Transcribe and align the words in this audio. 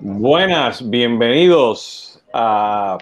Buenas, 0.00 0.88
bienvenidos 0.90 2.22
al, 2.32 2.98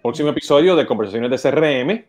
próximo 0.00 0.28
episodio 0.28 0.76
de 0.76 0.86
Conversaciones 0.86 1.30
de 1.30 1.50
CRM. 1.50 2.04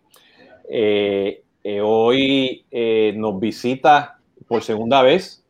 Eh, 0.70 1.44
eh, 1.64 1.82
hoy 1.82 2.66
eh, 2.70 3.14
nos 3.16 3.40
visita 3.40 4.20
por 4.48 4.64
segunda 4.64 5.02
vez 5.02 5.44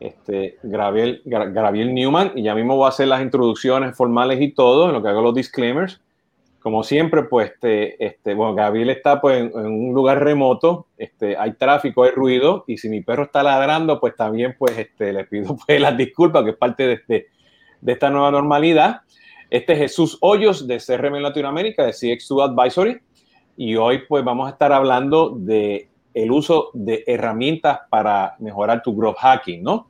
este, 0.00 0.58
Gabriel, 0.62 1.22
Newman 1.94 2.32
y 2.34 2.42
ya 2.42 2.54
mismo 2.54 2.76
voy 2.76 2.86
a 2.86 2.90
hacer 2.90 3.08
las 3.08 3.22
introducciones 3.22 3.96
formales 3.96 4.40
y 4.40 4.52
todo, 4.52 4.86
en 4.86 4.92
lo 4.92 5.02
que 5.02 5.08
hago 5.08 5.22
los 5.22 5.34
disclaimers 5.34 6.00
como 6.64 6.82
siempre, 6.82 7.24
pues, 7.24 7.50
este, 7.52 8.02
este, 8.02 8.32
bueno, 8.32 8.54
Gabriel 8.54 8.88
está 8.88 9.20
pues, 9.20 9.38
en, 9.38 9.54
un 9.54 9.92
lugar 9.92 10.24
remoto, 10.24 10.86
este, 10.96 11.36
hay 11.36 11.52
tráfico, 11.52 12.04
hay 12.04 12.12
ruido, 12.12 12.64
y 12.66 12.78
si 12.78 12.88
mi 12.88 13.02
perro 13.02 13.24
está 13.24 13.42
ladrando, 13.42 14.00
pues 14.00 14.16
también, 14.16 14.56
pues, 14.58 14.78
este, 14.78 15.12
le 15.12 15.24
pido 15.24 15.54
pues, 15.66 15.78
las 15.78 15.94
disculpas, 15.94 16.42
que 16.42 16.50
es 16.52 16.56
parte 16.56 16.86
de, 17.06 17.26
de 17.82 17.92
esta 17.92 18.08
nueva 18.08 18.30
normalidad. 18.30 19.02
Este 19.50 19.74
es 19.74 19.78
Jesús 19.78 20.16
Hoyos 20.22 20.66
de 20.66 20.78
CRM 20.78 21.20
Latinoamérica, 21.20 21.84
de 21.84 21.90
CX2 21.90 22.48
Advisory, 22.48 22.98
y 23.58 23.76
hoy, 23.76 24.04
pues, 24.08 24.24
vamos 24.24 24.46
a 24.46 24.52
estar 24.52 24.72
hablando 24.72 25.34
de 25.36 25.90
uso 26.30 26.70
de 26.72 27.04
herramientas 27.06 27.80
para 27.90 28.36
mejorar 28.38 28.82
tu 28.82 28.96
growth 28.96 29.18
hacking, 29.18 29.62
¿no? 29.62 29.88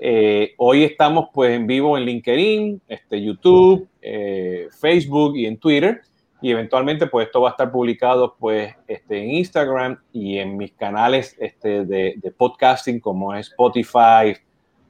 Eh, 0.00 0.54
hoy 0.58 0.84
estamos 0.84 1.28
pues 1.32 1.52
en 1.52 1.66
vivo 1.66 1.98
en 1.98 2.04
LinkedIn, 2.04 2.80
este, 2.88 3.22
YouTube, 3.22 3.88
eh, 4.00 4.68
Facebook 4.80 5.36
y 5.36 5.46
en 5.46 5.58
Twitter. 5.58 6.02
Y 6.40 6.52
eventualmente 6.52 7.08
pues 7.08 7.26
esto 7.26 7.40
va 7.40 7.48
a 7.48 7.52
estar 7.52 7.72
publicado 7.72 8.36
pues 8.38 8.72
este, 8.86 9.22
en 9.22 9.30
Instagram 9.30 9.98
y 10.12 10.38
en 10.38 10.56
mis 10.56 10.72
canales 10.72 11.36
este, 11.40 11.84
de, 11.84 12.32
podcasting 12.36 13.00
como 13.00 13.34
es 13.34 13.48
Spotify, 13.48 14.36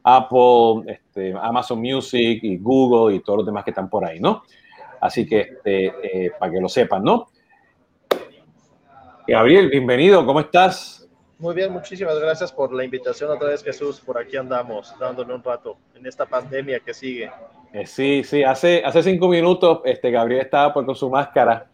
Apple, 0.02 1.00
Amazon 1.40 1.80
Music 1.80 2.40
y 2.42 2.58
Google 2.58 3.16
y 3.16 3.20
todos 3.20 3.38
los 3.38 3.46
demás 3.46 3.64
que 3.64 3.70
están 3.70 3.88
por 3.88 4.04
ahí, 4.04 4.20
¿no? 4.20 4.42
Así 5.00 5.24
que 5.24 5.54
eh, 5.64 6.30
para 6.38 6.52
que 6.52 6.60
lo 6.60 6.68
sepan, 6.68 7.02
¿no? 7.02 7.28
Gabriel, 9.26 9.70
bienvenido, 9.70 10.24
¿cómo 10.26 10.40
estás? 10.40 10.97
Muy 11.38 11.54
bien, 11.54 11.72
muchísimas 11.72 12.18
gracias 12.18 12.50
por 12.50 12.72
la 12.72 12.84
invitación 12.84 13.30
otra 13.30 13.50
vez, 13.50 13.62
Jesús. 13.62 14.00
Por 14.00 14.18
aquí 14.18 14.36
andamos, 14.36 14.92
dándole 14.98 15.32
un 15.32 15.42
rato 15.42 15.76
en 15.94 16.04
esta 16.04 16.26
pandemia 16.26 16.80
que 16.80 16.92
sigue. 16.92 17.30
Eh, 17.72 17.86
sí, 17.86 18.24
sí, 18.24 18.42
hace, 18.42 18.82
hace 18.84 19.04
cinco 19.04 19.28
minutos 19.28 19.80
este, 19.84 20.10
Gabriel 20.10 20.40
estaba 20.40 20.74
pues, 20.74 20.84
con 20.84 20.96
su 20.96 21.08
máscara 21.08 21.66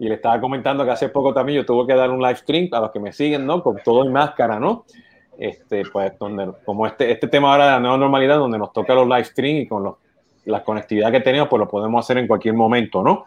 y 0.00 0.08
le 0.08 0.16
estaba 0.16 0.40
comentando 0.40 0.84
que 0.84 0.90
hace 0.90 1.10
poco 1.10 1.32
también 1.32 1.58
yo 1.58 1.64
tuve 1.64 1.86
que 1.86 1.94
dar 1.94 2.10
un 2.10 2.20
live 2.20 2.36
stream 2.36 2.68
a 2.72 2.80
los 2.80 2.90
que 2.90 2.98
me 2.98 3.12
siguen, 3.12 3.46
¿no? 3.46 3.62
Con 3.62 3.76
todo 3.84 4.04
en 4.04 4.12
máscara, 4.12 4.58
¿no? 4.58 4.84
Este, 5.38 5.84
pues, 5.92 6.18
donde, 6.18 6.50
como 6.64 6.84
este, 6.84 7.12
este 7.12 7.28
tema 7.28 7.52
ahora 7.52 7.66
de 7.66 7.70
la 7.72 7.80
nueva 7.80 7.96
normalidad, 7.98 8.38
donde 8.38 8.58
nos 8.58 8.72
toca 8.72 8.94
los 8.94 9.06
live 9.06 9.24
stream 9.24 9.56
y 9.58 9.68
con 9.68 9.84
los, 9.84 9.94
la 10.46 10.64
conectividad 10.64 11.12
que 11.12 11.20
tenemos, 11.20 11.48
pues 11.48 11.60
lo 11.60 11.68
podemos 11.68 12.04
hacer 12.04 12.18
en 12.18 12.26
cualquier 12.26 12.54
momento, 12.54 13.00
¿no? 13.00 13.26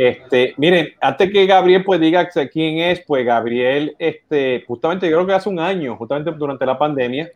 Este, 0.00 0.54
miren, 0.58 0.90
antes 1.00 1.32
que 1.32 1.44
Gabriel 1.44 1.82
pues 1.82 1.98
diga 1.98 2.28
quién 2.52 2.78
es, 2.78 3.00
pues 3.04 3.26
Gabriel, 3.26 3.96
este, 3.98 4.62
justamente 4.64 5.10
yo 5.10 5.16
creo 5.16 5.26
que 5.26 5.32
hace 5.32 5.48
un 5.48 5.58
año, 5.58 5.96
justamente 5.96 6.30
durante 6.30 6.64
la 6.64 6.78
pandemia, 6.78 7.32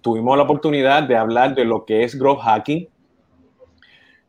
tuvimos 0.00 0.36
la 0.36 0.44
oportunidad 0.44 1.02
de 1.02 1.16
hablar 1.16 1.52
de 1.52 1.64
lo 1.64 1.84
que 1.84 2.04
es 2.04 2.16
growth 2.16 2.42
hacking. 2.42 2.88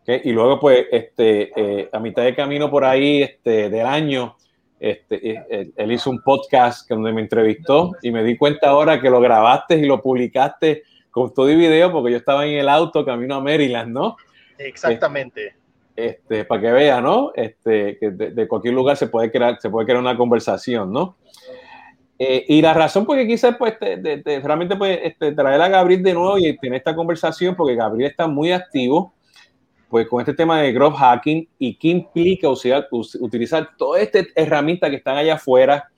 Y 0.07 0.31
luego, 0.31 0.59
pues, 0.59 0.87
este, 0.91 1.51
eh, 1.55 1.89
a 1.93 1.99
mitad 1.99 2.23
de 2.23 2.33
camino 2.33 2.71
por 2.71 2.83
ahí 2.83 3.21
este, 3.21 3.69
del 3.69 3.85
año, 3.85 4.37
este, 4.79 5.43
eh, 5.47 5.69
él 5.75 5.91
hizo 5.91 6.09
un 6.09 6.23
podcast 6.23 6.89
donde 6.89 7.13
me 7.13 7.21
entrevistó 7.21 7.91
y 8.01 8.09
me 8.09 8.23
di 8.23 8.37
cuenta 8.37 8.69
ahora 8.69 8.99
que 8.99 9.11
lo 9.11 9.21
grabaste 9.21 9.75
y 9.75 9.85
lo 9.85 10.01
publicaste 10.01 10.81
con 11.11 11.31
todo 11.31 11.51
y 11.51 11.55
video 11.55 11.91
porque 11.91 12.09
yo 12.09 12.17
estaba 12.17 12.43
en 12.47 12.57
el 12.57 12.69
auto 12.69 13.05
camino 13.05 13.35
a 13.35 13.41
Maryland, 13.41 13.93
¿no? 13.93 14.17
Exactamente 14.57 15.64
este, 15.95 16.45
para 16.45 16.61
que 16.61 16.71
vea, 16.71 17.01
¿no? 17.01 17.31
Este, 17.35 17.97
que 17.97 18.11
de, 18.11 18.47
cualquier 18.47 18.73
lugar 18.73 18.97
se 18.97 19.07
puede 19.07 19.31
crear, 19.31 19.59
se 19.61 19.69
puede 19.69 19.85
crear 19.85 19.99
una 19.99 20.17
conversación, 20.17 20.91
¿no? 20.91 21.15
Eh, 22.17 22.45
y 22.47 22.61
la 22.61 22.73
razón 22.73 23.05
por 23.05 23.17
que 23.17 23.27
quise 23.27 23.53
pues, 23.53 23.75
realmente 23.79 24.75
pues, 24.77 24.99
este, 25.03 25.33
traer 25.33 25.61
a 25.61 25.67
Gabriel 25.67 26.01
de 26.01 26.13
nuevo 26.13 26.37
y 26.37 26.57
tener 26.57 26.77
esta 26.77 26.95
conversación, 26.95 27.55
porque 27.55 27.75
Gabriel 27.75 28.09
está 28.09 28.27
muy 28.27 28.51
activo 28.51 29.13
pues, 29.89 30.07
con 30.07 30.21
este 30.21 30.33
tema 30.33 30.61
de 30.61 30.71
growth 30.71 30.95
hacking 30.95 31.47
y 31.59 31.75
qué 31.75 31.89
implica 31.89 32.49
utilizar, 32.49 32.87
utilizar 32.91 33.69
todas 33.77 34.01
estas 34.01 34.27
herramientas 34.35 34.89
que 34.89 34.97
están 34.97 35.17
allá 35.17 35.35
afuera, 35.35 35.89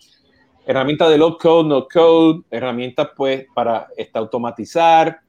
herramientas 0.66 1.09
de 1.09 1.18
low 1.18 1.38
code, 1.38 1.69
no 1.69 1.88
code, 1.88 2.41
herramientas 2.50 3.09
pues 3.16 3.46
para 3.53 3.88
este, 3.96 4.18
automatizar, 4.18 5.19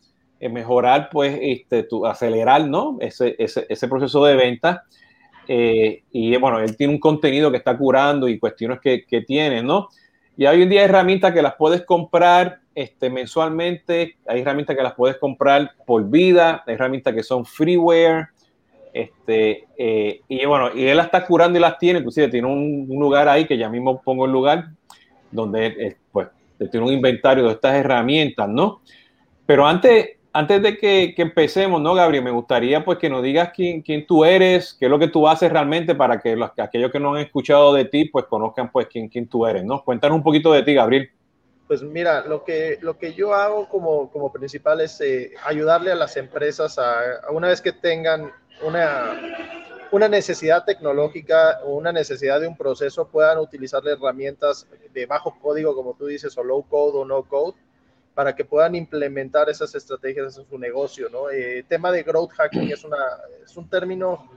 mejorar, 0.41 1.09
pues, 1.11 1.39
este, 1.41 1.83
tu, 1.83 2.07
acelerar, 2.07 2.69
¿no? 2.69 2.97
Ese, 3.01 3.35
ese, 3.39 3.67
ese 3.69 3.89
proceso 3.89 4.25
de 4.25 4.37
venta. 4.37 4.85
Eh, 5.49 6.03
y 6.13 6.37
bueno, 6.37 6.61
él 6.61 6.77
tiene 6.77 6.93
un 6.93 7.01
contenido 7.01 7.51
que 7.51 7.57
está 7.57 7.77
curando 7.77 8.29
y 8.29 8.39
cuestiones 8.39 8.81
que, 8.81 9.05
que 9.05 9.23
tiene, 9.23 9.63
¿no? 9.63 9.89
Y 10.37 10.47
hoy 10.47 10.63
en 10.63 10.69
día 10.69 10.83
hay 10.83 10.85
herramientas 10.85 11.33
que 11.33 11.43
las 11.43 11.55
puedes 11.57 11.83
comprar 11.85 12.61
este, 12.75 13.11
mensualmente, 13.11 14.19
hay 14.27 14.43
herramientas 14.43 14.77
que 14.77 14.83
las 14.85 14.95
puedes 14.95 15.17
comprar 15.17 15.73
por 15.85 16.09
vida, 16.09 16.63
hay 16.65 16.75
herramientas 16.75 17.13
que 17.13 17.25
son 17.25 17.45
freeware, 17.45 18.29
este, 18.93 19.67
eh, 19.77 20.21
y 20.29 20.45
bueno, 20.45 20.71
y 20.75 20.85
él 20.85 20.97
las 20.97 21.07
está 21.07 21.27
curando 21.27 21.59
y 21.59 21.63
las 21.63 21.77
tiene, 21.79 21.99
inclusive 21.99 22.29
tiene 22.29 22.47
un, 22.47 22.87
un 22.89 23.01
lugar 23.01 23.29
ahí 23.29 23.47
que 23.47 23.59
ya 23.59 23.69
mismo 23.69 24.01
pongo 24.01 24.27
el 24.27 24.33
lugar, 24.33 24.69
donde 25.33 25.67
eh, 25.67 25.97
pues 26.13 26.29
tiene 26.71 26.87
un 26.87 26.93
inventario 26.93 27.47
de 27.47 27.53
estas 27.55 27.75
herramientas, 27.75 28.49
¿no? 28.49 28.81
Pero 29.45 29.67
antes, 29.67 30.18
antes 30.39 30.63
de 30.63 30.79
que, 30.79 31.15
empecemos, 31.17 31.81
¿no, 31.81 31.95
Gabriel? 31.95 32.23
Me 32.23 32.31
gustaría 32.31 32.85
pues 32.85 32.99
que 32.99 33.11
nos 33.11 33.25
digas 33.25 33.51
quién, 33.53 33.83
quién 33.83 34.07
tú 34.07 34.25
eres, 34.25 34.73
qué 34.79 34.85
es 34.85 34.91
lo 34.91 34.97
que 34.97 35.09
tú 35.09 35.27
haces 35.27 35.51
realmente 35.51 35.97
para 35.97 36.21
que 36.21 36.37
los, 36.37 36.53
aquellos 36.57 36.93
que 36.93 37.01
no 37.01 37.15
han 37.15 37.23
escuchado 37.23 37.75
de 37.75 37.87
ti 37.87 38.05
pues 38.05 38.27
conozcan 38.27 38.71
pues 38.71 38.87
quién, 38.87 39.09
quién 39.09 39.27
tú 39.27 39.47
eres, 39.47 39.65
¿no? 39.65 39.83
Cuéntanos 39.83 40.17
un 40.17 40.23
poquito 40.23 40.53
de 40.53 40.63
ti, 40.63 40.75
Gabriel. 40.75 41.11
Pues 41.67 41.83
mira, 41.83 42.25
lo 42.25 42.45
que, 42.45 42.79
lo 42.83 42.97
que 42.97 43.15
yo 43.15 43.35
hago 43.35 43.69
como, 43.69 44.13
como 44.13 44.33
principal 44.33 44.81
es 44.81 45.01
eh, 45.01 45.33
ayudarle 45.45 45.91
a 45.91 45.97
las 45.97 46.17
empresas 46.17 46.79
a, 46.79 47.01
una 47.33 47.49
vez 47.49 47.61
que 47.61 47.73
tengan 47.73 48.31
una, 48.63 49.21
una 49.91 50.09
necesidad 50.09 50.65
tecnológica 50.65 51.59
o 51.65 51.75
una 51.75 51.91
necesidad 51.91 52.41
de 52.41 52.47
un 52.47 52.57
proceso, 52.57 53.09
puedan 53.09 53.39
utilizar 53.39 53.83
herramientas 53.89 54.69
de 54.95 55.05
bajo 55.05 55.37
código, 55.43 55.75
como 55.75 55.95
tú 55.95 56.07
dices, 56.07 56.39
o 56.39 56.45
low 56.45 56.63
code 56.63 56.99
o 56.99 57.05
no 57.05 57.25
code, 57.25 57.55
para 58.19 58.35
que 58.35 58.45
puedan 58.45 58.75
implementar 58.75 59.49
esas 59.49 59.73
estrategias 59.77 60.37
en 60.37 60.45
su 60.45 60.59
negocio, 60.59 61.09
¿no? 61.09 61.31
El 61.31 61.59
eh, 61.59 61.63
tema 61.69 61.93
de 61.93 62.03
growth 62.03 62.33
hacking 62.33 62.69
es, 62.73 62.83
una, 62.83 62.99
es 63.45 63.57
un 63.57 63.71
término 63.71 64.29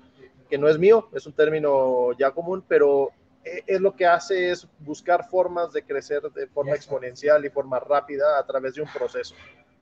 que 0.47 0.59
no 0.59 0.69
es 0.69 0.77
mío, 0.77 1.09
es 1.13 1.25
un 1.25 1.33
término 1.33 2.11
ya 2.15 2.29
común, 2.29 2.63
pero 2.67 3.09
eh, 3.43 3.63
es 3.65 3.81
lo 3.81 3.95
que 3.95 4.05
hace 4.05 4.51
es 4.51 4.67
buscar 4.77 5.27
formas 5.27 5.73
de 5.73 5.81
crecer 5.81 6.21
de 6.21 6.45
forma 6.45 6.73
exponencial 6.73 7.43
y 7.43 7.49
forma 7.49 7.79
rápida 7.79 8.37
a 8.37 8.45
través 8.45 8.75
de 8.75 8.83
un 8.83 8.87
proceso, 8.87 9.33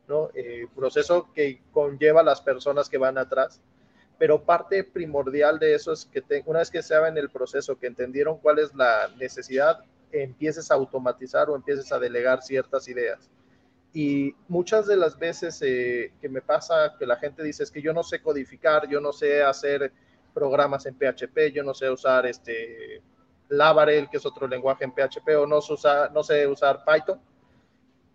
¿no? 0.08 0.30
Eh, 0.34 0.68
proceso 0.74 1.28
que 1.36 1.62
conlleva 1.74 2.22
a 2.22 2.24
las 2.24 2.40
personas 2.40 2.88
que 2.88 2.98
van 2.98 3.18
atrás, 3.18 3.60
pero 4.18 4.42
parte 4.42 4.86
primordial 4.86 5.60
de 5.60 5.76
eso 5.76 5.92
es 5.92 6.06
que 6.06 6.24
una 6.46 6.60
vez 6.60 6.72
que 6.72 6.82
se 6.82 6.96
en 6.96 7.18
el 7.18 7.30
proceso, 7.30 7.78
que 7.78 7.88
entendieron 7.88 8.38
cuál 8.38 8.60
es 8.60 8.74
la 8.74 9.10
necesidad, 9.20 9.84
empieces 10.14 10.72
a 10.72 10.76
automatizar 10.76 11.50
o 11.50 11.56
empieces 11.58 11.92
a 11.92 12.00
delegar 12.00 12.42
ciertas 12.42 12.88
ideas. 12.88 13.30
Y 13.94 14.36
muchas 14.48 14.86
de 14.86 14.96
las 14.96 15.18
veces 15.18 15.60
eh, 15.62 16.14
que 16.22 16.30
me 16.30 16.42
pasa 16.42 16.96
que 16.98 17.06
la 17.06 17.16
gente 17.16 17.44
dice 17.44 17.64
es 17.64 17.72
que 17.72 17.82
yo 17.82 17.92
no 17.94 18.04
sé 18.04 18.22
codificar, 18.22 18.88
yo 18.88 19.02
no 19.02 19.12
sé 19.12 19.42
hacer 19.42 19.92
programas 20.34 20.86
en 20.86 20.96
PHP, 20.96 21.52
yo 21.54 21.64
no 21.64 21.74
sé 21.74 21.90
usar 21.90 22.26
este 22.28 23.02
Laravel, 23.50 24.10
que 24.10 24.18
es 24.18 24.26
otro 24.26 24.48
lenguaje 24.48 24.86
en 24.86 24.92
PHP, 24.92 25.28
o 25.38 25.48
no, 25.48 25.60
no 26.14 26.24
sé 26.24 26.48
usar 26.48 26.84
Python. 26.86 27.20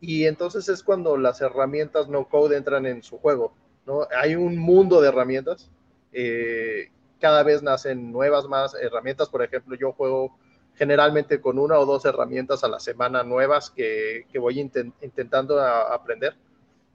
Y 0.01 0.27
entonces 0.27 0.69
es 0.69 0.83
cuando 0.83 1.17
las 1.17 1.41
herramientas 1.41 2.09
no 2.09 2.29
code 2.29 2.57
entran 2.57 2.87
en 2.87 3.03
su 3.03 3.19
juego. 3.19 3.55
¿no? 3.87 4.07
Hay 4.17 4.37
un 4.37 4.57
mundo 4.59 5.01
de 5.01 5.09
herramientas. 5.09 5.71
Eh, 6.13 6.91
cada 7.21 7.43
vez 7.43 7.63
nacen 7.63 8.13
nuevas 8.13 8.47
más 8.47 8.75
herramientas. 8.75 9.29
Por 9.29 9.43
ejemplo, 9.43 9.77
yo 9.77 9.93
juego 9.93 10.39
generalmente 10.77 11.41
con 11.41 11.59
una 11.59 11.79
o 11.79 11.87
dos 11.87 12.05
herramientas 12.05 12.65
a 12.65 12.69
la 12.69 12.81
semana 12.81 13.23
nuevas 13.23 13.71
que, 13.71 14.27
que 14.31 14.39
voy 14.39 14.61
intentando 14.61 15.61
aprender. 15.61 16.35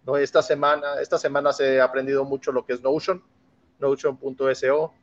¿no? 0.05 0.17
Esta, 0.17 0.41
semana, 0.41 1.01
esta 1.01 1.17
semana 1.17 1.53
se 1.53 1.79
ha 1.79 1.85
aprendido 1.85 2.25
mucho 2.25 2.51
lo 2.51 2.65
que 2.65 2.73
es 2.73 2.81
Notion, 2.81 3.23
notion.so, 3.79 4.93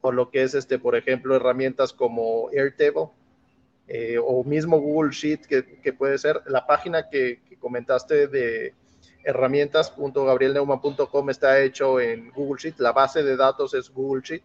o 0.00 0.12
lo 0.12 0.30
que 0.30 0.42
es, 0.42 0.54
este, 0.54 0.78
por 0.78 0.94
ejemplo, 0.94 1.34
herramientas 1.34 1.92
como 1.92 2.50
Airtable 2.50 3.08
eh, 3.88 4.18
o 4.22 4.44
mismo 4.44 4.78
Google 4.78 5.12
Sheet, 5.12 5.46
que, 5.46 5.80
que, 5.80 5.92
puede 5.94 6.18
ser 6.18 6.42
la 6.46 6.66
página 6.66 7.08
que, 7.08 7.40
que 7.48 7.56
comentaste 7.56 8.28
de 8.28 8.74
herramientas.gabrielneumann.com 9.24 11.30
está 11.30 11.60
hecho 11.60 11.98
en 11.98 12.30
Google 12.30 12.60
Sheet, 12.60 12.78
la 12.78 12.92
base 12.92 13.22
de 13.22 13.36
datos 13.36 13.72
es 13.74 13.90
Google 13.90 14.22
Sheet 14.22 14.42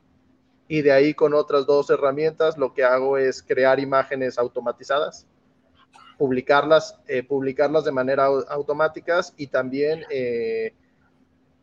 y 0.73 0.81
de 0.81 0.91
ahí 0.91 1.13
con 1.13 1.35
otras 1.35 1.67
dos 1.67 1.91
herramientas 1.91 2.57
lo 2.57 2.73
que 2.73 2.83
hago 2.83 3.19
es 3.19 3.43
crear 3.43 3.79
imágenes 3.79 4.39
automatizadas 4.39 5.27
publicarlas, 6.17 6.97
publicarlas 7.27 7.83
de 7.83 7.91
manera 7.91 8.25
automática 8.25 9.21
y 9.37 9.47
también 9.47 10.03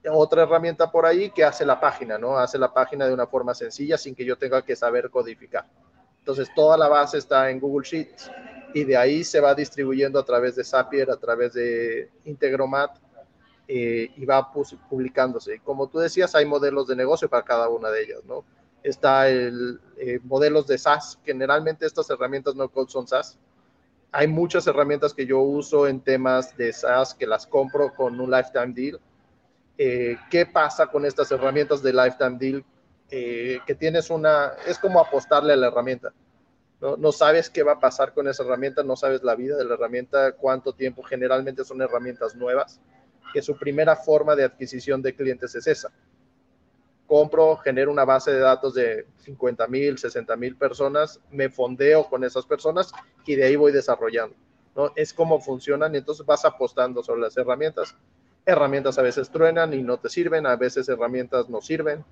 otra 0.09 0.43
herramienta 0.43 0.91
por 0.93 1.07
ahí 1.07 1.31
que 1.31 1.45
hace 1.45 1.67
la 1.67 1.81
página, 1.81 2.19
¿no? 2.19 2.39
Hace 2.39 2.57
la 2.57 2.73
página 2.73 3.07
de 3.07 3.12
una 3.12 3.27
forma 3.27 3.53
sencilla 3.53 3.99
sin 3.99 4.15
que 4.15 4.25
yo 4.25 4.39
tenga 4.39 4.62
que 4.62 4.77
saber 4.77 5.11
codificar. 5.11 5.67
Entonces, 6.21 6.49
toda 6.55 6.77
la 6.79 6.87
base 6.87 7.19
está 7.19 7.51
en 7.51 7.59
Google 7.59 7.87
Sheets 7.87 8.31
y 8.75 8.85
de 8.85 8.97
ahí 8.97 9.25
se 9.25 9.41
va 9.41 9.55
distribuyendo 9.55 10.19
a 10.19 10.25
través 10.25 10.55
de 10.55 10.63
Zapier, 10.63 11.11
a 11.11 11.17
través 11.17 11.55
de 11.55 12.11
Integromat 12.25 12.97
eh, 13.67 14.11
y 14.17 14.25
va 14.25 14.53
publicándose. 14.53 15.61
Como 15.65 15.89
tú 15.89 15.99
decías, 15.99 16.35
hay 16.35 16.47
modelos 16.47 16.87
de 16.87 16.97
negocio 16.97 17.29
para 17.29 17.45
cada 17.45 17.69
una 17.69 17.91
de 17.91 18.03
ellas, 18.03 18.25
¿no? 18.25 18.45
Está 18.82 19.29
el 19.29 19.81
eh, 19.99 20.21
modelos 20.25 20.67
de 20.67 20.79
SaaS. 20.79 21.19
Generalmente 21.25 21.87
estas 21.87 22.09
herramientas 22.11 22.55
no 22.55 22.71
son 22.88 23.06
SaaS. 23.06 23.38
Hay 24.12 24.27
muchas 24.27 24.67
herramientas 24.67 25.15
que 25.15 25.27
yo 25.27 25.41
uso 25.41 25.87
en 25.87 26.00
temas 26.00 26.56
de 26.56 26.73
SaaS 26.73 27.15
que 27.15 27.27
las 27.27 27.47
compro 27.47 27.94
con 27.94 28.21
un 28.21 28.31
lifetime 28.31 28.73
deal 28.73 29.00
eh, 29.82 30.19
qué 30.31 30.44
pasa 30.44 30.88
con 30.88 31.06
estas 31.06 31.32
herramientas 31.32 31.82
de 31.82 31.94
Lifetime 31.94 32.37
Deal, 32.38 32.62
eh, 33.11 33.61
que 33.67 33.75
tienes 33.75 34.11
una, 34.11 34.53
es 34.67 34.79
como 34.79 35.00
apostarle 35.00 35.55
a 35.55 35.56
la 35.56 35.69
herramienta. 35.69 36.12
¿no? 36.82 36.99
no 36.99 37.12
sabes 37.12 37.49
qué 37.49 37.62
va 37.62 37.73
a 37.73 37.81
pasar 37.81 38.12
con 38.12 38.29
esa 38.29 38.43
herramienta, 38.43 38.82
no 38.82 38.94
sabes 38.94 39.23
la 39.23 39.35
vida 39.35 39.56
de 39.56 39.65
la 39.65 39.77
herramienta, 39.77 40.32
cuánto 40.32 40.75
tiempo, 40.75 41.03
generalmente 41.03 41.65
son 41.65 41.81
herramientas 41.81 42.35
nuevas, 42.35 42.79
que 43.32 43.41
su 43.41 43.56
primera 43.56 43.97
forma 43.97 44.37
de 44.37 44.44
adquisición 44.44 45.00
de 45.00 45.15
clientes 45.15 45.55
es 45.55 45.67
esa. 45.67 45.91
Compro, 47.11 47.57
genero 47.57 47.91
una 47.91 48.05
base 48.05 48.31
de 48.31 48.39
datos 48.39 48.75
de 48.75 49.05
50 49.25 49.67
mil, 49.67 49.99
60 49.99 50.37
mil 50.37 50.55
personas, 50.55 51.19
me 51.33 51.51
fondeo 51.51 52.09
con 52.09 52.23
esas 52.23 52.47
personas 52.47 52.93
y 53.27 53.35
de 53.35 53.47
ahí 53.47 53.57
voy 53.57 53.73
desarrollando. 53.73 54.37
¿no? 54.77 54.93
Es 54.95 55.12
como 55.12 55.41
funcionan 55.41 55.93
y 55.93 55.99
entonces 55.99 56.25
vas 56.25 56.45
apostando 56.45 57.03
sobre 57.03 57.23
las 57.23 57.37
herramientas 57.37 57.97
herramientas 58.47 58.97
a 58.97 59.03
veces 59.03 59.29
truenan 59.29 59.75
y 59.75 59.83
no 59.83 59.99
te 59.99 60.09
sirven, 60.09 60.47
a 60.47 60.55
veces 60.55 60.89
herramientas 60.89 61.49
no 61.49 61.61
sirven, 61.61 62.05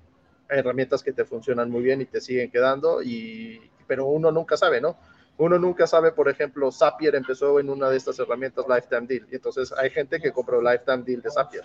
hay 0.49 0.59
herramientas 0.59 1.01
que 1.01 1.13
te 1.13 1.23
funcionan 1.23 1.71
muy 1.71 1.81
bien 1.81 2.01
y 2.01 2.05
te 2.05 2.19
siguen 2.19 2.51
quedando, 2.51 3.01
y, 3.01 3.71
pero 3.87 4.05
uno 4.07 4.33
nunca 4.33 4.57
sabe, 4.57 4.81
¿no? 4.81 4.97
Uno 5.37 5.57
nunca 5.57 5.87
sabe, 5.87 6.11
por 6.11 6.27
ejemplo, 6.27 6.69
Zapier 6.73 7.15
empezó 7.15 7.57
en 7.61 7.69
una 7.69 7.89
de 7.89 7.95
estas 7.95 8.19
herramientas 8.19 8.65
Lifetime 8.67 9.07
Deal, 9.07 9.27
y 9.31 9.35
entonces 9.35 9.71
hay 9.71 9.91
gente 9.91 10.19
que 10.19 10.33
compró 10.33 10.61
Lifetime 10.61 11.03
Deal 11.03 11.21
de 11.21 11.31
Zapier. 11.31 11.63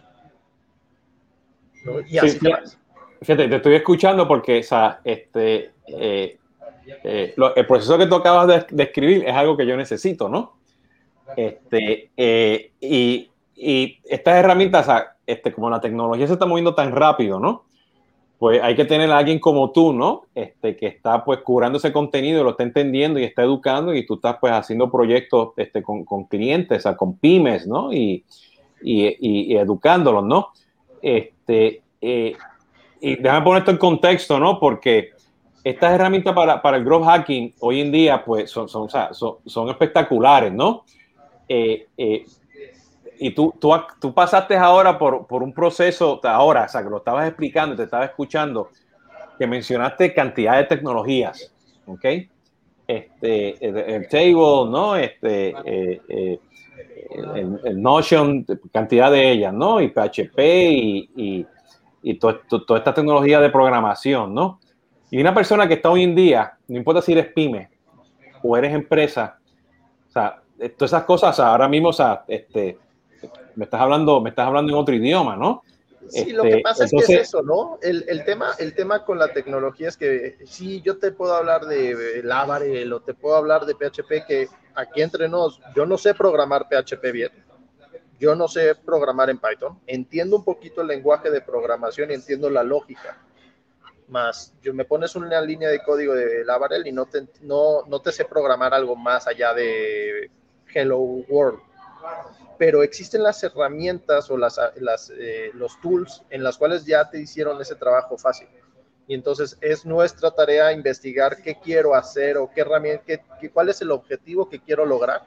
Y 2.06 2.18
así 2.18 2.38
te 2.38 2.48
Fíjate, 3.24 3.48
te 3.48 3.56
estoy 3.56 3.74
escuchando 3.74 4.28
porque, 4.28 4.60
o 4.60 4.62
sea, 4.62 5.00
este, 5.04 5.72
eh, 5.86 6.38
eh, 7.04 7.34
el 7.56 7.66
proceso 7.66 7.98
que 7.98 8.06
tú 8.06 8.16
acabas 8.16 8.46
de 8.46 8.66
describir 8.70 9.24
es 9.26 9.34
algo 9.34 9.56
que 9.56 9.66
yo 9.66 9.76
necesito, 9.76 10.28
¿no? 10.28 10.54
Este, 11.36 12.10
eh, 12.16 12.72
y 12.80 13.30
y 13.56 13.98
estas 14.04 14.36
herramientas, 14.36 14.88
este, 15.26 15.52
como 15.52 15.70
la 15.70 15.80
tecnología 15.80 16.26
se 16.26 16.34
está 16.34 16.46
moviendo 16.46 16.74
tan 16.74 16.92
rápido, 16.92 17.38
¿no? 17.38 17.64
Pues 18.38 18.60
hay 18.62 18.74
que 18.74 18.84
tener 18.84 19.10
a 19.10 19.18
alguien 19.18 19.38
como 19.38 19.70
tú, 19.70 19.92
¿no? 19.92 20.24
Este, 20.34 20.76
que 20.76 20.86
está 20.86 21.24
pues 21.24 21.40
curando 21.40 21.78
ese 21.78 21.92
contenido, 21.92 22.42
lo 22.42 22.50
está 22.50 22.64
entendiendo 22.64 23.18
y 23.18 23.24
está 23.24 23.42
educando 23.42 23.94
y 23.94 24.04
tú 24.04 24.14
estás 24.14 24.36
pues 24.40 24.52
haciendo 24.52 24.90
proyectos 24.90 25.50
este, 25.56 25.82
con, 25.82 26.04
con 26.04 26.24
clientes, 26.24 26.78
o 26.78 26.82
sea, 26.82 26.96
con 26.96 27.16
pymes, 27.16 27.66
¿no? 27.66 27.92
Y, 27.92 28.24
y, 28.82 29.52
y, 29.52 29.56
educándolos, 29.56 30.24
¿no? 30.24 30.48
Este, 31.00 31.82
eh, 32.00 32.36
y 33.00 33.16
déjame 33.16 33.44
poner 33.44 33.60
esto 33.60 33.70
en 33.70 33.78
contexto, 33.78 34.38
¿no? 34.38 34.58
Porque 34.58 35.12
estas 35.62 35.92
herramientas 35.92 36.34
para, 36.34 36.60
para 36.60 36.76
el 36.76 36.84
growth 36.84 37.04
hacking 37.04 37.54
hoy 37.60 37.80
en 37.80 37.90
día 37.90 38.24
pues 38.24 38.50
son, 38.50 38.68
son, 38.68 38.88
son, 39.46 39.68
espectaculares, 39.70 40.52
¿no? 40.52 40.84
Eh, 41.48 41.86
eh, 41.96 42.24
y 43.18 43.30
tú, 43.30 43.54
tú, 43.58 43.72
tú 44.00 44.12
pasaste 44.12 44.56
ahora 44.56 44.98
por, 44.98 45.26
por, 45.26 45.42
un 45.42 45.52
proceso, 45.52 46.20
ahora, 46.24 46.64
o 46.64 46.68
sea, 46.68 46.82
que 46.82 46.90
lo 46.90 46.98
estabas 46.98 47.28
explicando, 47.28 47.76
te 47.76 47.84
estaba 47.84 48.04
escuchando, 48.04 48.70
que 49.38 49.46
mencionaste 49.46 50.12
cantidad 50.12 50.56
de 50.56 50.64
tecnologías, 50.64 51.52
¿ok? 51.86 52.04
Este, 52.86 53.66
el, 53.66 54.08
table, 54.08 54.70
¿no? 54.70 54.96
Este, 54.96 55.54
eh, 55.64 56.38
el, 57.64 57.80
Notion, 57.80 58.44
cantidad 58.72 59.10
de 59.10 59.30
ellas, 59.30 59.54
¿no? 59.54 59.80
Y 59.80 59.88
PHP 59.88 60.38
y, 60.38 61.46
y 62.04 62.18
toda 62.18 62.42
esta 62.76 62.92
tecnología 62.92 63.40
de 63.40 63.48
programación, 63.48 64.34
¿no? 64.34 64.60
Y 65.10 65.20
una 65.20 65.34
persona 65.34 65.66
que 65.66 65.74
está 65.74 65.88
hoy 65.88 66.02
en 66.02 66.14
día, 66.14 66.52
no 66.68 66.76
importa 66.76 67.00
si 67.00 67.12
eres 67.12 67.32
pyme 67.32 67.70
o 68.42 68.56
eres 68.58 68.74
empresa, 68.74 69.38
o 70.10 70.12
sea, 70.12 70.42
todas 70.76 70.90
esas 70.90 71.04
cosas, 71.04 71.40
ahora 71.40 71.66
mismo, 71.66 71.88
o 71.88 71.92
sea, 71.94 72.24
este, 72.28 72.78
me 73.56 73.64
estás 73.64 73.80
hablando, 73.80 74.20
me 74.20 74.30
estás 74.30 74.46
hablando 74.46 74.70
en 74.70 74.78
otro 74.78 74.94
idioma, 74.94 75.34
¿no? 75.34 75.62
Sí, 76.10 76.32
lo 76.32 76.42
que 76.42 76.50
este, 76.50 76.60
pasa 76.60 76.84
es 76.84 76.90
que 76.90 76.98
es 76.98 77.08
eso, 77.08 77.42
¿no? 77.42 77.78
El, 77.80 78.04
el, 78.06 78.22
tema, 78.26 78.50
el 78.58 78.74
tema 78.74 79.02
con 79.06 79.18
la 79.18 79.32
tecnología 79.32 79.88
es 79.88 79.96
que 79.96 80.36
sí, 80.44 80.82
yo 80.82 80.98
te 80.98 81.10
puedo 81.10 81.34
hablar 81.34 81.64
de 81.64 82.20
Laravel 82.22 82.92
o 82.92 83.00
te 83.00 83.14
puedo 83.14 83.36
hablar 83.36 83.64
de 83.64 83.74
PHP, 83.74 84.26
que 84.28 84.48
aquí 84.74 85.00
entre 85.00 85.26
nos, 85.26 85.58
yo 85.74 85.86
no 85.86 85.96
sé 85.96 86.12
programar 86.12 86.66
PHP 86.68 87.12
bien, 87.12 87.30
yo 88.18 88.34
no 88.34 88.48
sé 88.48 88.74
programar 88.74 89.30
en 89.30 89.38
Python, 89.38 89.80
entiendo 89.86 90.36
un 90.36 90.44
poquito 90.44 90.80
el 90.80 90.88
lenguaje 90.88 91.30
de 91.30 91.40
programación 91.40 92.10
y 92.10 92.14
entiendo 92.14 92.48
la 92.50 92.62
lógica, 92.62 93.18
más 94.08 94.54
yo 94.62 94.74
me 94.74 94.84
pones 94.84 95.16
una 95.16 95.40
línea 95.40 95.70
de 95.70 95.82
código 95.82 96.14
de 96.14 96.44
Laravel 96.44 96.86
y 96.86 96.92
no 96.92 97.06
te, 97.06 97.26
no, 97.40 97.84
te 98.02 98.12
sé 98.12 98.24
programar 98.24 98.74
algo 98.74 98.96
más 98.96 99.26
allá 99.26 99.54
de 99.54 100.30
Hello 100.72 100.98
World 100.98 101.60
pero 102.58 102.82
existen 102.82 103.22
las 103.22 103.42
herramientas 103.42 104.30
o 104.30 104.36
las, 104.36 104.58
eh, 105.18 105.50
los 105.54 105.80
tools 105.80 106.22
en 106.30 106.42
las 106.42 106.56
cuales 106.56 106.84
ya 106.84 107.08
te 107.10 107.20
hicieron 107.20 107.60
ese 107.60 107.74
trabajo 107.74 108.16
fácil. 108.16 108.48
Y 109.06 109.14
entonces 109.14 109.58
es 109.60 109.84
nuestra 109.84 110.30
tarea 110.30 110.72
investigar 110.72 111.42
qué 111.42 111.58
quiero 111.58 111.94
hacer 111.94 112.38
o 112.38 112.50
qué 112.50 112.62
herramienta, 112.62 113.04
qué, 113.04 113.50
cuál 113.50 113.68
es 113.68 113.82
el 113.82 113.90
objetivo 113.90 114.48
que 114.48 114.60
quiero 114.60 114.86
lograr 114.86 115.24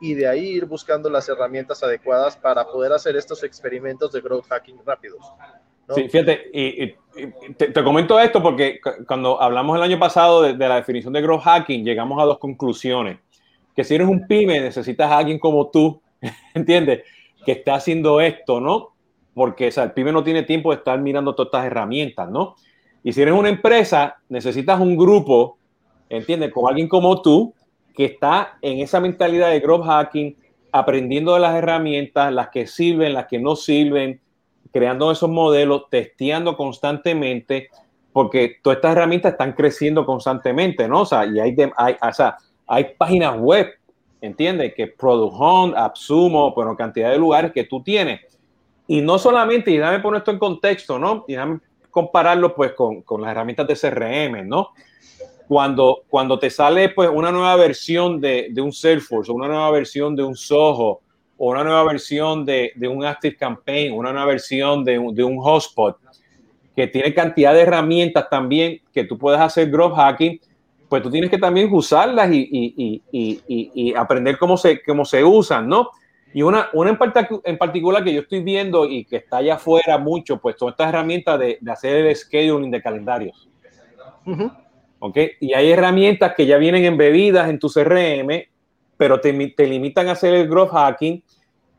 y 0.00 0.14
de 0.14 0.28
ahí 0.28 0.46
ir 0.46 0.66
buscando 0.66 1.08
las 1.08 1.28
herramientas 1.28 1.82
adecuadas 1.82 2.36
para 2.36 2.66
poder 2.66 2.92
hacer 2.92 3.16
estos 3.16 3.42
experimentos 3.42 4.12
de 4.12 4.20
growth 4.20 4.46
hacking 4.48 4.78
rápidos. 4.84 5.24
Sí, 5.94 6.08
fíjate, 6.08 6.50
y, 6.52 6.94
te, 7.54 7.84
comento 7.84 8.18
esto 8.18 8.42
porque 8.42 8.80
cuando 9.06 9.40
hablamos 9.40 9.76
el 9.76 9.82
año 9.82 9.98
pasado 9.98 10.42
de, 10.42 10.54
de, 10.54 10.68
la 10.68 10.76
definición 10.76 11.12
de 11.12 11.22
growth 11.22 11.42
hacking, 11.42 11.84
llegamos 11.84 12.20
a 12.20 12.24
dos 12.24 12.38
conclusiones. 12.38 13.18
Que 13.74 13.84
si 13.84 13.94
eres 13.94 14.08
un 14.08 14.26
pyme, 14.26 14.60
necesitas 14.60 15.10
a 15.10 15.18
alguien 15.18 15.38
como 15.38 15.70
tú 15.70 16.00
¿entiendes? 16.54 17.02
Que 17.44 17.52
está 17.52 17.74
haciendo 17.74 18.20
esto, 18.20 18.60
¿no? 18.60 18.92
Porque 19.34 19.72
o 19.76 19.82
el 19.82 19.92
pyme 19.92 20.12
no 20.12 20.24
tiene 20.24 20.42
tiempo 20.42 20.70
de 20.70 20.78
estar 20.78 20.98
mirando 21.00 21.34
todas 21.34 21.48
estas 21.48 21.66
herramientas, 21.66 22.30
¿no? 22.30 22.56
Y 23.02 23.12
si 23.12 23.22
eres 23.22 23.34
una 23.34 23.48
empresa, 23.48 24.16
necesitas 24.28 24.80
un 24.80 24.96
grupo, 24.96 25.58
¿entiendes? 26.08 26.52
Con 26.52 26.68
alguien 26.68 26.88
como 26.88 27.20
tú, 27.22 27.54
que 27.96 28.04
está 28.04 28.58
en 28.62 28.80
esa 28.80 29.00
mentalidad 29.00 29.50
de 29.50 29.60
growth 29.60 29.86
hacking, 29.86 30.36
aprendiendo 30.70 31.34
de 31.34 31.40
las 31.40 31.54
herramientas, 31.56 32.32
las 32.32 32.48
que 32.50 32.66
sirven, 32.66 33.14
las 33.14 33.26
que 33.26 33.38
no 33.38 33.56
sirven, 33.56 34.20
creando 34.72 35.10
esos 35.10 35.30
modelos, 35.30 35.88
testeando 35.90 36.56
constantemente, 36.56 37.70
porque 38.12 38.56
todas 38.62 38.76
estas 38.76 38.92
herramientas 38.92 39.32
están 39.32 39.52
creciendo 39.52 40.04
constantemente, 40.04 40.86
¿no? 40.86 41.02
O 41.02 41.06
sea, 41.06 41.24
y 41.26 41.40
hay, 41.40 41.56
hay, 41.76 41.96
o 42.00 42.12
sea, 42.12 42.36
hay 42.66 42.86
páginas 42.98 43.38
web 43.38 43.68
¿entiendes? 44.20 44.74
Que 44.74 44.86
Product 44.88 45.34
Hunt, 45.38 45.76
AppSumo, 45.76 46.52
bueno, 46.54 46.76
cantidad 46.76 47.10
de 47.10 47.18
lugares 47.18 47.52
que 47.52 47.64
tú 47.64 47.82
tienes. 47.82 48.20
Y 48.86 49.00
no 49.00 49.18
solamente, 49.18 49.70
y 49.70 49.78
déjame 49.78 50.00
poner 50.00 50.18
esto 50.18 50.30
en 50.30 50.38
contexto, 50.38 50.98
¿no? 50.98 51.24
Y 51.26 51.32
déjame 51.32 51.60
compararlo 51.90 52.54
pues 52.54 52.72
con, 52.72 53.02
con 53.02 53.22
las 53.22 53.30
herramientas 53.30 53.66
de 53.66 53.74
CRM, 53.74 54.48
¿no? 54.48 54.70
Cuando, 55.48 56.02
cuando 56.08 56.38
te 56.38 56.50
sale 56.50 56.88
pues 56.88 57.08
una 57.12 57.30
nueva 57.30 57.56
versión 57.56 58.20
de, 58.20 58.48
de 58.50 58.60
un 58.60 58.72
Salesforce, 58.72 59.30
una 59.30 59.46
nueva 59.46 59.70
versión 59.70 60.16
de 60.16 60.24
un 60.24 60.34
Soho, 60.34 61.00
o 61.38 61.50
una 61.50 61.62
nueva 61.62 61.84
versión 61.84 62.44
de, 62.44 62.72
de 62.74 62.88
un 62.88 63.04
Active 63.04 63.36
Campaign, 63.36 63.92
una 63.92 64.12
nueva 64.12 64.26
versión 64.26 64.84
de 64.84 64.98
un, 64.98 65.14
de 65.14 65.22
un 65.22 65.38
Hotspot, 65.38 65.98
que 66.74 66.86
tiene 66.86 67.14
cantidad 67.14 67.54
de 67.54 67.62
herramientas 67.62 68.28
también 68.28 68.80
que 68.92 69.04
tú 69.04 69.16
puedes 69.18 69.40
hacer 69.40 69.70
growth 69.70 69.94
hacking, 69.94 70.40
pues 70.88 71.02
tú 71.02 71.10
tienes 71.10 71.30
que 71.30 71.38
también 71.38 71.72
usarlas 71.72 72.30
y, 72.32 73.02
aprender 73.96 74.38
cómo 74.38 74.56
se, 74.56 74.82
cómo 74.82 75.04
se 75.04 75.24
usan, 75.24 75.68
¿no? 75.68 75.90
Y 76.32 76.42
una, 76.42 76.68
una 76.74 76.98
en, 77.44 77.58
particular 77.58 78.04
que 78.04 78.12
yo 78.12 78.20
estoy 78.20 78.42
viendo 78.42 78.84
y 78.84 79.04
que 79.04 79.16
está 79.16 79.38
allá 79.38 79.54
afuera 79.54 79.96
mucho, 79.96 80.38
pues 80.38 80.56
son 80.58 80.68
estas 80.68 80.90
herramientas 80.90 81.38
de, 81.38 81.58
hacer 81.68 82.06
el 82.06 82.14
scheduling 82.14 82.70
de 82.70 82.82
calendarios. 82.82 83.48
¿Ok? 85.06 85.18
Y 85.40 85.54
hay 85.54 85.70
herramientas 85.70 86.34
que 86.34 86.46
ya 86.46 86.56
vienen 86.56 86.84
embebidas 86.84 87.48
en 87.48 87.60
tu 87.60 87.68
CRM, 87.68 88.44
pero 88.96 89.20
te, 89.20 89.32
te 89.50 89.66
limitan 89.66 90.08
a 90.08 90.12
hacer 90.12 90.34
el 90.34 90.48
growth 90.48 90.72
hacking. 90.72 91.22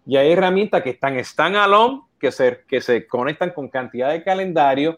Y 0.06 0.16
hay 0.16 0.32
herramientas 0.32 0.82
que 0.82 0.92
están 0.92 1.22
standalone, 1.24 2.04
que 2.20 2.32
se, 2.32 2.62
que 2.68 2.80
se 2.80 3.06
conectan 3.06 3.52
con 3.52 3.68
cantidad 3.68 4.12
de 4.12 4.24
calendario 4.24 4.98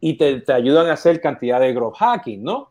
y 0.00 0.14
te, 0.14 0.40
te 0.40 0.52
ayudan 0.52 0.88
a 0.88 0.94
hacer 0.94 1.20
cantidad 1.20 1.60
de 1.60 1.72
growth 1.72 1.96
hacking, 1.96 2.42
¿no? 2.42 2.70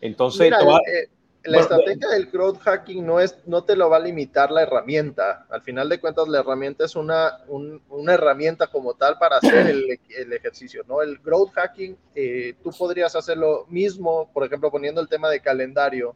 Entonces, 0.00 0.50
eh, 0.52 1.08
la 1.46 1.60
estrategia 1.60 2.08
del 2.08 2.30
crowd 2.30 2.58
hacking 2.58 3.04
no, 3.04 3.20
es, 3.20 3.38
no 3.46 3.64
te 3.64 3.76
lo 3.76 3.88
va 3.88 3.96
a 3.96 4.00
limitar 4.00 4.50
la 4.50 4.62
herramienta. 4.62 5.46
Al 5.50 5.62
final 5.62 5.88
de 5.88 6.00
cuentas, 6.00 6.28
la 6.28 6.40
herramienta 6.40 6.84
es 6.84 6.96
una, 6.96 7.38
una 7.48 8.14
herramienta 8.14 8.66
como 8.66 8.94
tal 8.94 9.18
para 9.18 9.38
hacer 9.38 9.66
el, 9.66 9.98
el 10.16 10.32
ejercicio, 10.32 10.82
¿no? 10.88 11.02
El 11.02 11.20
crowd 11.20 11.50
hacking, 11.50 11.96
eh, 12.14 12.54
tú 12.62 12.70
podrías 12.70 13.14
hacer 13.16 13.38
lo 13.38 13.66
mismo, 13.68 14.30
por 14.32 14.44
ejemplo, 14.44 14.70
poniendo 14.70 15.00
el 15.00 15.08
tema 15.08 15.30
de 15.30 15.40
calendario, 15.40 16.14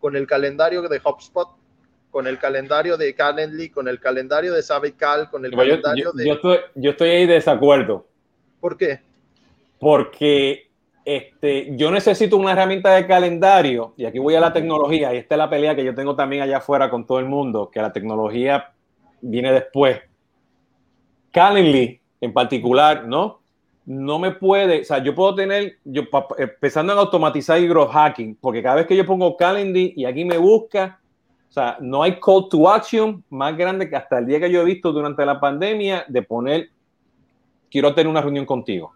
con 0.00 0.16
el 0.16 0.26
calendario 0.26 0.82
de 0.82 1.00
HubSpot, 1.02 1.48
con 2.10 2.26
el 2.26 2.38
calendario 2.38 2.96
de 2.96 3.14
Calendly, 3.14 3.70
con 3.70 3.88
el 3.88 4.00
calendario 4.00 4.54
de 4.54 4.62
Savical, 4.62 5.30
con 5.30 5.44
el 5.44 5.50
calendario 5.50 6.12
de... 6.12 6.26
Yo 6.26 6.32
estoy, 6.34 6.58
yo 6.74 6.90
estoy 6.92 7.10
ahí 7.10 7.26
de 7.26 7.34
desacuerdo. 7.34 8.06
¿Por 8.60 8.76
qué? 8.76 9.00
Porque 9.78 10.67
este, 11.08 11.74
yo 11.74 11.90
necesito 11.90 12.36
una 12.36 12.52
herramienta 12.52 12.94
de 12.94 13.06
calendario, 13.06 13.94
y 13.96 14.04
aquí 14.04 14.18
voy 14.18 14.34
a 14.34 14.40
la 14.40 14.52
tecnología, 14.52 15.14
y 15.14 15.16
esta 15.16 15.36
es 15.36 15.38
la 15.38 15.48
pelea 15.48 15.74
que 15.74 15.82
yo 15.82 15.94
tengo 15.94 16.14
también 16.14 16.42
allá 16.42 16.58
afuera 16.58 16.90
con 16.90 17.06
todo 17.06 17.18
el 17.18 17.24
mundo, 17.24 17.70
que 17.70 17.80
la 17.80 17.90
tecnología 17.90 18.74
viene 19.22 19.50
después. 19.50 20.02
Calendly, 21.30 21.98
en 22.20 22.32
particular, 22.34 23.06
¿no? 23.06 23.40
No 23.86 24.18
me 24.18 24.32
puede, 24.32 24.82
o 24.82 24.84
sea, 24.84 24.98
yo 25.02 25.14
puedo 25.14 25.34
tener, 25.34 25.78
yo 25.82 26.02
empezando 26.36 26.92
en 26.92 26.98
automatizar 26.98 27.58
y 27.58 27.66
growth 27.66 27.90
hacking, 27.90 28.36
porque 28.38 28.62
cada 28.62 28.76
vez 28.76 28.86
que 28.86 28.94
yo 28.94 29.06
pongo 29.06 29.34
Calendly 29.34 29.94
y 29.96 30.04
aquí 30.04 30.26
me 30.26 30.36
busca, 30.36 31.00
o 31.48 31.52
sea, 31.52 31.78
no 31.80 32.02
hay 32.02 32.20
call 32.20 32.50
to 32.50 32.68
action 32.68 33.24
más 33.30 33.56
grande 33.56 33.88
que 33.88 33.96
hasta 33.96 34.18
el 34.18 34.26
día 34.26 34.40
que 34.40 34.50
yo 34.50 34.60
he 34.60 34.64
visto 34.66 34.92
durante 34.92 35.24
la 35.24 35.40
pandemia 35.40 36.04
de 36.06 36.20
poner, 36.20 36.68
quiero 37.70 37.94
tener 37.94 38.08
una 38.08 38.20
reunión 38.20 38.44
contigo 38.44 38.92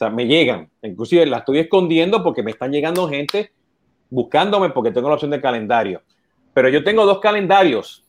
sea, 0.00 0.10
me 0.10 0.26
llegan. 0.26 0.70
Inclusive 0.82 1.26
la 1.26 1.38
estoy 1.38 1.58
escondiendo 1.58 2.22
porque 2.22 2.42
me 2.42 2.50
están 2.50 2.72
llegando 2.72 3.08
gente 3.08 3.52
buscándome 4.10 4.70
porque 4.70 4.90
tengo 4.90 5.08
la 5.08 5.14
opción 5.14 5.30
de 5.30 5.40
calendario. 5.40 6.02
Pero 6.52 6.68
yo 6.68 6.82
tengo 6.82 7.06
dos 7.06 7.20
calendarios, 7.20 8.04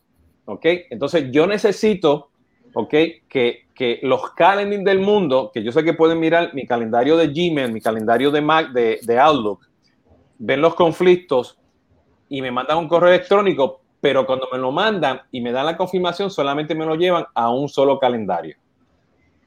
¿ok? 0.46 0.66
Entonces 0.90 1.32
yo 1.32 1.46
necesito, 1.46 2.30
¿ok? 2.74 2.94
Que, 3.30 3.68
que 3.74 4.00
los 4.02 4.32
calendars 4.32 4.84
del 4.84 5.00
mundo, 5.00 5.52
que 5.54 5.64
yo 5.64 5.72
sé 5.72 5.84
que 5.84 5.94
pueden 5.94 6.20
mirar 6.20 6.54
mi 6.54 6.66
calendario 6.66 7.18
de 7.18 7.28
Gmail, 7.28 7.72
mi 7.72 7.82
calendario 7.82 8.32
de 8.32 8.42
Mac, 8.42 8.72
de, 8.72 9.00
de 9.04 9.20
Outlook, 9.20 9.68
ven 10.40 10.62
los 10.62 10.74
conflictos 10.74 11.58
y 12.30 12.42
me 12.42 12.52
mandan 12.52 12.78
un 12.80 12.88
correo 12.88 13.10
electrónico, 13.10 13.82
pero 14.00 14.26
cuando 14.26 14.48
me 14.52 14.58
lo 14.58 14.72
mandan 14.72 15.22
y 15.32 15.42
me 15.42 15.52
dan 15.52 15.68
la 15.68 15.78
confirmación, 15.78 16.32
solamente 16.32 16.74
me 16.74 16.86
lo 16.86 16.96
llevan 16.96 17.26
a 17.36 17.52
un 17.52 17.70
solo 17.70 18.00
calendario. 18.00 18.56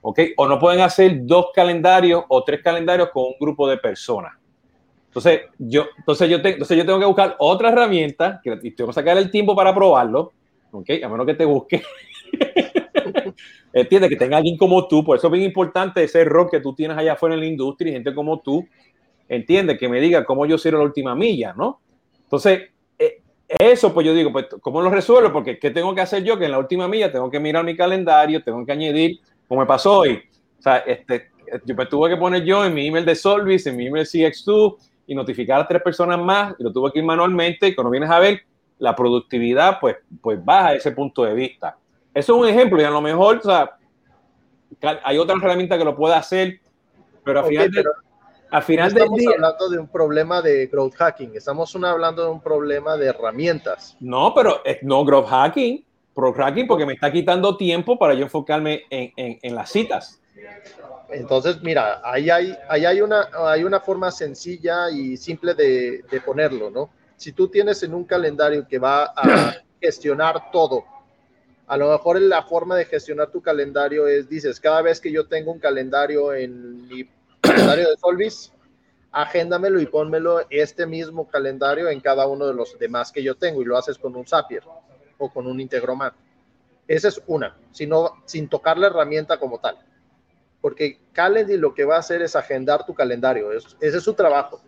¿Ok? 0.07 0.21
O 0.37 0.47
no 0.47 0.59
pueden 0.59 0.83
hacer 0.83 1.25
dos 1.25 1.47
calendarios 1.55 2.25
o 2.29 2.45
tres 2.45 2.61
calendarios 2.63 3.09
con 3.11 3.25
un 3.25 3.35
grupo 3.41 3.67
de 3.67 3.79
personas. 3.79 4.35
Entonces, 5.07 5.43
yo, 5.59 5.87
entonces, 5.97 6.29
yo, 6.29 6.37
entonces 6.37 6.77
yo 6.77 6.85
tengo 6.85 6.99
que 6.99 7.07
buscar 7.07 7.37
otra 7.39 7.71
herramienta, 7.71 8.39
que 8.45 8.59
y 8.63 8.73
tengo 8.73 8.91
que 8.91 8.95
sacar 8.95 9.17
el 9.17 9.31
tiempo 9.31 9.57
para 9.57 9.75
probarlo, 9.75 10.33
¿ok? 10.73 10.91
A 11.03 11.09
menos 11.09 11.25
que 11.25 11.35
te 11.35 11.47
busque. 11.47 11.83
Entiende 13.73 14.11
que 14.11 14.17
tenga 14.17 14.37
alguien 14.37 14.59
como 14.59 14.87
tú, 14.87 15.03
por 15.03 15.17
eso 15.17 15.29
es 15.29 15.33
bien 15.33 15.45
importante 15.45 16.05
ese 16.05 16.23
rol 16.25 16.49
que 16.51 16.61
tú 16.61 16.75
tienes 16.75 16.99
allá 16.99 17.15
afuera 17.15 17.35
en 17.35 17.41
la 17.41 17.47
industria 17.47 17.91
y 17.91 17.95
gente 17.95 18.15
como 18.15 18.41
tú, 18.41 18.67
entiende, 19.27 19.79
que 19.79 19.89
me 19.89 20.01
diga 20.01 20.25
cómo 20.25 20.45
yo 20.45 20.59
cierro 20.59 20.79
la 20.79 20.85
última 20.85 21.15
milla, 21.15 21.55
¿no? 21.57 21.81
Entonces, 22.25 22.71
eh, 22.99 23.23
eso 23.49 23.95
pues 23.95 24.07
yo 24.07 24.13
digo, 24.13 24.33
pues, 24.33 24.47
¿cómo 24.61 24.83
lo 24.83 24.91
resuelvo? 24.91 25.33
Porque 25.33 25.59
¿qué 25.59 25.71
tengo 25.71 25.95
que 25.95 26.03
hacer 26.03 26.23
yo? 26.25 26.39
Que 26.39 26.45
en 26.45 26.51
la 26.51 26.59
última 26.59 26.89
milla 26.89 27.11
tengo 27.11 27.31
que 27.31 27.41
mirar 27.41 27.65
mi 27.65 27.75
calendario, 27.75 28.45
tengo 28.45 28.67
que 28.67 28.73
añadir 28.73 29.21
como 29.49 29.61
me 29.61 29.67
pasó 29.67 29.99
hoy. 29.99 30.23
O 30.59 30.63
sea, 30.63 30.79
este, 30.79 31.31
yo 31.65 31.75
me 31.75 31.87
tuve 31.87 32.11
que 32.11 32.17
poner 32.17 32.45
yo 32.45 32.65
en 32.65 32.75
mi 32.75 32.87
email 32.87 33.05
de 33.05 33.15
Solvis, 33.15 33.67
en 33.67 33.77
mi 33.77 33.87
email 33.87 34.07
CX2 34.07 34.77
y 35.07 35.15
notificar 35.15 35.61
a 35.61 35.69
tres 35.69 35.83
personas 35.83 36.19
más 36.19 36.55
y 36.59 36.63
lo 36.63 36.73
tuve 36.73 36.93
que 36.93 37.01
ir 37.01 37.05
manualmente 37.05 37.69
y 37.69 37.75
cuando 37.75 37.91
vienes 37.91 38.11
a 38.11 38.19
ver 38.19 38.41
la 38.79 38.95
productividad 38.95 39.79
pues, 39.81 39.97
pues 40.21 40.43
baja 40.45 40.75
ese 40.75 40.93
punto 40.93 41.25
de 41.25 41.35
vista. 41.35 41.77
Eso 42.13 42.35
es 42.35 42.43
un 42.43 42.49
ejemplo 42.49 42.81
y 42.81 42.85
a 42.85 42.91
lo 42.91 43.01
mejor, 43.01 43.39
o 43.39 43.43
sea, 43.43 43.77
hay 45.03 45.19
otra 45.19 45.37
herramienta 45.37 45.77
que 45.77 45.85
lo 45.85 45.97
puede 45.97 46.15
hacer, 46.15 46.61
pero 47.25 47.41
al 47.41 47.47
final, 47.47 47.71
al 48.51 48.63
final 48.63 48.89
estamos 48.89 49.21
hablando 49.27 49.69
de 49.69 49.79
un 49.79 49.89
problema 49.89 50.43
de 50.43 50.67
growth 50.67 50.95
hacking, 50.95 51.33
estamos 51.35 51.75
hablando 51.75 52.25
de 52.25 52.31
un 52.31 52.41
problema 52.41 52.97
de 52.97 53.07
herramientas. 53.07 53.97
No, 54.01 54.33
pero 54.35 54.63
no 54.83 55.05
growth 55.05 55.27
hacking 55.27 55.85
pro 56.15 56.33
hacking 56.33 56.67
porque 56.67 56.87
me 56.87 56.95
está 56.95 57.11
quitando 57.11 57.57
tiempo 57.57 57.99
para 57.99 58.15
yo 58.15 58.23
enfocarme 58.25 58.85
en, 58.89 59.13
en, 59.17 59.55
las 59.55 59.71
citas. 59.71 60.21
Entonces, 61.11 61.61
mira, 61.63 62.01
ahí 62.05 62.31
hay, 62.31 62.57
ahí 62.69 62.85
hay, 62.87 63.01
una, 63.01 63.29
hay 63.47 63.65
una 63.65 63.81
forma 63.81 64.11
sencilla 64.11 64.91
y 64.91 65.17
simple 65.17 65.55
de, 65.55 66.03
de, 66.11 66.21
ponerlo, 66.21 66.71
¿no? 66.71 66.91
Si 67.17 67.33
tú 67.33 67.49
tienes 67.49 67.83
en 67.83 67.95
un 67.95 68.05
calendario 68.05 68.67
que 68.67 68.79
va 68.79 69.13
a 69.17 69.55
gestionar 69.81 70.51
todo, 70.51 70.85
a 71.67 71.77
lo 71.77 71.91
mejor 71.91 72.21
la 72.21 72.43
forma 72.43 72.77
de 72.77 72.85
gestionar 72.85 73.31
tu 73.31 73.41
calendario 73.41 74.07
es, 74.07 74.29
dices, 74.29 74.61
cada 74.61 74.83
vez 74.83 75.01
que 75.01 75.11
yo 75.11 75.27
tengo 75.27 75.53
un 75.53 75.59
calendario 75.59 76.33
en 76.33 76.87
mi 76.89 77.09
calendario 77.41 77.91
de 77.91 77.97
Solvis, 77.97 78.53
agéndamelo 79.13 79.81
y 79.81 79.87
pónmelo 79.87 80.45
este 80.51 80.87
mismo 80.87 81.29
calendario 81.29 81.89
en 81.89 82.01
cada 82.01 82.27
uno 82.27 82.47
de 82.47 82.55
los 82.55 82.79
demás 82.79 83.13
que 83.13 83.23
yo 83.23 83.37
tengo 83.37 83.63
y 83.63 83.65
lo 83.65 83.77
haces 83.77 83.97
con 83.99 84.17
un 84.17 84.27
Zapier 84.27 84.65
o 85.19 85.33
con 85.33 85.47
un 85.47 85.61
Integromat. 85.61 86.15
Esa 86.87 87.09
es 87.09 87.23
una, 87.27 87.57
sino, 87.71 88.13
sin 88.25 88.49
tocar 88.49 88.77
la 88.79 88.89
herramienta 88.89 89.39
como 89.39 89.59
tal. 89.59 89.79
Porque 90.61 90.99
Calendly 91.13 91.57
lo 91.57 91.75
que 91.75 91.85
va 91.85 91.97
a 91.97 92.01
hacer 92.01 92.23
es 92.23 92.37
agendar 92.37 92.85
tu 92.87 92.95
calendario. 92.95 93.53
ese 93.53 93.77
es 93.81 94.03
su 94.03 94.15
trabajo. 94.15 94.61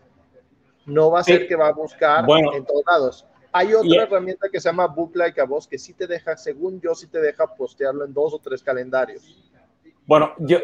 No 0.87 1.11
va 1.11 1.21
a 1.21 1.25
ser 1.25 1.49
que 1.49 1.57
va 1.57 1.69
a 1.69 1.73
buscar 1.73 2.25
en 2.55 2.65
todos 2.65 2.83
lados. 2.87 3.27
Hay 3.53 3.73
otra 3.73 4.03
herramienta 4.03 4.49
que 4.51 4.61
se 4.61 4.69
llama 4.69 4.87
Book 4.87 5.13
Like 5.15 5.41
a 5.41 5.45
Voz 5.45 5.67
que 5.67 5.79
sí 5.79 5.95
te 5.95 6.07
deja, 6.07 6.37
según 6.37 6.81
yo, 6.81 6.95
sí 6.95 7.07
te 7.07 7.21
deja 7.21 7.47
postearlo 7.47 8.05
en 8.05 8.13
dos 8.13 8.35
o 8.35 8.39
tres 8.39 8.63
calendarios. 8.63 9.23
Bueno, 10.07 10.35
yo, 10.39 10.59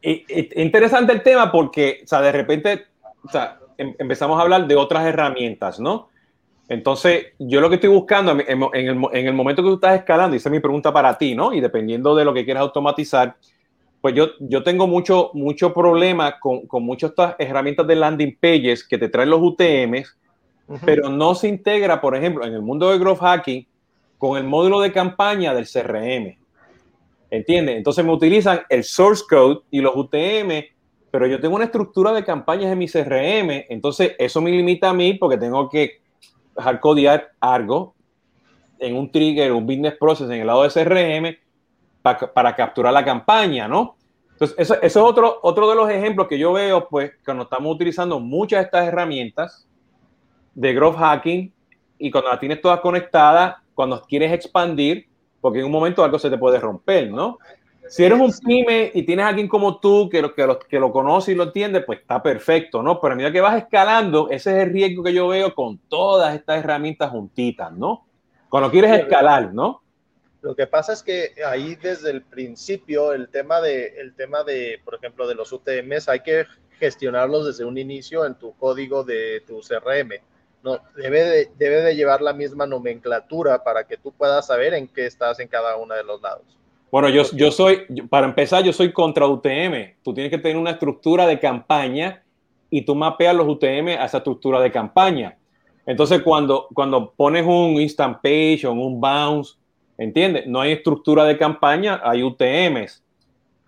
interesante 0.00 1.12
el 1.12 1.22
tema 1.22 1.50
porque, 1.50 2.00
o 2.04 2.06
sea, 2.06 2.20
de 2.22 2.32
repente, 2.32 2.86
o 3.24 3.28
sea, 3.28 3.58
em, 3.76 3.94
empezamos 3.98 4.38
a 4.38 4.42
hablar 4.42 4.66
de 4.66 4.76
otras 4.76 5.04
herramientas, 5.04 5.80
¿no? 5.80 6.09
Entonces, 6.70 7.26
yo 7.40 7.60
lo 7.60 7.68
que 7.68 7.74
estoy 7.74 7.90
buscando 7.90 8.30
en, 8.30 8.86
el, 9.12 9.34
momento 9.34 9.60
que 9.60 9.70
tú 9.70 9.74
estás 9.74 9.98
escalando, 9.98 10.36
y 10.36 10.38
esa 10.38 10.48
es 10.48 10.52
mi 10.52 10.60
pregunta 10.60 10.92
para 10.92 11.18
ti, 11.18 11.34
¿no? 11.34 11.52
Y 11.52 11.60
dependiendo 11.60 12.14
de 12.14 12.24
lo 12.24 12.32
que 12.32 12.44
quieras 12.44 12.60
automatizar, 12.60 13.34
pues 14.00 14.14
yo, 14.14 14.28
yo 14.38 14.62
tengo 14.62 14.86
mucho, 14.86 15.32
mucho 15.34 15.74
problema 15.74 16.38
con, 16.38 16.68
con 16.68 16.84
muchas 16.84 17.10
estas 17.10 17.34
herramientas 17.40 17.88
de 17.88 17.96
landing 17.96 18.38
pages 18.40 18.86
que 18.86 18.98
te 18.98 19.08
traen 19.08 19.30
los 19.30 19.40
UTMs, 19.42 20.16
pero 20.84 21.08
no 21.08 21.34
se 21.34 21.48
integra, 21.48 22.00
por 22.00 22.14
ejemplo, 22.14 22.46
en 22.46 22.54
el 22.54 22.62
mundo 22.62 22.88
de 22.88 23.00
growth 23.00 23.18
hacking 23.18 23.66
con 24.16 24.38
el 24.38 24.44
módulo 24.44 24.80
de 24.80 24.92
campaña 24.92 25.52
del 25.52 25.66
CRM. 25.66 26.38
¿Entiendes? 27.32 27.78
Entonces 27.78 28.04
me 28.04 28.12
utilizan 28.12 28.60
el 28.68 28.84
source 28.84 29.24
code 29.28 29.62
y 29.72 29.80
los 29.80 29.96
UTM, 29.96 30.66
pero 31.10 31.26
yo 31.26 31.40
tengo 31.40 31.56
una 31.56 31.64
estructura 31.64 32.12
de 32.12 32.22
campañas 32.22 32.70
en 32.70 32.78
mi 32.78 32.86
CRM, 32.86 33.66
entonces 33.68 34.14
eso 34.20 34.40
me 34.40 34.52
limita 34.52 34.90
a 34.90 34.94
mí 34.94 35.14
porque 35.14 35.36
tengo 35.36 35.68
que 35.68 35.98
codear 36.80 37.32
algo 37.40 37.94
en 38.78 38.96
un 38.96 39.10
trigger, 39.10 39.52
un 39.52 39.66
business 39.66 39.94
process 39.98 40.30
en 40.30 40.40
el 40.40 40.46
lado 40.46 40.62
de 40.62 40.70
CRM 40.70 41.36
para, 42.02 42.56
capturar 42.56 42.92
la 42.92 43.04
campaña, 43.04 43.68
¿no? 43.68 43.96
Entonces, 44.32 44.56
eso, 44.58 44.80
es 44.80 44.96
otro, 44.96 45.38
otro 45.42 45.68
de 45.68 45.76
los 45.76 45.90
ejemplos 45.90 46.28
que 46.28 46.38
yo 46.38 46.54
veo, 46.54 46.88
pues, 46.88 47.12
cuando 47.24 47.44
estamos 47.44 47.74
utilizando 47.74 48.18
muchas 48.20 48.60
de 48.60 48.64
estas 48.64 48.88
herramientas 48.88 49.68
de 50.54 50.72
growth 50.72 50.96
hacking 50.96 51.52
y 51.98 52.10
cuando 52.10 52.30
las 52.30 52.40
tienes 52.40 52.60
todas 52.62 52.80
conectadas, 52.80 53.56
cuando 53.74 54.00
quieres 54.02 54.32
expandir, 54.32 55.06
porque 55.40 55.60
en 55.60 55.66
un 55.66 55.72
momento 55.72 56.02
algo 56.02 56.18
se 56.18 56.30
te 56.30 56.38
puede 56.38 56.58
romper, 56.58 57.10
¿no? 57.10 57.38
Si 57.90 58.04
eres 58.04 58.20
un 58.20 58.32
pyme 58.32 58.92
y 58.94 59.02
tienes 59.02 59.24
a 59.24 59.28
alguien 59.30 59.48
como 59.48 59.80
tú 59.80 60.08
que 60.08 60.22
lo, 60.22 60.32
que, 60.32 60.46
lo, 60.46 60.60
que 60.60 60.78
lo 60.78 60.92
conoce 60.92 61.32
y 61.32 61.34
lo 61.34 61.42
entiende, 61.42 61.80
pues 61.80 61.98
está 61.98 62.22
perfecto, 62.22 62.84
¿no? 62.84 63.00
Pero 63.00 63.14
a 63.14 63.16
medida 63.16 63.32
que 63.32 63.40
vas 63.40 63.56
escalando, 63.56 64.30
ese 64.30 64.52
es 64.52 64.64
el 64.68 64.72
riesgo 64.72 65.02
que 65.02 65.12
yo 65.12 65.26
veo 65.26 65.52
con 65.56 65.76
todas 65.88 66.36
estas 66.36 66.62
herramientas 66.62 67.10
juntitas, 67.10 67.72
¿no? 67.72 68.06
Cuando 68.48 68.70
quieres 68.70 68.92
escalar, 68.92 69.52
¿no? 69.52 69.82
Lo 70.40 70.54
que 70.54 70.68
pasa 70.68 70.92
es 70.92 71.02
que 71.02 71.34
ahí 71.44 71.74
desde 71.74 72.12
el 72.12 72.22
principio 72.22 73.12
el 73.12 73.28
tema 73.28 73.60
de, 73.60 73.88
el 73.98 74.14
tema 74.14 74.44
de, 74.44 74.80
por 74.84 74.94
ejemplo, 74.94 75.26
de 75.26 75.34
los 75.34 75.52
UTMs 75.52 76.08
hay 76.08 76.20
que 76.20 76.46
gestionarlos 76.78 77.44
desde 77.44 77.64
un 77.64 77.76
inicio 77.76 78.24
en 78.24 78.36
tu 78.36 78.54
código 78.54 79.02
de 79.02 79.42
tu 79.48 79.60
CRM. 79.60 80.12
No, 80.62 80.78
debe 80.94 81.24
de, 81.24 81.50
debe 81.56 81.82
de 81.82 81.96
llevar 81.96 82.22
la 82.22 82.34
misma 82.34 82.66
nomenclatura 82.66 83.64
para 83.64 83.82
que 83.84 83.96
tú 83.96 84.12
puedas 84.12 84.46
saber 84.46 84.74
en 84.74 84.86
qué 84.86 85.06
estás 85.06 85.40
en 85.40 85.48
cada 85.48 85.76
uno 85.76 85.94
de 85.96 86.04
los 86.04 86.22
lados. 86.22 86.59
Bueno, 86.90 87.08
yo, 87.08 87.22
yo 87.34 87.50
soy, 87.50 87.86
para 88.08 88.26
empezar, 88.26 88.64
yo 88.64 88.72
soy 88.72 88.92
contra 88.92 89.26
UTM. 89.26 89.94
Tú 90.02 90.12
tienes 90.12 90.30
que 90.30 90.38
tener 90.38 90.56
una 90.56 90.72
estructura 90.72 91.26
de 91.26 91.38
campaña 91.38 92.22
y 92.68 92.82
tú 92.82 92.94
mapeas 92.94 93.34
los 93.34 93.46
UTM 93.46 93.88
a 93.98 94.04
esa 94.04 94.18
estructura 94.18 94.60
de 94.60 94.72
campaña. 94.72 95.36
Entonces, 95.86 96.22
cuando, 96.22 96.68
cuando 96.74 97.12
pones 97.12 97.44
un 97.44 97.80
instant 97.80 98.18
page 98.22 98.66
o 98.66 98.72
un 98.72 99.00
bounce, 99.00 99.54
¿entiendes? 99.98 100.46
No 100.46 100.60
hay 100.60 100.72
estructura 100.72 101.24
de 101.24 101.38
campaña, 101.38 102.00
hay 102.02 102.22
UTMs. 102.22 103.02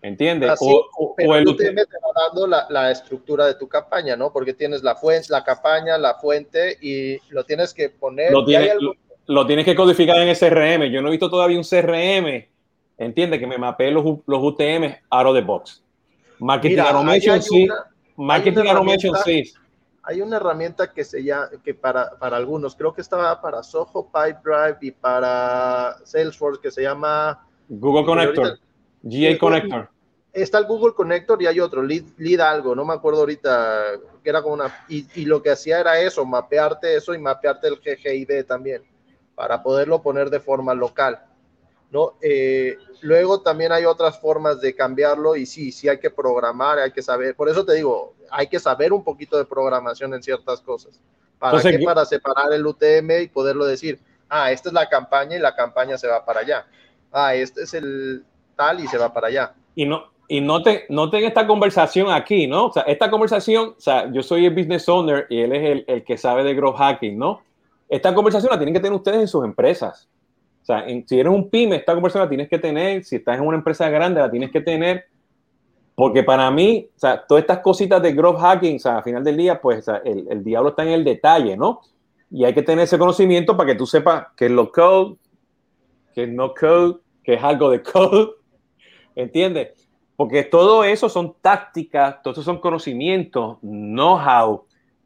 ¿Entiendes? 0.03 0.59
o, 0.61 1.15
el 1.17 1.47
UTM 1.47 1.77
te 1.77 1.99
va 2.03 2.27
dando 2.27 2.49
la, 2.49 2.67
la, 2.71 2.91
estructura 2.91 3.47
de 3.47 3.55
tu 3.55 3.69
campaña, 3.69 4.17
¿no? 4.17 4.33
Porque 4.33 4.53
tienes 4.53 4.83
la 4.83 4.97
fuente, 4.97 5.29
la 5.31 5.45
campaña, 5.45 5.97
la 5.97 6.15
fuente 6.15 6.77
y 6.81 7.19
lo 7.29 7.45
tienes 7.45 7.73
que 7.73 7.89
poner. 7.89 8.33
Lo, 8.33 8.45
lo, 9.27 9.47
tienes 9.47 9.65
que 9.65 9.77
codificar 9.77 10.19
en 10.19 10.35
CRM. 10.35 10.91
Yo 10.91 11.01
no 11.01 11.07
he 11.07 11.13
visto 11.13 11.31
todavía 11.31 11.57
un 11.57 11.63
CRM, 11.63 12.47
entiende, 12.99 13.39
que 13.39 13.47
me 13.47 13.59
mapee 13.59 13.91
los, 13.91 14.05
los 14.05 14.43
UTM 14.43 14.95
out 15.11 15.27
of 15.27 15.35
the 15.35 15.43
box. 15.43 15.83
Marketing 16.39 16.79
Automation 16.79 17.43
sí. 17.43 17.69
Marketing 18.17 18.67
Automation 18.67 19.17
sí. 19.25 19.53
Hay 20.05 20.21
una 20.21 20.37
herramienta 20.37 20.93
que 20.93 21.05
se 21.05 21.23
llama, 21.23 21.49
que 21.63 21.75
para, 21.75 22.19
para 22.19 22.37
algunos, 22.37 22.75
creo 22.75 22.93
que 22.93 23.01
estaba 23.01 23.41
para 23.41 23.63
Soho, 23.63 24.11
Pipedrive 24.11 24.79
y 24.81 24.91
para 24.91 25.97
Salesforce, 26.05 26.61
que 26.61 26.73
se 26.73 26.83
llama 26.83 27.47
Google 27.69 28.05
Connector. 28.05 28.59
GA 29.03 29.39
Connector. 29.39 29.89
Está 30.33 30.59
el 30.59 30.65
Google 30.65 30.95
Connector 30.95 31.41
y 31.43 31.47
hay 31.47 31.61
otro, 31.61 31.83
lead, 31.83 32.41
algo, 32.41 32.75
no 32.75 32.85
me 32.85 32.95
acuerdo 32.95 33.21
ahorita, 33.21 34.01
que 34.25 34.31
era 34.31 34.43
como 34.43 34.55
una... 34.55 34.85
Y, 34.89 35.25
lo 35.27 35.43
que 35.43 35.51
hacía 35.51 35.79
era 35.79 36.01
eso, 36.01 36.25
mapearte 36.25 36.97
eso 36.97 37.15
y 37.15 37.19
mapearte 37.19 37.69
el 37.69 37.77
GGID 37.77 38.47
también, 38.47 38.83
para 39.35 39.63
poderlo 39.63 40.01
poner 40.01 40.31
de 40.31 40.41
forma 40.41 40.73
local. 40.75 41.23
¿No? 41.93 42.15
Eh, 42.23 42.79
luego 43.03 43.43
también 43.43 43.71
hay 43.71 43.85
otras 43.85 44.19
formas 44.19 44.61
de 44.61 44.75
cambiarlo 44.75 45.37
y 45.37 45.45
sí, 45.45 45.71
sí 45.71 45.89
hay 45.89 45.99
que 45.99 46.11
programar, 46.11 46.79
hay 46.79 46.91
que 46.91 47.03
saber, 47.03 47.37
por 47.37 47.49
eso 47.49 47.65
te 47.65 47.75
digo, 47.75 48.15
hay 48.31 48.47
que 48.47 48.59
saber 48.59 48.93
un 48.93 49.05
poquito 49.05 49.37
de 49.37 49.45
programación 49.45 50.15
en 50.15 50.23
ciertas 50.23 50.61
cosas. 50.63 50.99
¿Para 51.39 51.61
Para 51.85 52.05
separar 52.05 52.53
el 52.53 52.65
UTM 52.65 53.23
y 53.23 53.29
poderlo 53.29 53.65
decir, 53.65 54.01
ah, 54.29 54.51
esta 54.51 54.69
es 54.71 54.73
la 54.73 54.89
campaña 54.89 55.37
y 55.37 55.41
la 55.41 55.55
campaña 55.55 55.99
se 55.99 56.07
va 56.07 56.25
para 56.25 56.41
allá. 56.41 56.67
Ah, 57.11 57.35
este 57.35 57.65
es 57.65 57.75
el, 57.75 58.25
y 58.79 58.87
se 58.87 58.97
va 58.97 59.13
para 59.13 59.27
allá. 59.27 59.55
Y 59.75 59.85
no, 59.85 60.05
y 60.29 60.41
noten, 60.41 60.83
noten 60.89 61.25
esta 61.25 61.47
conversación 61.47 62.11
aquí, 62.11 62.47
¿no? 62.47 62.67
O 62.67 62.73
sea, 62.73 62.85
esta 62.85 63.11
conversación, 63.11 63.75
o 63.77 63.81
sea, 63.81 64.11
yo 64.11 64.23
soy 64.23 64.47
el 64.47 64.55
business 64.55 64.89
owner 64.89 65.27
y 65.29 65.41
él 65.41 65.53
es 65.53 65.71
el, 65.71 65.85
el 65.89 66.05
que 66.05 66.17
sabe 66.17 66.45
de 66.45 66.55
growth 66.55 66.77
hacking, 66.77 67.19
¿no? 67.19 67.43
Esta 67.89 68.15
conversación 68.15 68.51
la 68.51 68.57
tienen 68.57 68.73
que 68.73 68.81
tener 68.81 68.95
ustedes 68.95 69.21
en 69.21 69.29
sus 69.29 69.45
empresas. 69.45 70.09
O 70.63 70.65
sea, 70.65 70.87
si 71.07 71.19
eres 71.19 71.33
un 71.33 71.51
pyme, 71.51 71.77
esta 71.77 71.95
conversación 71.95 72.25
la 72.25 72.29
tienes 72.29 72.49
que 72.49 72.59
tener. 72.59 73.05
Si 73.05 73.17
estás 73.17 73.39
en 73.39 73.47
una 73.47 73.57
empresa 73.57 73.89
grande, 73.91 74.21
la 74.21 74.31
tienes 74.31 74.51
que 74.51 74.61
tener. 74.61 75.07
Porque 75.95 76.23
para 76.23 76.51
mí, 76.51 76.89
o 76.95 76.99
sea, 76.99 77.25
todas 77.27 77.43
estas 77.43 77.59
cositas 77.59 78.01
de 78.01 78.13
growth 78.13 78.39
hacking, 78.39 78.77
o 78.77 78.79
sea, 78.79 78.99
al 78.99 79.05
final 79.05 79.25
del 79.25 79.37
día, 79.37 79.61
pues 79.61 79.87
el, 80.05 80.27
el, 80.31 80.43
diablo 80.43 80.71
está 80.71 80.85
en 80.85 80.91
el 80.91 81.05
detalle, 81.05 81.57
¿no? 81.57 81.81
Y 82.31 82.45
hay 82.45 82.55
que 82.55 82.63
tener 82.63 82.85
ese 82.85 82.99
conocimiento 82.99 83.57
para 83.57 83.73
que 83.73 83.79
tú 83.79 83.87
sepas 83.87 84.29
que 84.37 84.47
es 84.47 84.51
low 84.51 84.71
code, 84.73 85.17
que 86.15 86.23
es 86.23 86.29
no 86.29 86.55
code, 86.55 86.99
que 87.23 87.35
es 87.35 87.43
algo 87.43 87.71
de 87.71 87.83
code, 87.83 88.31
¿Entiendes? 89.15 89.89
Porque 90.17 90.45
todo 90.45 90.85
eso 90.85 91.09
son 91.09 91.35
tácticas, 91.41 92.23
todo 92.23 92.33
eso 92.33 92.43
son 92.43 92.61
conocimientos, 92.61 93.59
know-how, 93.61 94.65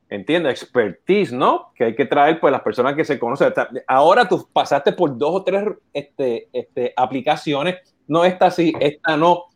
¿entiendes? 0.08 0.62
Expertise, 0.62 1.32
¿no? 1.32 1.72
Que 1.74 1.84
hay 1.84 1.94
que 1.94 2.04
traer 2.04 2.40
pues 2.40 2.52
las 2.52 2.62
personas 2.62 2.94
que 2.94 3.04
se 3.04 3.18
conocen. 3.18 3.52
Ahora 3.86 4.28
tú 4.28 4.48
pasaste 4.52 4.92
por 4.92 5.16
dos 5.16 5.30
o 5.34 5.44
tres 5.44 5.64
este, 5.92 6.48
este, 6.52 6.92
aplicaciones, 6.96 7.76
no 8.06 8.24
esta 8.24 8.50
sí, 8.50 8.72
esta 8.80 9.16
no. 9.16 9.32
O 9.32 9.50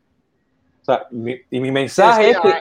sea, 0.83 1.07
y 1.11 1.61
mi 1.61 1.71
mensaje 1.71 2.31
es 2.31 2.41
que 2.41 2.55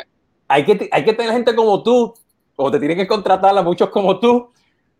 hay, 0.48 0.66
que 0.66 0.90
hay 0.92 1.04
que 1.04 1.14
tener 1.14 1.32
gente 1.32 1.56
como 1.56 1.82
tú, 1.84 2.14
o 2.56 2.72
te 2.72 2.80
tienen 2.80 2.98
que 2.98 3.08
contratar 3.08 3.58
a 3.58 3.64
muchos 3.64 3.90
como 3.90 4.20
tú, 4.20 4.50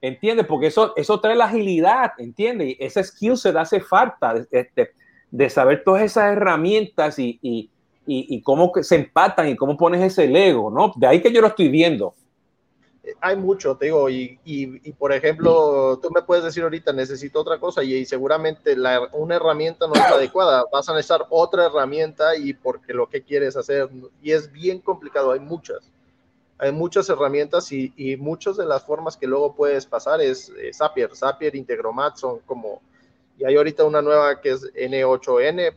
¿entiendes? 0.02 0.46
Porque 0.46 0.68
eso, 0.68 0.94
eso 0.96 1.20
trae 1.20 1.36
la 1.36 1.46
agilidad, 1.46 2.12
¿entiendes? 2.18 2.70
Y 2.70 2.78
ese 2.80 3.04
skill 3.04 3.38
se 3.38 3.50
hace 3.50 3.82
falta. 3.82 4.36
Este, 4.52 4.94
de 5.32 5.50
saber 5.50 5.84
todas 5.84 6.04
esas 6.04 6.32
herramientas 6.32 7.20
y, 7.20 7.40
y, 7.42 7.70
y, 8.06 8.42
cómo 8.42 8.72
se 8.82 8.96
empatan 8.96 9.50
y 9.50 9.56
cómo 9.56 9.78
pones 9.78 10.02
ese 10.02 10.28
Lego, 10.28 10.72
¿no? 10.72 10.92
De 10.96 11.06
ahí 11.06 11.22
que 11.22 11.32
yo 11.32 11.42
lo 11.42 11.48
estoy 11.48 11.68
viendo. 11.68 12.16
Hay 13.22 13.36
mucho, 13.36 13.76
te 13.76 13.86
digo, 13.86 14.10
y, 14.10 14.94
por 14.98 15.14
ejemplo, 15.14 16.00
tú 16.02 16.10
me 16.12 16.22
puedes 16.22 16.44
decir 16.44 16.64
ahorita, 16.64 16.94
necesito 16.94 17.40
otra 17.40 17.60
cosa 17.60 17.84
y, 17.84 18.06
seguramente 18.06 18.76
una 19.14 19.36
herramienta 19.36 19.88
no 19.88 19.94
es 19.94 20.02
adecuada, 20.02 20.66
vas 20.72 20.88
a 20.90 20.94
necesitar 20.94 21.26
otra 21.30 21.66
herramienta 21.66 22.36
y 22.36 22.54
porque 22.54 22.94
lo 22.94 23.10
que 23.10 23.24
quieres 23.24 23.56
hacer, 23.56 23.90
y 24.22 24.32
es 24.32 24.52
bien 24.52 24.80
complicado, 24.80 25.32
hay 25.32 25.40
muchas, 25.40 25.80
hay 26.58 26.72
muchas 26.72 27.10
herramientas 27.10 27.72
y, 27.72 28.18
muchas 28.18 28.58
de 28.58 28.66
las 28.66 28.84
formas 28.84 29.18
que 29.18 29.28
luego 29.28 29.56
puedes 29.56 29.86
pasar 29.86 30.22
es 30.22 30.50
eh, 30.58 30.72
Zapier, 30.74 31.16
Zapier, 31.16 31.56
Integromat 31.56 32.18
son 32.18 32.40
como 32.40 32.82
y 33.38 33.46
hay 33.46 33.56
ahorita 33.56 33.86
una 33.86 34.02
nueva 34.02 34.42
que 34.42 34.52
es 34.52 34.64
N8N, 34.74 35.74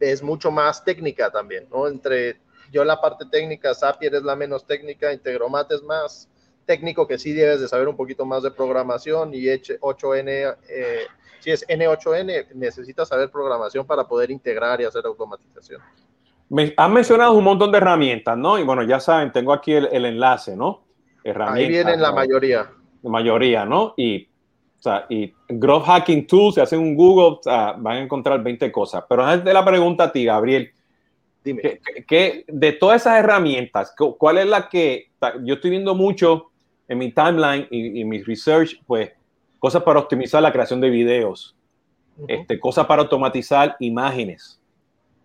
es 0.00 0.22
mucho 0.22 0.50
más 0.50 0.84
técnica 0.84 1.30
también, 1.30 1.68
¿no? 1.70 1.86
Entre 1.86 2.40
yo 2.72 2.84
la 2.84 3.00
parte 3.00 3.24
técnica, 3.26 3.74
Zapier 3.74 4.16
es 4.16 4.22
la 4.22 4.36
menos 4.36 4.66
técnica, 4.66 5.12
Integromat 5.12 5.70
es 5.72 5.82
más 5.82 6.28
técnico 6.68 7.08
que 7.08 7.18
sí 7.18 7.32
debes 7.32 7.60
de 7.62 7.66
saber 7.66 7.88
un 7.88 7.96
poquito 7.96 8.26
más 8.26 8.42
de 8.42 8.50
programación 8.50 9.32
y 9.32 9.46
8N, 9.46 10.56
eh, 10.68 11.06
si 11.40 11.50
es 11.50 11.66
N8N, 11.66 12.54
necesitas 12.54 13.08
saber 13.08 13.30
programación 13.30 13.86
para 13.86 14.06
poder 14.06 14.30
integrar 14.30 14.78
y 14.82 14.84
hacer 14.84 15.06
automatización. 15.06 15.80
Me, 16.50 16.74
han 16.76 16.92
mencionado 16.92 17.32
un 17.32 17.44
montón 17.44 17.72
de 17.72 17.78
herramientas, 17.78 18.36
¿no? 18.36 18.58
Y 18.58 18.64
bueno, 18.64 18.82
ya 18.82 19.00
saben, 19.00 19.32
tengo 19.32 19.54
aquí 19.54 19.72
el, 19.72 20.04
enlace, 20.04 20.54
¿no? 20.54 20.84
Herramientas, 21.24 21.64
Ahí 21.64 21.68
vienen 21.68 22.02
la 22.02 22.12
mayoría. 22.12 22.70
La 23.02 23.10
mayoría, 23.10 23.64
¿no? 23.64 23.94
Y 23.96 24.28
o 24.78 24.80
sea, 24.80 25.06
y 25.08 25.34
Growth 25.48 25.86
Hacking 25.86 26.26
Tools, 26.26 26.54
si 26.54 26.60
hacen 26.60 26.78
un 26.78 26.94
Google, 26.94 27.38
van 27.44 27.86
a 27.96 28.00
encontrar 28.00 28.42
20 28.42 28.70
cosas. 28.70 29.04
Pero 29.08 29.24
antes 29.24 29.44
de 29.44 29.52
la 29.54 29.64
pregunta 29.64 30.04
a 30.04 30.12
ti, 30.12 30.24
Gabriel, 30.24 30.70
Dime. 31.42 31.80
Que, 32.06 32.44
de 32.46 32.72
todas 32.72 33.02
esas 33.02 33.18
herramientas, 33.18 33.94
¿cuál 34.18 34.38
es 34.38 34.46
la 34.46 34.68
que 34.68 35.10
yo 35.42 35.54
estoy 35.54 35.70
viendo 35.70 35.94
mucho 35.94 36.50
en 36.88 36.98
mi 36.98 37.12
timeline 37.12 37.66
y, 37.70 38.04
mi 38.04 38.22
research? 38.22 38.80
Pues 38.86 39.12
cosas 39.58 39.82
para 39.82 40.00
optimizar 40.00 40.42
la 40.42 40.52
creación 40.52 40.80
de 40.80 40.90
videos, 40.90 41.56
este, 42.26 42.58
cosas 42.58 42.86
para 42.86 43.02
automatizar 43.02 43.76
imágenes, 43.80 44.60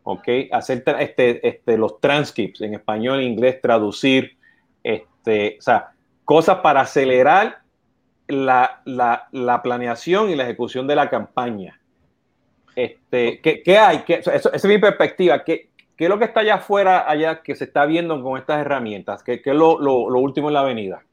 ¿ok? 0.04 0.28
Hacer 0.52 0.84
este, 1.00 1.48
este, 1.48 1.78
los 1.78 2.00
transcripts 2.00 2.62
en 2.62 2.76
español 2.76 3.20
e 3.20 3.24
inglés, 3.24 3.62
traducir, 3.62 4.38
este, 4.84 5.58
o 5.58 5.62
sea, 5.62 5.94
cosas 6.26 6.58
para 6.58 6.82
acelerar 6.82 7.64
la, 8.28 8.82
la, 8.86 9.28
la, 9.32 9.62
planeación 9.62 10.30
y 10.30 10.36
la 10.36 10.44
ejecución 10.44 10.88
de 10.88 10.96
la 10.96 11.10
campaña. 11.10 11.80
Este, 12.76 13.40
¿qué, 13.42 13.62
qué 13.62 13.78
hay? 13.78 14.00
¿Qué, 14.00 14.16
esa 14.16 14.50
es 14.50 14.66
mi 14.66 14.78
perspectiva. 14.78 15.44
¿Qué, 15.44 15.70
¿Qué, 15.96 16.06
es 16.06 16.10
lo 16.10 16.18
que 16.18 16.26
está 16.26 16.40
allá 16.40 16.56
afuera, 16.56 17.10
allá 17.10 17.42
que 17.42 17.56
se 17.56 17.66
está 17.66 17.86
viendo 17.86 18.22
con 18.24 18.40
estas 18.40 18.62
herramientas? 18.62 19.24
¿Qué, 19.24 19.42
qué 19.42 19.52
es 19.52 19.56
lo, 19.56 19.80
lo, 19.80 20.10
lo, 20.10 20.20
último 20.20 20.48
en 20.48 20.54
la 20.54 20.62
avenida? 20.62 21.04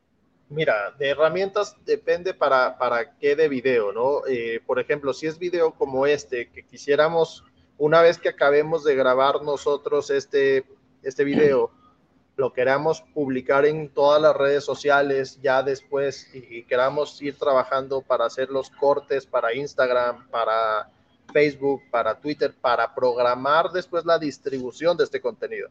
Mira, 0.50 0.92
de 0.98 1.10
herramientas 1.10 1.76
depende 1.84 2.34
para, 2.34 2.76
para 2.76 3.16
qué 3.18 3.36
de 3.36 3.48
video, 3.48 3.92
¿no? 3.92 4.26
Eh, 4.26 4.60
por 4.66 4.80
ejemplo, 4.80 5.12
si 5.12 5.28
es 5.28 5.38
video 5.38 5.70
como 5.70 6.06
este, 6.06 6.50
que 6.50 6.64
quisiéramos, 6.64 7.44
una 7.78 8.02
vez 8.02 8.18
que 8.18 8.30
acabemos 8.30 8.82
de 8.82 8.96
grabar 8.96 9.42
nosotros 9.42 10.10
este, 10.10 10.66
este 11.04 11.22
video, 11.22 11.70
lo 12.36 12.52
queramos 12.52 13.00
publicar 13.14 13.64
en 13.64 13.90
todas 13.90 14.20
las 14.20 14.36
redes 14.36 14.64
sociales 14.64 15.38
ya 15.40 15.62
después 15.62 16.28
y, 16.34 16.64
queramos 16.64 17.22
ir 17.22 17.38
trabajando 17.38 18.02
para 18.02 18.24
hacer 18.24 18.50
los 18.50 18.70
cortes 18.70 19.26
para 19.26 19.54
Instagram, 19.54 20.28
para 20.30 20.90
Facebook, 21.32 21.82
para 21.92 22.18
Twitter, 22.18 22.52
para 22.60 22.92
programar 22.92 23.70
después 23.70 24.04
la 24.04 24.18
distribución 24.18 24.96
de 24.96 25.04
este 25.04 25.20
contenido. 25.20 25.68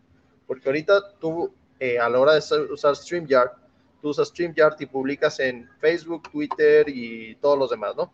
Porque 0.48 0.70
ahorita 0.70 1.18
tú, 1.20 1.54
eh, 1.82 2.00
a 2.00 2.08
la 2.08 2.18
hora 2.18 2.34
de 2.36 2.39
usar 2.72 2.96
StreamYard, 2.96 3.52
tú 4.01 4.09
usas 4.09 4.29
StreamYard 4.29 4.75
y 4.79 4.85
publicas 4.85 5.39
en 5.39 5.69
Facebook, 5.79 6.29
Twitter 6.31 6.88
y 6.88 7.35
todos 7.35 7.57
los 7.57 7.69
demás, 7.69 7.95
¿no? 7.95 8.12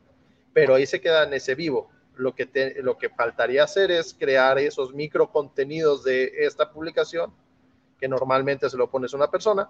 Pero 0.54 0.76
ahí 0.76 0.86
se 0.86 1.02
queda 1.02 1.24
en 1.24 1.34
ese 1.34 1.56
vivo. 1.56 1.90
Lo 2.16 2.34
que, 2.34 2.46
te, 2.46 2.82
lo 2.82 2.98
que 2.98 3.10
faltaría 3.10 3.64
hacer 3.64 3.92
es 3.92 4.14
crear 4.14 4.58
esos 4.58 4.94
micro 4.94 5.30
contenidos 5.30 6.04
de 6.04 6.32
esta 6.40 6.72
publicación 6.72 7.34
que 8.00 8.08
normalmente 8.08 8.70
se 8.70 8.78
lo 8.78 8.90
pones 8.90 9.14
a 9.14 9.18
una 9.18 9.30
persona, 9.30 9.70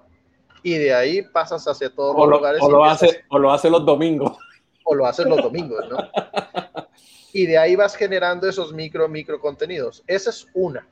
y 0.63 0.78
de 0.80 0.93
ahí 0.93 1.21
pasas 1.21 1.67
hacia 1.67 1.93
todos 1.93 2.17
los 2.17 2.28
lugares. 2.28 2.60
O 2.62 2.71
lo, 2.71 2.84
hace, 2.84 3.23
o 3.30 3.38
lo 3.38 3.51
hace 3.51 3.69
los 3.69 3.86
domingos. 3.86 4.38
O 4.88 4.93
lo 4.93 5.08
haces 5.08 5.25
los 5.25 5.41
domingos, 5.41 5.84
¿no? 5.89 5.97
y 7.34 7.47
de 7.47 7.58
ahí 7.58 7.75
vas 7.75 7.95
generando 7.95 8.47
esos 8.47 8.71
micro, 8.71 9.10
micro 9.10 9.39
contenidos. 9.39 10.04
Esa 10.06 10.30
es 10.30 10.47
una, 10.54 10.88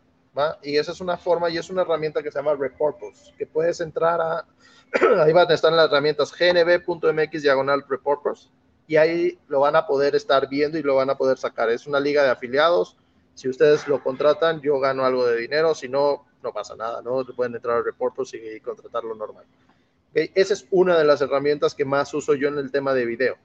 Y 0.63 0.77
esa 0.77 0.91
es 0.91 1.01
una 1.01 1.17
forma 1.17 1.49
y 1.49 1.57
es 1.57 1.69
una 1.69 1.83
herramienta 1.83 2.23
que 2.23 2.31
se 2.31 2.39
llama 2.39 2.55
Repurpose, 2.55 3.33
que 3.37 3.45
puedes 3.45 3.79
entrar 3.81 4.19
a, 4.19 4.45
ahí 5.23 5.31
van 5.31 5.49
a 5.49 5.53
estar 5.53 5.71
las 5.71 5.89
herramientas 5.89 6.33
gnb.mx 6.37 7.41
diagonal 7.41 7.83
Repurpose, 7.87 8.49
y 8.87 8.95
ahí 8.97 9.39
lo 9.47 9.61
van 9.61 9.75
a 9.75 9.85
poder 9.85 10.15
estar 10.15 10.49
viendo 10.49 10.77
y 10.77 10.83
lo 10.83 10.95
van 10.95 11.09
a 11.09 11.17
poder 11.17 11.37
sacar. 11.37 11.69
Es 11.69 11.87
una 11.87 11.99
liga 11.99 12.23
de 12.23 12.31
afiliados. 12.31 12.97
Si 13.33 13.47
ustedes 13.47 13.87
lo 13.87 14.03
contratan, 14.03 14.61
yo 14.61 14.79
gano 14.79 15.05
algo 15.05 15.25
de 15.25 15.37
dinero. 15.37 15.73
Si 15.73 15.87
no, 15.87 16.25
no 16.41 16.51
pasa 16.51 16.75
nada, 16.75 17.01
¿no? 17.01 17.23
Pueden 17.35 17.55
entrar 17.55 17.77
al 17.77 17.85
report 17.85 18.15
y 18.33 18.59
contratarlo 18.59 19.15
normal. 19.15 19.45
Esa 20.13 20.53
es 20.53 20.67
una 20.69 20.97
de 20.97 21.05
las 21.05 21.21
herramientas 21.21 21.73
que 21.73 21.85
más 21.85 22.13
uso 22.13 22.35
yo 22.35 22.49
en 22.49 22.57
el 22.59 22.71
tema 22.71 22.93
de 22.93 23.05
video, 23.05 23.37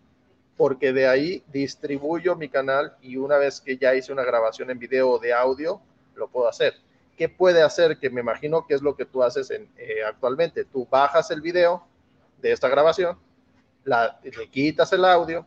porque 0.56 0.92
de 0.92 1.06
ahí 1.06 1.42
distribuyo 1.50 2.36
mi 2.36 2.50
canal 2.50 2.94
y 3.00 3.16
una 3.16 3.38
vez 3.38 3.60
que 3.60 3.78
ya 3.78 3.94
hice 3.94 4.12
una 4.12 4.24
grabación 4.24 4.70
en 4.70 4.78
video 4.78 5.08
o 5.08 5.18
de 5.18 5.32
audio, 5.32 5.80
lo 6.18 6.28
puedo 6.28 6.48
hacer. 6.48 6.74
¿qué 7.18 7.28
puede 7.28 7.62
hacer? 7.62 7.98
Que 7.98 8.08
me 8.08 8.20
imagino 8.20 8.64
que 8.64 8.74
es 8.74 8.80
lo 8.80 8.96
que 8.96 9.04
tú 9.04 9.22
haces 9.22 9.50
en, 9.50 9.68
eh, 9.76 10.04
actualmente. 10.06 10.64
Tú 10.64 10.86
bajas 10.88 11.30
el 11.32 11.42
video 11.42 11.84
de 12.40 12.52
esta 12.52 12.68
grabación, 12.68 13.18
la, 13.84 14.20
le 14.22 14.48
quitas 14.48 14.92
el 14.92 15.04
audio, 15.04 15.44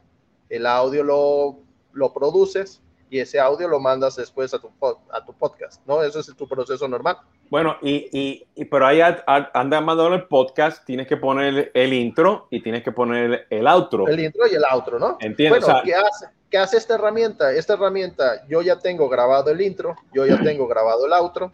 el 0.50 0.68
audio 0.68 1.04
lo, 1.04 1.60
lo 1.94 2.14
produces 2.14 2.82
y 3.12 3.20
ese 3.20 3.42
audio 3.42 3.68
lo 3.68 3.82
mandas 3.82 4.16
después 4.16 4.54
a 4.54 4.60
tu, 4.60 4.72
a 5.12 5.26
tu 5.26 5.34
podcast, 5.34 5.86
¿no? 5.86 6.02
Eso 6.02 6.22
es 6.22 6.34
tu 6.34 6.48
proceso 6.48 6.88
normal. 6.88 7.18
Bueno, 7.50 7.76
y, 7.82 8.08
y, 8.18 8.48
y 8.56 8.64
pero 8.64 8.88
ahí 8.88 9.02
anda 9.02 9.82
mandando 9.82 10.16
el 10.16 10.28
podcast, 10.30 10.86
tienes 10.86 11.08
que 11.08 11.18
poner 11.18 11.72
el 11.74 11.92
intro 11.92 12.48
y 12.50 12.64
tienes 12.64 12.84
que 12.84 12.94
poner 12.94 13.48
el 13.50 13.68
outro. 13.68 14.08
El 14.08 14.22
intro 14.22 14.48
y 14.48 14.56
el 14.56 14.64
outro, 14.64 14.98
¿no? 14.98 15.18
Entiendo. 15.20 15.60
Bueno, 15.60 15.82
¿qué, 15.84 15.94
hace, 15.94 16.28
¿qué 16.50 16.58
hace 16.58 16.78
esta 16.78 16.96
herramienta? 16.96 17.52
Esta 17.52 17.74
herramienta, 17.74 18.48
yo 18.48 18.62
ya 18.62 18.80
tengo 18.80 19.10
grabado 19.10 19.52
el 19.52 19.60
intro, 19.60 19.94
yo 20.14 20.26
ya 20.26 20.42
tengo 20.42 20.66
grabado 20.66 21.06
el 21.06 21.12
outro, 21.12 21.52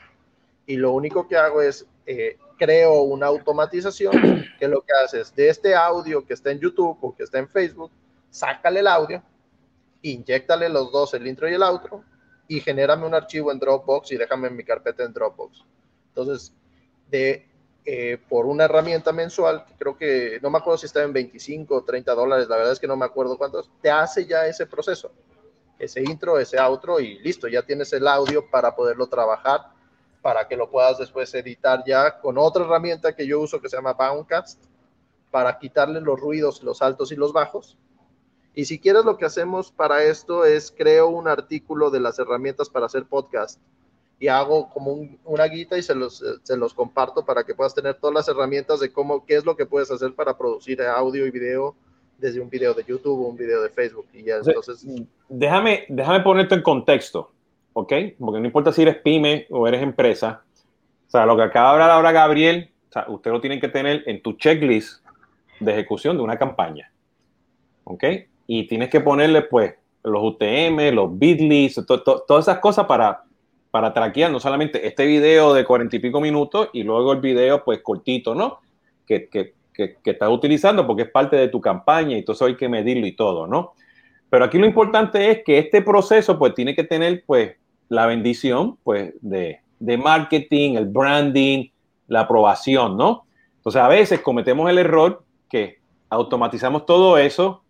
y 0.67 0.75
lo 0.75 0.91
único 0.91 1.27
que 1.27 1.37
hago 1.37 1.63
es 1.63 1.87
eh, 2.05 2.37
creo 2.59 3.01
una 3.01 3.25
automatización 3.25 4.45
que 4.59 4.67
lo 4.67 4.81
que 4.81 4.93
hace 5.03 5.21
es 5.21 5.33
de 5.33 5.49
este 5.49 5.73
audio 5.73 6.23
que 6.23 6.35
está 6.35 6.51
en 6.51 6.59
YouTube 6.59 6.99
o 7.01 7.15
que 7.15 7.23
está 7.23 7.39
en 7.39 7.49
Facebook, 7.49 7.89
sácale 8.29 8.81
el 8.81 8.87
audio 8.87 9.23
inyectale 10.01 10.69
los 10.69 10.91
dos, 10.91 11.13
el 11.13 11.27
intro 11.27 11.49
y 11.49 11.53
el 11.53 11.63
outro, 11.63 12.03
y 12.47 12.61
genérame 12.61 13.05
un 13.05 13.13
archivo 13.13 13.51
en 13.51 13.59
Dropbox 13.59 14.11
y 14.11 14.17
déjame 14.17 14.47
en 14.47 14.55
mi 14.55 14.63
carpeta 14.63 15.03
en 15.03 15.13
Dropbox. 15.13 15.63
Entonces, 16.09 16.53
de, 17.09 17.47
eh, 17.85 18.17
por 18.29 18.45
una 18.45 18.65
herramienta 18.65 19.11
mensual, 19.11 19.65
creo 19.77 19.97
que 19.97 20.39
no 20.41 20.49
me 20.49 20.57
acuerdo 20.57 20.77
si 20.77 20.85
está 20.85 21.03
en 21.03 21.13
25 21.13 21.75
o 21.75 21.83
30 21.83 22.13
dólares, 22.13 22.47
la 22.47 22.57
verdad 22.57 22.73
es 22.73 22.79
que 22.79 22.87
no 22.87 22.95
me 22.95 23.05
acuerdo 23.05 23.37
cuántos, 23.37 23.69
te 23.81 23.89
hace 23.89 24.25
ya 24.25 24.47
ese 24.47 24.65
proceso, 24.65 25.11
ese 25.77 26.01
intro, 26.01 26.39
ese 26.39 26.57
outro 26.59 26.99
y 26.99 27.19
listo, 27.19 27.47
ya 27.47 27.63
tienes 27.63 27.91
el 27.93 28.07
audio 28.07 28.49
para 28.49 28.75
poderlo 28.75 29.07
trabajar, 29.07 29.71
para 30.21 30.47
que 30.47 30.57
lo 30.57 30.69
puedas 30.69 30.97
después 30.97 31.33
editar 31.35 31.83
ya 31.85 32.19
con 32.19 32.37
otra 32.37 32.65
herramienta 32.65 33.15
que 33.15 33.27
yo 33.27 33.39
uso 33.39 33.61
que 33.61 33.69
se 33.69 33.77
llama 33.77 33.93
Boundcast, 33.93 34.63
para 35.31 35.59
quitarle 35.59 36.01
los 36.01 36.19
ruidos, 36.19 36.63
los 36.63 36.81
altos 36.81 37.11
y 37.11 37.15
los 37.15 37.33
bajos 37.33 37.77
y 38.57 38.65
si 38.65 38.79
quieres, 38.79 39.05
lo 39.05 39.19
que 39.19 39.25
hacemos 39.25 39.71
para 39.71 40.03
esto 40.03 40.43
es 40.43 40.73
creo 40.75 41.09
un 41.09 41.27
artículo 41.27 41.91
de 41.91 41.99
las 41.99 42.17
herramientas 42.17 42.71
para 42.71 42.87
hacer 42.87 43.05
podcast 43.05 43.61
y 44.19 44.29
hago 44.29 44.67
como 44.69 45.07
una 45.25 45.45
guita 45.45 45.77
y 45.77 45.83
se 45.83 45.93
los, 45.93 46.23
se 46.41 46.57
los 46.57 46.73
comparto 46.73 47.23
para 47.23 47.43
que 47.43 47.53
puedas 47.53 47.75
tener 47.75 47.99
todas 47.99 48.15
las 48.15 48.27
herramientas 48.27 48.79
de 48.79 48.91
cómo, 48.91 49.23
qué 49.27 49.35
es 49.35 49.45
lo 49.45 49.55
que 49.55 49.67
puedes 49.67 49.91
hacer 49.91 50.15
para 50.15 50.35
producir 50.35 50.81
audio 50.81 51.27
y 51.27 51.29
video 51.29 51.75
desde 52.17 52.39
un 52.39 52.49
video 52.49 52.73
de 52.73 52.83
YouTube 52.83 53.23
o 53.23 53.27
un 53.27 53.37
video 53.37 53.61
de 53.61 53.69
Facebook. 53.69 54.07
Y 54.11 54.23
ya, 54.23 54.37
entonces... 54.37 54.83
Déjame, 55.29 55.85
déjame 55.87 56.21
ponerte 56.21 56.55
en 56.55 56.63
contexto, 56.63 57.31
¿ok? 57.73 57.93
Porque 58.17 58.39
no 58.39 58.45
importa 58.47 58.73
si 58.73 58.81
eres 58.81 58.95
pyme 59.03 59.45
o 59.51 59.67
eres 59.67 59.83
empresa. 59.83 60.41
O 61.05 61.11
sea, 61.11 61.27
lo 61.27 61.37
que 61.37 61.43
acaba 61.43 61.67
de 61.67 61.73
hablar 61.73 61.91
ahora 61.91 62.11
Gabriel, 62.11 62.71
o 62.89 62.91
sea, 62.91 63.05
usted 63.07 63.29
lo 63.29 63.39
tiene 63.39 63.59
que 63.59 63.67
tener 63.67 64.01
en 64.07 64.23
tu 64.23 64.33
checklist 64.33 65.05
de 65.59 65.73
ejecución 65.73 66.17
de 66.17 66.23
una 66.23 66.39
campaña. 66.39 66.91
¿Ok? 67.83 68.03
Y 68.47 68.65
tienes 68.65 68.89
que 68.89 69.01
ponerle 69.01 69.43
pues 69.43 69.75
los 70.03 70.23
UTM, 70.23 70.93
los 70.93 71.19
bitlis, 71.19 71.79
todas 71.85 72.45
esas 72.45 72.59
cosas 72.59 72.85
para, 72.85 73.23
para 73.69 73.93
traquear 73.93 74.31
no 74.31 74.39
solamente 74.39 74.87
este 74.87 75.05
video 75.05 75.53
de 75.53 75.65
cuarenta 75.65 75.97
y 75.97 75.99
pico 75.99 76.21
minutos 76.21 76.69
y 76.73 76.83
luego 76.83 77.11
el 77.11 77.19
video 77.19 77.63
pues 77.63 77.81
cortito, 77.81 78.33
¿no? 78.33 78.59
Que, 79.05 79.27
que, 79.27 79.53
que, 79.73 79.97
que, 80.01 80.11
estás 80.11 80.29
utilizando 80.29 80.87
porque 80.87 81.03
es 81.03 81.11
parte 81.11 81.35
de 81.35 81.49
tu 81.49 81.59
campaña 81.59 82.15
y 82.15 82.19
entonces 82.19 82.47
hay 82.47 82.55
que 82.55 82.69
medirlo 82.69 83.05
y 83.05 83.15
todo, 83.15 83.47
¿no? 83.47 83.73
Pero 84.29 84.45
aquí 84.45 84.57
lo 84.57 84.65
importante 84.65 85.29
es 85.29 85.43
que 85.43 85.59
este 85.59 85.81
proceso 85.81 86.39
pues 86.39 86.53
tiene 86.53 86.73
que 86.75 86.83
tener 86.83 87.23
pues 87.25 87.55
la 87.89 88.05
bendición 88.05 88.77
pues 88.83 89.13
de, 89.21 89.59
de 89.79 89.97
marketing, 89.97 90.75
el 90.75 90.85
branding, 90.85 91.69
la 92.07 92.21
aprobación, 92.21 92.97
¿no? 92.97 93.25
Entonces 93.57 93.81
a 93.81 93.87
veces 93.87 94.21
cometemos 94.21 94.69
el 94.69 94.77
error 94.77 95.23
que 95.49 95.79
automatizamos 96.09 96.85
todo 96.85 97.17
eso 97.17 97.63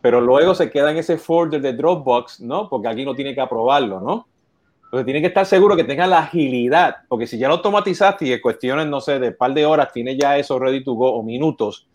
pero 0.00 0.20
luego 0.20 0.54
se 0.54 0.70
queda 0.70 0.90
en 0.90 0.98
ese 0.98 1.18
folder 1.18 1.60
de 1.60 1.72
Dropbox, 1.72 2.40
¿no? 2.40 2.68
Porque 2.68 2.88
aquí 2.88 3.04
no 3.04 3.14
tiene 3.14 3.34
que 3.34 3.40
aprobarlo, 3.40 4.00
¿no? 4.00 4.26
Entonces 4.84 5.04
tiene 5.04 5.20
que 5.20 5.28
estar 5.28 5.46
seguro 5.46 5.76
que 5.76 5.84
tenga 5.84 6.06
la 6.06 6.18
agilidad, 6.18 6.96
porque 7.08 7.26
si 7.26 7.38
ya 7.38 7.46
lo 7.46 7.54
automatizaste 7.54 8.26
y 8.26 8.32
en 8.32 8.40
cuestiones, 8.40 8.86
no 8.88 9.00
sé, 9.00 9.20
de 9.20 9.30
par 9.30 9.54
de 9.54 9.64
horas 9.64 9.92
tiene 9.92 10.16
ya 10.16 10.36
eso 10.36 10.58
ready 10.58 10.82
to 10.82 10.94
go 10.94 11.12
o 11.12 11.22
minutos, 11.22 11.86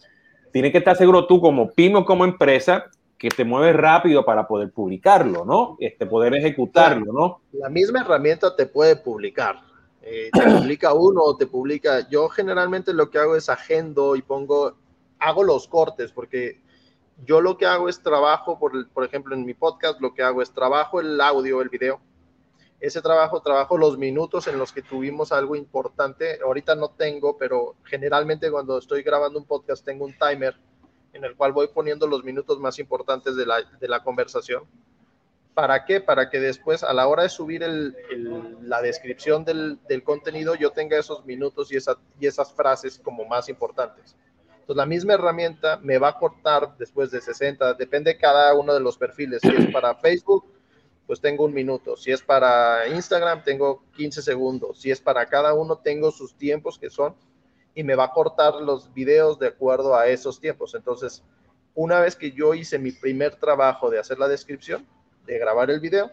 tiene 0.54 0.72
que 0.72 0.78
estar 0.78 0.96
seguro 0.96 1.28
tú 1.28 1.42
como 1.42 1.72
pyme 1.72 2.06
como 2.06 2.24
empresa 2.24 2.86
que 3.18 3.28
te 3.28 3.44
mueves 3.44 3.76
rápido 3.76 4.24
para 4.24 4.48
poder 4.48 4.72
publicarlo, 4.72 5.44
¿no? 5.44 5.76
Este, 5.80 6.06
poder 6.06 6.36
ejecutarlo, 6.36 7.12
¿no? 7.12 7.42
La 7.52 7.70
misma 7.70 8.02
herramienta 8.02 8.56
te 8.56 8.66
puede 8.66 8.96
publicar. 8.96 9.60
Eh, 10.02 10.30
te 10.32 10.42
publica 10.42 10.94
uno 10.94 11.22
o 11.24 11.36
te 11.36 11.48
publica. 11.48 12.08
Yo 12.10 12.30
generalmente 12.30 12.94
lo 12.94 13.10
que 13.10 13.18
hago 13.18 13.36
es 13.36 13.50
agendo 13.50 14.16
y 14.16 14.22
pongo, 14.22 14.76
hago 15.20 15.44
los 15.44 15.68
cortes, 15.68 16.12
porque 16.12 16.62
yo 17.24 17.42
lo 17.42 17.58
que 17.58 17.66
hago 17.66 17.88
es 17.88 18.02
trabajo, 18.02 18.60
por, 18.60 18.90
por 18.90 19.06
ejemplo, 19.06 19.36
en 19.36 19.46
mi 19.46 19.54
podcast, 19.54 20.02
lo 20.02 20.14
que 20.14 20.24
hago 20.24 20.42
es 20.42 20.52
trabajo 20.52 21.00
el 21.00 21.20
audio, 21.22 21.62
el 21.62 21.70
video. 21.70 22.00
Ese 22.80 23.02
trabajo, 23.02 23.42
trabajo 23.42 23.78
los 23.78 23.98
minutos 23.98 24.48
en 24.48 24.60
los 24.60 24.72
que 24.74 24.82
tuvimos 24.82 25.32
algo 25.32 25.56
importante. 25.56 26.40
Ahorita 26.44 26.76
no 26.76 26.90
tengo, 26.90 27.38
pero 27.38 27.76
generalmente 27.86 28.52
cuando 28.52 28.78
estoy 28.78 29.02
grabando 29.02 29.40
un 29.40 29.46
podcast 29.46 29.84
tengo 29.84 30.06
un 30.06 30.18
timer 30.18 30.56
en 31.14 31.24
el 31.24 31.36
cual 31.36 31.54
voy 31.54 31.68
poniendo 31.68 32.06
los 32.08 32.24
minutos 32.24 32.60
más 32.60 32.78
importantes 32.78 33.36
de 33.38 33.46
la, 33.46 33.62
de 33.62 33.88
la 33.88 34.04
conversación. 34.04 34.64
¿Para 35.54 35.86
qué? 35.86 36.02
Para 36.02 36.30
que 36.30 36.42
después 36.42 36.84
a 36.84 36.94
la 36.94 37.08
hora 37.08 37.24
de 37.24 37.30
subir 37.30 37.64
el, 37.64 37.96
la 38.62 38.82
descripción 38.82 39.46
del, 39.46 39.80
del, 39.88 40.04
contenido 40.04 40.56
yo 40.56 40.72
tenga 40.72 40.98
esos 40.98 41.26
minutos 41.26 41.72
y, 41.72 41.78
esa, 41.78 41.98
y 42.20 42.28
esas 42.28 42.52
frases 42.52 43.00
como 43.02 43.24
más 43.24 43.48
importantes. 43.48 44.18
Entonces, 44.66 44.78
la 44.78 44.88
misma 44.88 45.14
herramienta 45.14 45.78
me 45.84 46.00
va 46.00 46.08
a 46.08 46.18
cortar 46.18 46.76
después 46.80 47.12
de 47.12 47.22
60, 47.22 47.76
depende 47.76 48.18
cada 48.18 48.52
uno 48.56 48.74
de 48.74 48.80
los 48.80 48.98
perfiles. 48.98 49.40
Si 49.44 49.50
es 49.50 49.72
para 49.72 49.94
Facebook, 49.94 50.44
pues 51.06 51.22
tengo 51.22 51.46
un 51.46 51.54
minuto. 51.54 51.96
Si 51.96 52.12
es 52.12 52.24
para 52.24 52.88
Instagram, 52.88 53.44
tengo 53.44 53.84
15 53.96 54.24
segundos. 54.24 54.82
Si 54.82 54.90
es 54.90 55.00
para 55.00 55.28
cada 55.28 55.54
uno, 55.54 55.78
tengo 55.78 56.10
sus 56.10 56.36
tiempos 56.36 56.80
que 56.80 56.90
son 56.90 57.14
y 57.76 57.84
me 57.84 57.94
va 57.94 58.06
a 58.06 58.12
cortar 58.12 58.56
los 58.56 58.92
videos 58.92 59.38
de 59.38 59.50
acuerdo 59.50 59.96
a 59.96 60.08
esos 60.08 60.40
tiempos. 60.40 60.74
Entonces, 60.74 61.22
una 61.76 62.00
vez 62.00 62.16
que 62.16 62.32
yo 62.32 62.56
hice 62.56 62.80
mi 62.80 62.92
primer 62.92 63.36
trabajo 63.36 63.92
de 63.92 64.00
hacer 64.00 64.18
la 64.18 64.28
descripción, 64.28 64.84
de 65.28 65.38
grabar 65.38 65.70
el 65.70 65.80
video, 65.80 66.10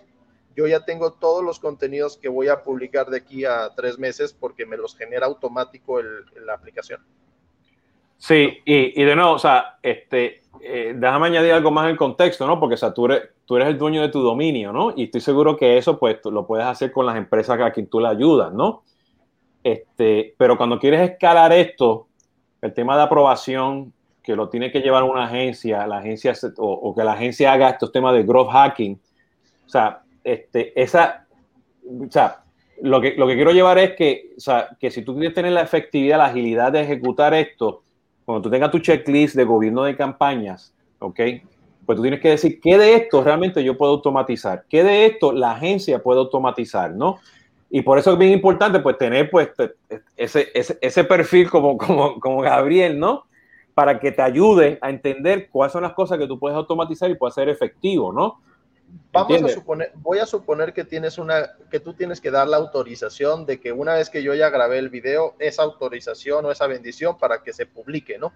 yo 0.54 0.66
ya 0.66 0.84
tengo 0.84 1.14
todos 1.14 1.42
los 1.42 1.58
contenidos 1.58 2.18
que 2.18 2.28
voy 2.28 2.48
a 2.48 2.62
publicar 2.62 3.08
de 3.08 3.16
aquí 3.16 3.46
a 3.46 3.70
tres 3.74 3.98
meses 3.98 4.34
porque 4.34 4.66
me 4.66 4.76
los 4.76 4.94
genera 4.94 5.24
automático 5.24 6.02
la 6.02 6.52
aplicación. 6.52 7.00
Sí, 8.22 8.60
y, 8.64 9.02
de 9.02 9.16
nuevo, 9.16 9.32
o 9.32 9.38
sea, 9.40 9.78
este, 9.82 10.42
eh, 10.60 10.94
déjame 10.94 11.26
añadir 11.26 11.54
algo 11.54 11.72
más 11.72 11.90
en 11.90 11.96
contexto, 11.96 12.46
¿no? 12.46 12.60
Porque, 12.60 12.74
o 12.74 12.78
sea, 12.78 12.94
tú 12.94 13.06
eres, 13.06 13.30
tú 13.44 13.56
eres 13.56 13.66
el 13.66 13.76
dueño 13.76 14.00
de 14.00 14.10
tu 14.10 14.22
dominio, 14.22 14.72
¿no? 14.72 14.92
Y 14.94 15.04
estoy 15.04 15.20
seguro 15.20 15.56
que 15.56 15.76
eso, 15.76 15.98
pues, 15.98 16.18
lo 16.26 16.46
puedes 16.46 16.64
hacer 16.64 16.92
con 16.92 17.04
las 17.04 17.16
empresas 17.16 17.60
a 17.60 17.72
quien 17.72 17.88
tú 17.88 17.98
le 17.98 18.06
ayudas, 18.06 18.52
¿no? 18.52 18.84
Este, 19.64 20.36
pero 20.38 20.56
cuando 20.56 20.78
quieres 20.78 21.10
escalar 21.10 21.52
esto, 21.52 22.06
el 22.60 22.72
tema 22.72 22.96
de 22.96 23.02
aprobación, 23.02 23.92
que 24.22 24.36
lo 24.36 24.48
tiene 24.48 24.70
que 24.70 24.82
llevar 24.82 25.02
una 25.02 25.24
agencia, 25.24 25.84
la 25.88 25.98
agencia, 25.98 26.32
o, 26.58 26.94
que 26.94 27.02
la 27.02 27.14
agencia 27.14 27.52
haga 27.52 27.70
estos 27.70 27.90
temas 27.90 28.14
de 28.14 28.22
growth 28.22 28.52
hacking, 28.52 29.00
o 29.66 29.68
sea, 29.68 30.02
este, 30.22 30.80
esa, 30.80 31.26
o 31.84 32.08
sea, 32.08 32.44
lo 32.82 33.00
que, 33.00 33.16
lo 33.16 33.26
que 33.26 33.34
quiero 33.34 33.50
llevar 33.50 33.78
es 33.78 33.96
que, 33.96 34.30
o 34.36 34.40
sea, 34.40 34.68
que 34.78 34.92
si 34.92 35.02
tú 35.02 35.12
quieres 35.14 35.34
tener 35.34 35.50
la 35.50 35.62
efectividad, 35.62 36.18
la 36.18 36.26
agilidad 36.26 36.70
de 36.70 36.82
ejecutar 36.82 37.34
esto, 37.34 37.82
cuando 38.32 38.48
tú 38.48 38.50
tengas 38.50 38.70
tu 38.70 38.78
checklist 38.78 39.36
de 39.36 39.44
gobierno 39.44 39.84
de 39.84 39.94
campañas, 39.94 40.74
¿ok? 41.00 41.20
Pues 41.84 41.96
tú 41.96 42.02
tienes 42.02 42.20
que 42.20 42.30
decir 42.30 42.60
qué 42.60 42.78
de 42.78 42.94
esto 42.94 43.22
realmente 43.22 43.62
yo 43.62 43.76
puedo 43.76 43.92
automatizar, 43.92 44.64
qué 44.70 44.82
de 44.82 45.04
esto 45.04 45.32
la 45.32 45.52
agencia 45.52 46.02
puede 46.02 46.20
automatizar, 46.20 46.92
¿no? 46.92 47.18
Y 47.68 47.82
por 47.82 47.98
eso 47.98 48.12
es 48.12 48.18
bien 48.18 48.32
importante, 48.32 48.80
pues, 48.80 48.96
tener, 48.96 49.30
pues, 49.30 49.50
ese, 50.16 50.48
ese, 50.54 50.78
ese 50.80 51.04
perfil 51.04 51.50
como, 51.50 51.76
como, 51.76 52.18
como 52.20 52.40
Gabriel, 52.40 52.98
¿no? 52.98 53.24
Para 53.74 54.00
que 54.00 54.12
te 54.12 54.22
ayude 54.22 54.78
a 54.80 54.88
entender 54.88 55.48
cuáles 55.50 55.72
son 55.72 55.82
las 55.82 55.92
cosas 55.92 56.18
que 56.18 56.26
tú 56.26 56.38
puedes 56.38 56.56
automatizar 56.56 57.10
y 57.10 57.14
puedes 57.14 57.34
ser 57.34 57.50
efectivo, 57.50 58.12
¿no? 58.12 58.40
Vamos 59.10 59.42
a 59.42 59.48
suponer, 59.48 59.92
voy 59.96 60.18
a 60.18 60.26
suponer 60.26 60.72
que 60.72 60.84
tienes 60.84 61.18
una, 61.18 61.52
que 61.70 61.80
tú 61.80 61.94
tienes 61.94 62.20
que 62.20 62.30
dar 62.30 62.48
la 62.48 62.58
autorización 62.58 63.46
de 63.46 63.60
que 63.60 63.72
una 63.72 63.94
vez 63.94 64.10
que 64.10 64.22
yo 64.22 64.34
ya 64.34 64.50
grabé 64.50 64.78
el 64.78 64.90
video, 64.90 65.34
esa 65.38 65.62
autorización 65.62 66.44
o 66.44 66.50
esa 66.50 66.66
bendición 66.66 67.18
para 67.18 67.42
que 67.42 67.52
se 67.52 67.66
publique, 67.66 68.18
¿no? 68.18 68.32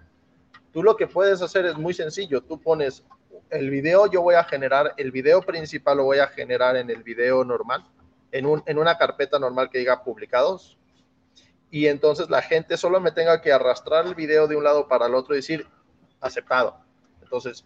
Tú 0.71 0.83
lo 0.83 0.95
que 0.95 1.07
puedes 1.07 1.41
hacer 1.41 1.65
es 1.65 1.75
muy 1.77 1.93
sencillo, 1.93 2.41
tú 2.41 2.59
pones 2.59 3.03
el 3.49 3.69
video, 3.69 4.07
yo 4.07 4.21
voy 4.21 4.35
a 4.35 4.43
generar, 4.43 4.93
el 4.97 5.11
video 5.11 5.41
principal 5.41 5.97
lo 5.97 6.03
voy 6.03 6.19
a 6.19 6.27
generar 6.27 6.75
en 6.75 6.89
el 6.89 7.03
video 7.03 7.43
normal, 7.43 7.83
en, 8.31 8.45
un, 8.45 8.63
en 8.65 8.77
una 8.77 8.97
carpeta 8.97 9.39
normal 9.39 9.69
que 9.69 9.79
diga 9.79 10.03
publicados, 10.03 10.77
y 11.69 11.87
entonces 11.87 12.29
la 12.29 12.41
gente 12.41 12.77
solo 12.77 12.99
me 12.99 13.11
tenga 13.11 13.41
que 13.41 13.51
arrastrar 13.51 14.05
el 14.05 14.15
video 14.15 14.47
de 14.47 14.55
un 14.55 14.63
lado 14.63 14.87
para 14.87 15.07
el 15.07 15.15
otro 15.15 15.33
y 15.33 15.37
decir 15.37 15.67
aceptado. 16.19 16.77
Entonces, 17.21 17.65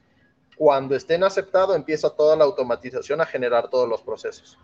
cuando 0.57 0.95
estén 0.95 1.23
aceptados, 1.23 1.75
empieza 1.75 2.09
toda 2.09 2.35
la 2.35 2.43
automatización 2.43 3.21
a 3.21 3.25
generar 3.25 3.69
todos 3.69 3.87
los 3.87 4.01
procesos. 4.01 4.57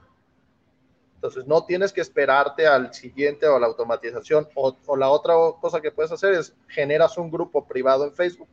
Entonces 1.16 1.48
no 1.48 1.66
tienes 1.66 1.92
que 1.92 2.02
esperarte 2.02 2.68
al 2.68 2.94
siguiente 2.94 3.48
o 3.48 3.56
a 3.56 3.60
la 3.60 3.66
automatización. 3.66 4.48
O, 4.54 4.76
la 4.96 5.10
otra 5.10 5.34
cosa 5.60 5.82
que 5.82 5.92
puedes 5.92 6.12
hacer 6.12 6.34
es 6.34 6.54
generas 6.68 7.18
un 7.18 7.32
grupo 7.32 7.66
privado 7.66 8.06
en 8.06 8.14
Facebook 8.14 8.48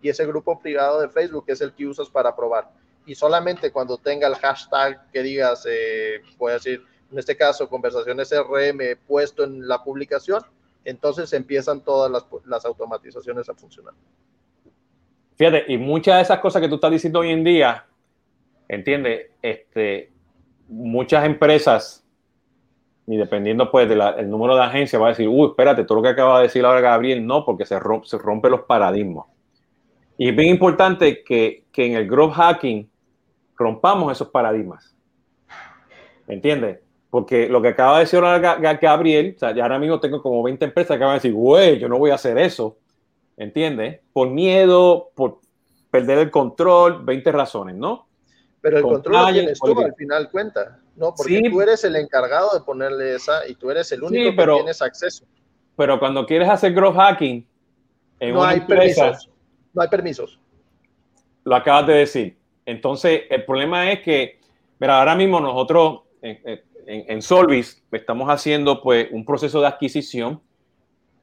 y 0.00 0.08
ese 0.08 0.24
grupo 0.24 0.58
privado 0.58 1.02
de 1.02 1.10
Facebook 1.10 1.44
es 1.48 1.60
el 1.60 1.74
que 1.74 1.86
usas 1.86 2.08
para 2.08 2.34
probar. 2.34 2.70
Y 3.04 3.14
solamente 3.14 3.70
cuando 3.70 3.98
tenga 3.98 4.26
el 4.28 4.36
hashtag 4.36 5.10
que 5.10 5.22
digas, 5.22 5.66
eh, 5.68 6.22
voy 6.38 6.52
a 6.52 6.54
decir, 6.54 6.82
en 7.12 7.18
este 7.18 7.36
caso, 7.36 7.68
conversaciones 7.68 8.32
RM 8.32 8.96
puesto 9.06 9.44
en 9.44 9.68
la 9.68 9.84
publicación, 9.84 10.42
entonces 10.84 11.30
empiezan 11.34 11.82
todas 11.82 12.10
las, 12.10 12.24
las 12.46 12.64
automatizaciones 12.64 13.46
a 13.50 13.54
funcionar. 13.54 13.92
Fíjate, 15.40 15.64
y 15.68 15.78
muchas 15.78 16.16
de 16.16 16.20
esas 16.20 16.38
cosas 16.40 16.60
que 16.60 16.68
tú 16.68 16.74
estás 16.74 16.90
diciendo 16.90 17.20
hoy 17.20 17.30
en 17.30 17.42
día, 17.42 17.86
entiende, 18.68 19.30
este, 19.40 20.12
muchas 20.68 21.24
empresas, 21.24 22.06
y 23.06 23.16
dependiendo 23.16 23.70
pues 23.70 23.88
del 23.88 24.28
número 24.28 24.54
de 24.54 24.60
agencias, 24.64 25.00
va 25.00 25.06
a 25.06 25.08
decir, 25.08 25.28
uy, 25.28 25.48
espérate, 25.48 25.84
todo 25.84 25.96
lo 25.96 26.02
que 26.02 26.10
acaba 26.10 26.36
de 26.36 26.42
decir 26.42 26.62
ahora 26.62 26.82
Gabriel, 26.82 27.26
no, 27.26 27.46
porque 27.46 27.64
se 27.64 27.78
rompe, 27.80 28.06
se 28.06 28.18
rompe 28.18 28.50
los 28.50 28.64
paradigmas. 28.64 29.24
Y 30.18 30.28
es 30.28 30.36
bien 30.36 30.50
importante 30.50 31.24
que, 31.24 31.64
que 31.72 31.86
en 31.86 31.94
el 31.94 32.06
growth 32.06 32.34
hacking 32.34 32.90
rompamos 33.56 34.12
esos 34.12 34.28
paradigmas. 34.28 34.94
¿Entiendes? 36.28 36.80
Porque 37.08 37.48
lo 37.48 37.62
que 37.62 37.68
acaba 37.68 37.94
de 37.94 38.04
decir 38.04 38.18
ahora 38.18 38.56
Gabriel, 38.74 39.32
o 39.36 39.38
sea, 39.38 39.54
ya 39.54 39.62
ahora 39.62 39.78
mismo 39.78 40.00
tengo 40.00 40.20
como 40.20 40.42
20 40.42 40.66
empresas 40.66 40.88
que 40.90 40.96
acaban 40.96 41.14
de 41.14 41.20
decir, 41.20 41.32
güey, 41.32 41.78
yo 41.78 41.88
no 41.88 41.96
voy 41.96 42.10
a 42.10 42.16
hacer 42.16 42.36
eso. 42.36 42.76
¿Entiendes? 43.36 44.00
Por 44.12 44.30
miedo, 44.30 45.10
por 45.14 45.40
perder 45.90 46.18
el 46.18 46.30
control, 46.30 47.04
20 47.04 47.32
razones, 47.32 47.76
¿no? 47.76 48.06
Pero 48.60 48.78
el 48.78 48.82
control 48.82 49.26
lo 49.26 49.32
tienes 49.32 49.58
tú 49.58 49.80
al 49.80 49.94
final 49.94 50.30
cuenta, 50.30 50.78
¿no? 50.96 51.14
Porque 51.14 51.42
tú 51.50 51.60
eres 51.62 51.82
el 51.84 51.96
encargado 51.96 52.52
de 52.52 52.60
ponerle 52.60 53.14
esa 53.14 53.46
y 53.48 53.54
tú 53.54 53.70
eres 53.70 53.90
el 53.92 54.02
único 54.02 54.36
que 54.36 54.52
tienes 54.52 54.82
acceso. 54.82 55.24
Pero 55.76 55.98
cuando 55.98 56.26
quieres 56.26 56.48
hacer 56.48 56.74
growth 56.74 56.96
hacking, 56.96 57.46
no 58.20 58.44
hay 58.44 58.60
permisos. 58.60 59.30
No 59.72 59.82
hay 59.82 59.88
permisos. 59.88 60.38
Lo 61.44 61.56
acabas 61.56 61.86
de 61.86 61.94
decir. 61.94 62.36
Entonces, 62.66 63.22
el 63.30 63.44
problema 63.44 63.90
es 63.90 64.00
que, 64.00 64.38
mira, 64.78 64.98
ahora 64.98 65.14
mismo 65.14 65.40
nosotros 65.40 66.02
en, 66.20 66.60
en, 66.86 67.22
Solvis 67.22 67.82
estamos 67.90 68.28
haciendo 68.28 68.82
pues 68.82 69.08
un 69.10 69.24
proceso 69.24 69.60
de 69.60 69.68
adquisición 69.68 70.40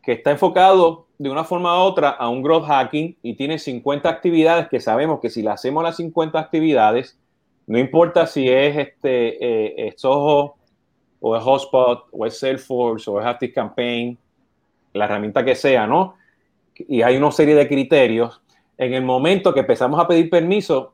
que 0.07 0.13
está 0.13 0.31
enfocado 0.31 1.07
de 1.17 1.29
una 1.29 1.43
forma 1.43 1.77
u 1.77 1.85
otra 1.85 2.11
a 2.11 2.29
un 2.29 2.41
growth 2.41 2.63
hacking 2.63 3.17
y 3.21 3.33
tiene 3.33 3.59
50 3.59 4.07
actividades 4.07 4.69
que 4.69 4.79
sabemos 4.79 5.19
que 5.19 5.29
si 5.29 5.41
le 5.41 5.49
hacemos 5.49 5.83
las 5.83 5.97
50 5.97 6.39
actividades, 6.39 7.19
no 7.65 7.77
importa 7.77 8.25
si 8.25 8.47
es 8.47 8.77
este 8.77 9.85
eh, 9.85 9.93
Soho 9.97 10.55
o 11.19 11.35
es 11.35 11.43
Hotspot 11.43 12.05
o 12.13 12.25
es 12.25 12.39
Salesforce 12.39 13.09
o 13.09 13.19
es 13.19 13.27
ActiveCampaign, 13.27 14.17
la 14.93 15.03
herramienta 15.03 15.43
que 15.43 15.55
sea, 15.55 15.85
¿no? 15.85 16.15
Y 16.73 17.01
hay 17.01 17.17
una 17.17 17.33
serie 17.33 17.55
de 17.55 17.67
criterios. 17.67 18.41
En 18.77 18.93
el 18.93 19.03
momento 19.03 19.53
que 19.53 19.59
empezamos 19.59 19.99
a 19.99 20.07
pedir 20.07 20.29
permiso, 20.29 20.93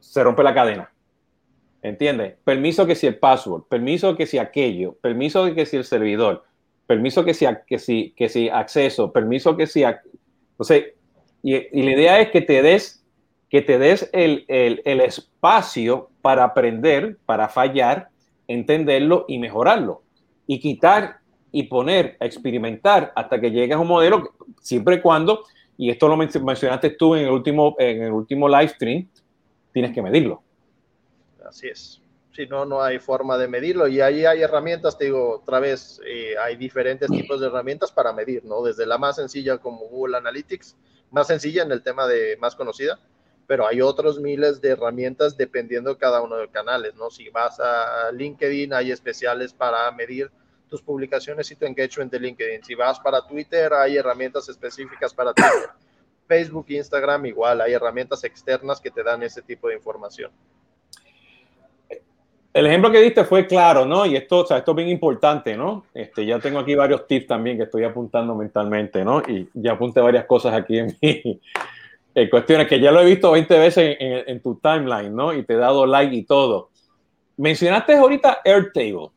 se 0.00 0.24
rompe 0.24 0.42
la 0.42 0.54
cadena. 0.54 0.90
¿Entiendes? 1.82 2.36
Permiso 2.42 2.86
que 2.86 2.94
si 2.94 3.06
el 3.06 3.18
password, 3.18 3.64
permiso 3.64 4.16
que 4.16 4.24
si 4.24 4.38
aquello, 4.38 4.94
permiso 4.94 5.54
que 5.54 5.66
si 5.66 5.76
el 5.76 5.84
servidor, 5.84 6.47
permiso 6.88 7.24
que 7.24 7.34
si, 7.34 7.46
que 7.68 7.78
si, 7.78 8.12
que 8.16 8.28
si 8.28 8.48
acceso, 8.48 9.12
permiso 9.12 9.56
que 9.56 9.68
si... 9.68 9.84
Entonces, 9.84 10.94
y, 11.44 11.54
y 11.54 11.82
la 11.84 11.92
idea 11.92 12.20
es 12.20 12.30
que 12.30 12.40
te 12.40 12.62
des 12.62 12.98
que 13.48 13.62
te 13.62 13.78
des 13.78 14.08
el, 14.12 14.44
espacio 14.84 16.10
para 16.20 16.44
aprender, 16.44 17.16
para 17.24 17.48
fallar, 17.48 18.08
entenderlo 18.46 19.24
y 19.28 19.38
mejorarlo. 19.38 20.02
Y 20.46 20.60
quitar 20.60 21.18
y 21.50 21.64
poner, 21.64 22.16
experimentar 22.20 23.12
hasta 23.16 23.40
que 23.40 23.50
llegues 23.50 23.76
a 23.76 23.80
un 23.80 23.88
modelo, 23.88 24.34
siempre 24.60 24.96
y 24.96 25.00
cuando, 25.00 25.44
y 25.78 25.90
esto 25.90 26.08
lo 26.08 26.16
mencionaste 26.16 26.90
tú 26.90 27.14
en 27.14 27.24
el 27.24 27.30
último, 27.30 27.74
en 27.78 28.02
el 28.02 28.12
último 28.12 28.48
live 28.48 28.68
stream, 28.68 29.08
tienes 29.72 29.92
que 29.92 30.02
medirlo. 30.02 30.42
Así 31.46 31.68
es. 31.68 32.02
Si 32.38 32.46
no, 32.46 32.64
no 32.64 32.80
hay 32.80 33.00
forma 33.00 33.36
de 33.36 33.48
medirlo. 33.48 33.88
Y 33.88 34.00
ahí 34.00 34.24
hay 34.24 34.42
herramientas, 34.42 34.96
te 34.96 35.06
digo, 35.06 35.40
otra 35.42 35.58
vez, 35.58 36.00
eh, 36.06 36.36
hay 36.40 36.54
diferentes 36.54 37.10
tipos 37.10 37.40
de 37.40 37.48
herramientas 37.48 37.90
para 37.90 38.12
medir, 38.12 38.44
¿no? 38.44 38.62
Desde 38.62 38.86
la 38.86 38.96
más 38.96 39.16
sencilla 39.16 39.58
como 39.58 39.88
Google 39.88 40.18
Analytics, 40.18 40.76
más 41.10 41.26
sencilla 41.26 41.64
en 41.64 41.72
el 41.72 41.82
tema 41.82 42.06
de 42.06 42.36
más 42.36 42.54
conocida, 42.54 43.00
pero 43.48 43.66
hay 43.66 43.80
otros 43.80 44.20
miles 44.20 44.60
de 44.60 44.68
herramientas 44.68 45.36
dependiendo 45.36 45.90
de 45.90 45.98
cada 45.98 46.22
uno 46.22 46.36
de 46.36 46.42
los 46.44 46.52
canales, 46.52 46.94
¿no? 46.94 47.10
Si 47.10 47.28
vas 47.28 47.58
a 47.58 48.12
LinkedIn, 48.12 48.72
hay 48.72 48.92
especiales 48.92 49.52
para 49.52 49.90
medir 49.90 50.30
tus 50.70 50.80
publicaciones 50.80 51.50
y 51.50 51.56
tu 51.56 51.66
engagement 51.66 52.12
de 52.12 52.20
LinkedIn. 52.20 52.62
Si 52.62 52.76
vas 52.76 53.00
para 53.00 53.26
Twitter, 53.26 53.74
hay 53.74 53.96
herramientas 53.96 54.48
específicas 54.48 55.12
para 55.12 55.34
Twitter. 55.34 55.70
Facebook, 56.28 56.66
Instagram, 56.68 57.26
igual, 57.26 57.60
hay 57.62 57.72
herramientas 57.72 58.22
externas 58.22 58.80
que 58.80 58.92
te 58.92 59.02
dan 59.02 59.24
ese 59.24 59.42
tipo 59.42 59.66
de 59.66 59.74
información. 59.74 60.30
El 62.58 62.66
ejemplo 62.66 62.90
que 62.90 63.00
diste 63.00 63.24
fue 63.24 63.46
claro, 63.46 63.86
¿no? 63.86 64.04
Y 64.04 64.16
esto, 64.16 64.38
o 64.38 64.44
sea, 64.44 64.58
esto 64.58 64.72
es 64.72 64.76
bien 64.78 64.88
importante, 64.88 65.56
¿no? 65.56 65.84
Este, 65.94 66.26
ya 66.26 66.40
tengo 66.40 66.58
aquí 66.58 66.74
varios 66.74 67.06
tips 67.06 67.28
también 67.28 67.56
que 67.56 67.62
estoy 67.62 67.84
apuntando 67.84 68.34
mentalmente, 68.34 69.04
¿no? 69.04 69.20
Y 69.20 69.48
ya 69.54 69.74
apunté 69.74 70.00
varias 70.00 70.24
cosas 70.24 70.54
aquí 70.54 70.76
en 70.76 70.86
mi, 71.00 71.40
eh, 72.16 72.28
cuestiones 72.28 72.66
que 72.66 72.80
ya 72.80 72.90
lo 72.90 73.00
he 73.00 73.04
visto 73.04 73.30
20 73.30 73.58
veces 73.60 73.96
en, 74.00 74.42
tu 74.42 74.56
timeline, 74.56 75.14
¿no? 75.14 75.32
Y 75.32 75.44
te 75.44 75.54
he 75.54 75.56
dado 75.56 75.86
like 75.86 76.12
y 76.12 76.24
todo. 76.24 76.70
Mencionaste 77.36 77.94
ahorita 77.94 78.40
Airtable. 78.44 79.10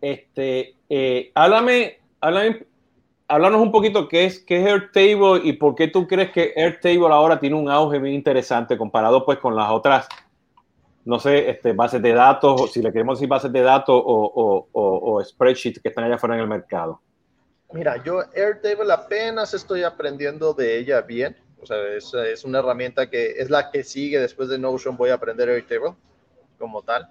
Este, 0.00 0.76
eh, 0.88 1.32
háblame, 1.34 1.98
háblame, 2.20 2.66
háblanos 3.26 3.60
un 3.60 3.72
poquito 3.72 4.06
qué 4.06 4.26
es, 4.26 4.38
qué 4.38 4.60
es 4.60 4.66
Airtable 4.68 5.40
y 5.42 5.54
por 5.54 5.74
qué 5.74 5.88
tú 5.88 6.06
crees 6.06 6.30
que 6.30 6.52
Airtable 6.54 7.12
ahora 7.12 7.40
tiene 7.40 7.56
un 7.56 7.68
auge 7.68 7.98
bien 7.98 8.14
interesante 8.14 8.78
comparado 8.78 9.26
pues 9.26 9.38
con 9.38 9.56
las 9.56 9.72
otras, 9.72 10.06
no 11.10 11.18
sé, 11.18 11.50
este, 11.50 11.72
bases 11.72 12.00
de 12.00 12.12
datos, 12.12 12.72
si 12.72 12.80
le 12.80 12.92
queremos 12.92 13.18
decir 13.18 13.28
bases 13.28 13.52
de 13.52 13.62
datos 13.62 14.00
o, 14.00 14.68
o, 14.72 15.16
o 15.16 15.24
spreadsheets 15.24 15.80
que 15.80 15.88
están 15.88 16.04
allá 16.04 16.14
afuera 16.14 16.36
en 16.36 16.42
el 16.42 16.46
mercado. 16.46 17.00
Mira, 17.72 18.00
yo 18.04 18.22
Airtable 18.32 18.92
apenas 18.92 19.52
estoy 19.52 19.82
aprendiendo 19.82 20.54
de 20.54 20.78
ella 20.78 21.00
bien. 21.00 21.36
O 21.60 21.66
sea, 21.66 21.76
es, 21.96 22.14
es, 22.14 22.44
una 22.44 22.60
herramienta 22.60 23.10
que 23.10 23.32
es 23.38 23.50
la 23.50 23.72
que 23.72 23.82
sigue 23.82 24.20
después 24.20 24.48
de 24.48 24.58
Notion. 24.60 24.96
Voy 24.96 25.10
a 25.10 25.14
aprender 25.14 25.48
Airtable 25.48 25.94
como 26.60 26.82
tal. 26.82 27.10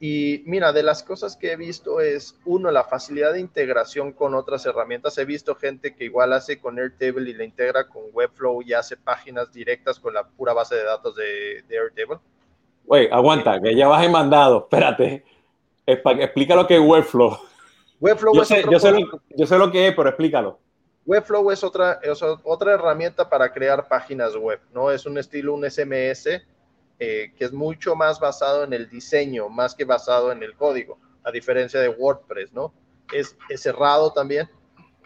Y 0.00 0.42
mira, 0.46 0.72
de 0.72 0.82
las 0.82 1.02
cosas 1.02 1.36
que 1.36 1.52
he 1.52 1.56
visto 1.56 2.00
es, 2.00 2.38
uno, 2.46 2.70
la 2.70 2.84
facilidad 2.84 3.34
de 3.34 3.40
integración 3.40 4.12
con 4.12 4.34
otras 4.34 4.64
herramientas. 4.64 5.18
He 5.18 5.26
visto 5.26 5.54
gente 5.54 5.94
que 5.94 6.06
igual 6.06 6.32
hace 6.32 6.58
con 6.58 6.78
Airtable 6.78 7.28
y 7.28 7.34
la 7.34 7.44
integra 7.44 7.88
con 7.88 8.04
Webflow 8.10 8.62
y 8.62 8.72
hace 8.72 8.96
páginas 8.96 9.52
directas 9.52 10.00
con 10.00 10.14
la 10.14 10.26
pura 10.26 10.54
base 10.54 10.76
de 10.76 10.84
datos 10.84 11.14
de, 11.14 11.62
de 11.68 11.78
Airtable. 11.78 12.20
Güey, 12.84 13.08
aguanta, 13.10 13.60
que 13.60 13.74
ya 13.74 13.88
vas 13.88 14.04
en 14.04 14.12
mandado. 14.12 14.58
Espérate. 14.58 15.24
Explica 15.86 16.54
lo 16.54 16.66
que 16.66 16.76
es 16.76 16.80
Webflow. 16.80 17.38
Webflow 18.00 18.34
yo, 18.34 18.44
sé, 18.44 18.64
yo, 18.70 18.78
sé 18.78 18.92
lo, 18.92 19.20
yo 19.36 19.46
sé 19.46 19.58
lo 19.58 19.70
que 19.70 19.88
es, 19.88 19.94
pero 19.94 20.08
explícalo. 20.08 20.58
Webflow 21.04 21.50
es 21.50 21.64
otra, 21.64 21.98
es 22.02 22.22
otra 22.22 22.74
herramienta 22.74 23.28
para 23.28 23.52
crear 23.52 23.88
páginas 23.88 24.36
web, 24.36 24.60
¿no? 24.72 24.90
Es 24.90 25.04
un 25.06 25.18
estilo, 25.18 25.54
un 25.54 25.68
SMS, 25.68 26.26
eh, 26.98 27.32
que 27.36 27.44
es 27.44 27.52
mucho 27.52 27.96
más 27.96 28.20
basado 28.20 28.62
en 28.62 28.72
el 28.72 28.88
diseño, 28.88 29.48
más 29.48 29.74
que 29.74 29.84
basado 29.84 30.30
en 30.30 30.42
el 30.42 30.54
código, 30.54 30.98
a 31.24 31.32
diferencia 31.32 31.80
de 31.80 31.88
WordPress, 31.88 32.52
¿no? 32.52 32.72
Es, 33.12 33.36
es 33.48 33.62
cerrado 33.62 34.12
también, 34.12 34.48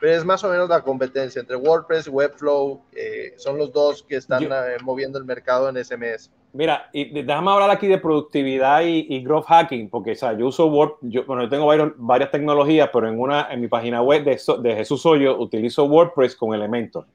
pero 0.00 0.12
es 0.12 0.24
más 0.24 0.44
o 0.44 0.50
menos 0.50 0.68
la 0.68 0.82
competencia 0.82 1.40
entre 1.40 1.56
WordPress 1.56 2.06
y 2.06 2.10
Webflow, 2.10 2.82
eh, 2.92 3.34
son 3.36 3.58
los 3.58 3.72
dos 3.72 4.02
que 4.02 4.16
están 4.16 4.44
eh, 4.44 4.76
moviendo 4.82 5.18
el 5.18 5.24
mercado 5.24 5.68
en 5.68 5.82
SMS. 5.82 6.30
Mira, 6.52 6.88
y 6.92 7.22
déjame 7.22 7.50
hablar 7.50 7.70
aquí 7.70 7.86
de 7.86 7.98
productividad 7.98 8.82
y, 8.82 9.22
growth 9.22 9.44
hacking, 9.46 9.90
porque 9.90 10.12
o 10.12 10.14
sea, 10.14 10.32
yo 10.32 10.46
uso 10.46 10.66
Word, 10.66 10.92
yo, 11.02 11.24
bueno, 11.26 11.42
yo 11.42 11.48
tengo 11.50 11.66
varias 11.98 12.30
tecnologías, 12.30 12.88
pero 12.92 13.08
en 13.08 13.20
una, 13.20 13.48
en 13.50 13.60
mi 13.60 13.68
página 13.68 14.00
web 14.00 14.24
de, 14.24 14.40
de 14.62 14.74
Jesús 14.74 15.04
Hoyo 15.04 15.38
utilizo 15.38 15.84
WordPress 15.84 16.34
con 16.34 16.54
Elementor. 16.54 17.06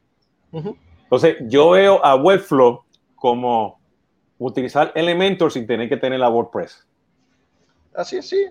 Entonces, 0.52 1.38
yo 1.42 1.72
veo 1.72 2.04
a 2.06 2.16
Webflow 2.16 2.84
como 3.16 3.80
utilizar 4.38 4.92
Elementor 4.96 5.52
sin 5.52 5.66
tener 5.66 5.90
que 5.90 5.98
tener 5.98 6.20
la 6.20 6.30
WordPress. 6.30 6.86
Así 7.94 8.22
sí. 8.22 8.46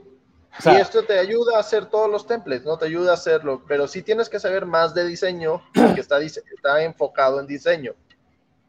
Y 0.64 0.76
esto 0.76 1.04
te 1.04 1.18
ayuda 1.18 1.56
a 1.56 1.60
hacer 1.60 1.86
todos 1.86 2.10
los 2.10 2.26
templates, 2.26 2.64
no 2.64 2.76
te 2.76 2.86
ayuda 2.86 3.12
a 3.12 3.14
hacerlo, 3.14 3.62
pero 3.66 3.86
sí 3.86 4.02
tienes 4.02 4.28
que 4.28 4.40
saber 4.40 4.66
más 4.66 4.94
de 4.94 5.06
diseño, 5.06 5.62
porque 5.74 6.00
está, 6.00 6.20
está 6.20 6.82
enfocado 6.82 7.40
en 7.40 7.46
diseño. 7.46 7.94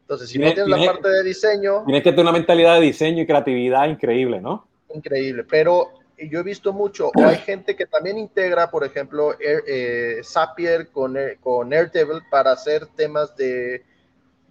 Entonces, 0.02 0.30
si 0.30 0.38
no 0.38 0.52
tienes 0.52 0.68
la 0.68 0.92
parte 0.92 1.08
de 1.08 1.22
diseño... 1.22 1.84
Tienes 1.84 2.02
que 2.02 2.10
tener 2.10 2.24
una 2.24 2.32
mentalidad 2.32 2.74
de 2.74 2.82
diseño 2.82 3.22
y 3.22 3.26
creatividad 3.26 3.88
increíble, 3.88 4.40
¿no? 4.40 4.66
Increíble, 4.94 5.44
pero 5.44 5.92
yo 6.18 6.40
he 6.40 6.42
visto 6.42 6.72
mucho, 6.72 7.10
o 7.14 7.24
hay 7.24 7.36
gente 7.36 7.74
que 7.74 7.86
también 7.86 8.18
integra, 8.18 8.70
por 8.70 8.84
ejemplo, 8.84 9.34
eh, 9.40 10.20
Zapier 10.24 10.88
con, 10.90 11.16
con 11.40 11.72
Airtable 11.72 12.20
para 12.30 12.52
hacer 12.52 12.86
temas 12.94 13.34
de, 13.36 13.82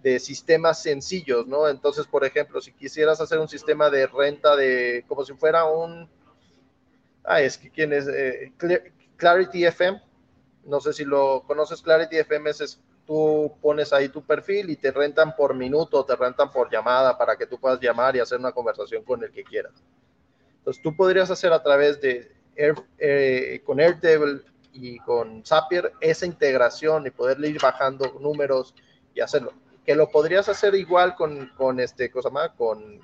de 0.02 0.18
sistemas 0.18 0.82
sencillos, 0.82 1.46
¿no? 1.46 1.68
Entonces, 1.68 2.06
por 2.06 2.24
ejemplo, 2.24 2.60
si 2.60 2.72
quisieras 2.72 3.20
hacer 3.20 3.38
un 3.38 3.48
sistema 3.48 3.88
de 3.88 4.06
renta 4.06 4.56
de, 4.56 5.04
como 5.06 5.24
si 5.24 5.32
fuera 5.34 5.64
un, 5.64 6.08
ah, 7.24 7.40
es 7.40 7.58
que 7.58 7.70
quién 7.70 7.92
es, 7.92 8.06
eh, 8.08 8.52
Clarity 9.16 9.64
FM, 9.66 10.02
no 10.64 10.80
sé 10.80 10.92
si 10.92 11.04
lo 11.04 11.44
conoces, 11.46 11.82
Clarity 11.82 12.18
FM 12.18 12.50
es, 12.50 12.80
tú 13.06 13.52
pones 13.60 13.92
ahí 13.92 14.08
tu 14.08 14.24
perfil 14.24 14.70
y 14.70 14.76
te 14.76 14.90
rentan 14.90 15.34
por 15.36 15.54
minuto, 15.54 16.04
te 16.04 16.16
rentan 16.16 16.50
por 16.50 16.70
llamada 16.70 17.16
para 17.18 17.36
que 17.36 17.46
tú 17.46 17.58
puedas 17.58 17.80
llamar 17.80 18.16
y 18.16 18.20
hacer 18.20 18.38
una 18.38 18.52
conversación 18.52 19.04
con 19.04 19.22
el 19.22 19.32
que 19.32 19.44
quieras. 19.44 19.72
Entonces, 20.58 20.82
tú 20.82 20.94
podrías 20.96 21.30
hacer 21.30 21.52
a 21.52 21.62
través 21.62 22.00
de 22.00 22.30
eh, 22.54 23.62
con 23.64 23.80
Airtable 23.80 24.42
y 24.72 24.98
con 25.00 25.44
Zapier 25.44 25.92
esa 26.00 26.26
integración 26.26 27.06
y 27.06 27.10
poderle 27.10 27.48
ir 27.48 27.60
bajando 27.60 28.18
números 28.20 28.74
y 29.14 29.20
hacerlo. 29.20 29.52
Que 29.84 29.96
lo 29.96 30.08
podrías 30.08 30.48
hacer 30.48 30.74
igual 30.74 31.16
con, 31.16 31.48
con 31.56 31.80
este 31.80 32.10
cosa 32.10 32.30
más, 32.30 32.50
con, 32.50 33.00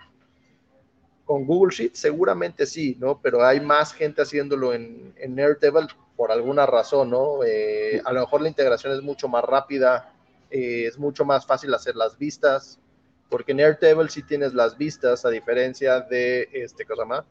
con 1.28 1.44
Google 1.44 1.74
Sheets, 1.76 1.98
seguramente 1.98 2.64
sí, 2.64 2.96
¿no? 2.98 3.20
Pero 3.20 3.44
hay 3.44 3.60
más 3.60 3.92
gente 3.92 4.22
haciéndolo 4.22 4.72
en, 4.72 5.12
en 5.18 5.38
Airtable 5.38 5.88
por 6.16 6.32
alguna 6.32 6.64
razón, 6.64 7.10
¿no? 7.10 7.44
Eh, 7.44 8.00
a 8.02 8.14
lo 8.14 8.20
mejor 8.20 8.40
la 8.40 8.48
integración 8.48 8.94
es 8.94 9.02
mucho 9.02 9.28
más 9.28 9.44
rápida, 9.44 10.10
eh, 10.50 10.86
es 10.86 10.96
mucho 10.96 11.26
más 11.26 11.44
fácil 11.44 11.74
hacer 11.74 11.96
las 11.96 12.16
vistas, 12.16 12.80
porque 13.28 13.52
en 13.52 13.60
Airtable 13.60 14.08
sí 14.08 14.22
tienes 14.22 14.54
las 14.54 14.78
vistas, 14.78 15.26
a 15.26 15.28
diferencia 15.28 16.00
de 16.00 16.48
este 16.50 16.86
cosa 16.86 17.04
más, 17.04 17.24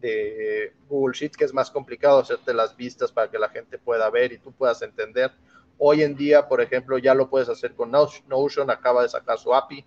de 0.00 0.72
Google 0.88 1.16
Sheets, 1.16 1.36
que 1.36 1.44
es 1.44 1.54
más 1.54 1.70
complicado 1.70 2.18
hacerte 2.18 2.52
las 2.52 2.76
vistas 2.76 3.12
para 3.12 3.30
que 3.30 3.38
la 3.38 3.48
gente 3.48 3.78
pueda 3.78 4.10
ver 4.10 4.32
y 4.32 4.38
tú 4.38 4.50
puedas 4.50 4.82
entender. 4.82 5.30
Hoy 5.78 6.02
en 6.02 6.16
día, 6.16 6.48
por 6.48 6.60
ejemplo, 6.60 6.98
ya 6.98 7.14
lo 7.14 7.30
puedes 7.30 7.48
hacer 7.48 7.76
con 7.76 7.92
Notion, 7.92 8.72
acaba 8.72 9.02
de 9.02 9.08
sacar 9.08 9.38
su 9.38 9.54
API 9.54 9.86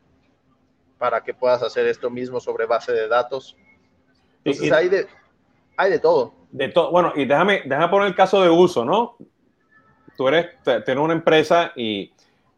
para 1.00 1.24
que 1.24 1.34
puedas 1.34 1.64
hacer 1.64 1.88
esto 1.88 2.12
mismo 2.12 2.40
sobre 2.40 2.68
base 2.68 2.92
de 2.92 3.08
datos. 3.08 3.56
Entonces, 4.44 4.72
hay, 4.72 4.90
de, 4.90 5.08
hay 5.78 5.90
de 5.90 6.00
todo. 6.00 6.34
De 6.52 6.68
todo. 6.68 6.92
Bueno, 6.92 7.14
y 7.16 7.26
déjame, 7.26 7.64
déjame 7.66 7.88
poner 7.88 8.10
el 8.10 8.16
caso 8.16 8.44
de 8.44 8.50
uso, 8.50 8.86
¿no? 8.86 9.16
Tú 10.16 10.28
eres, 10.28 10.48
tienes 10.64 10.98
una 10.98 11.14
empresa 11.14 11.72
y 11.76 12.12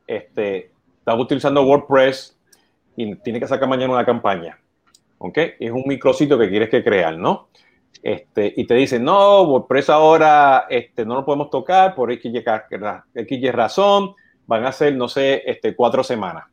este, 0.08 0.72
estás 0.98 1.18
utilizando 1.18 1.62
WordPress 1.64 2.38
y 2.96 3.16
tienes 3.18 3.44
que 3.44 3.48
sacar 3.48 3.70
mañana 3.70 3.94
una 3.94 4.06
campaña. 4.06 4.60
¿Ok? 5.20 5.38
Es 5.60 5.72
un 5.72 5.84
micrositio 5.86 6.38
que 6.38 6.50
quieres 6.50 6.70
que 6.70 6.84
crear, 6.84 7.16
¿no? 7.16 7.50
Este, 8.02 8.52
y 8.58 8.66
te 8.66 8.74
dicen, 8.74 9.04
no, 9.04 9.44
WordPress 9.44 9.92
ahora 9.92 10.66
este, 10.68 11.06
no 11.06 11.14
lo 11.14 11.24
podemos 11.24 11.52
tocar 11.52 11.94
por 11.94 12.12
X, 12.12 12.34
y 13.14 13.52
razón, 13.52 14.16
van 14.48 14.66
a 14.66 14.72
ser, 14.72 14.96
no 14.96 15.08
sé, 15.08 15.44
este, 15.46 15.76
cuatro 15.76 16.04
semanas. 16.04 16.46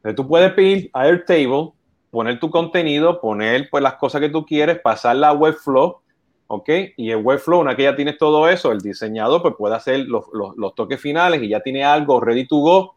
Entonces 0.00 0.16
tú 0.16 0.26
puedes 0.26 0.52
pedir 0.54 0.90
a 0.94 1.02
Airtable, 1.02 1.72
poner 2.10 2.40
tu 2.40 2.50
contenido, 2.50 3.20
poner 3.20 3.68
pues 3.70 3.82
las 3.82 3.94
cosas 3.94 4.20
que 4.22 4.30
tú 4.30 4.46
quieres, 4.46 4.80
pasar 4.80 5.16
la 5.16 5.32
Webflow, 5.32 5.98
¿ok? 6.46 6.68
Y 6.96 7.10
el 7.10 7.18
Webflow, 7.18 7.60
una 7.60 7.76
que 7.76 7.82
ya 7.82 7.94
tienes 7.94 8.16
todo 8.16 8.48
eso, 8.48 8.72
el 8.72 8.80
diseñador 8.80 9.42
pues 9.42 9.54
puede 9.58 9.74
hacer 9.76 10.00
los, 10.00 10.24
los, 10.32 10.56
los 10.56 10.74
toques 10.74 11.00
finales 11.00 11.42
y 11.42 11.48
ya 11.48 11.60
tiene 11.60 11.84
algo 11.84 12.18
ready 12.18 12.46
to 12.46 12.56
go, 12.56 12.94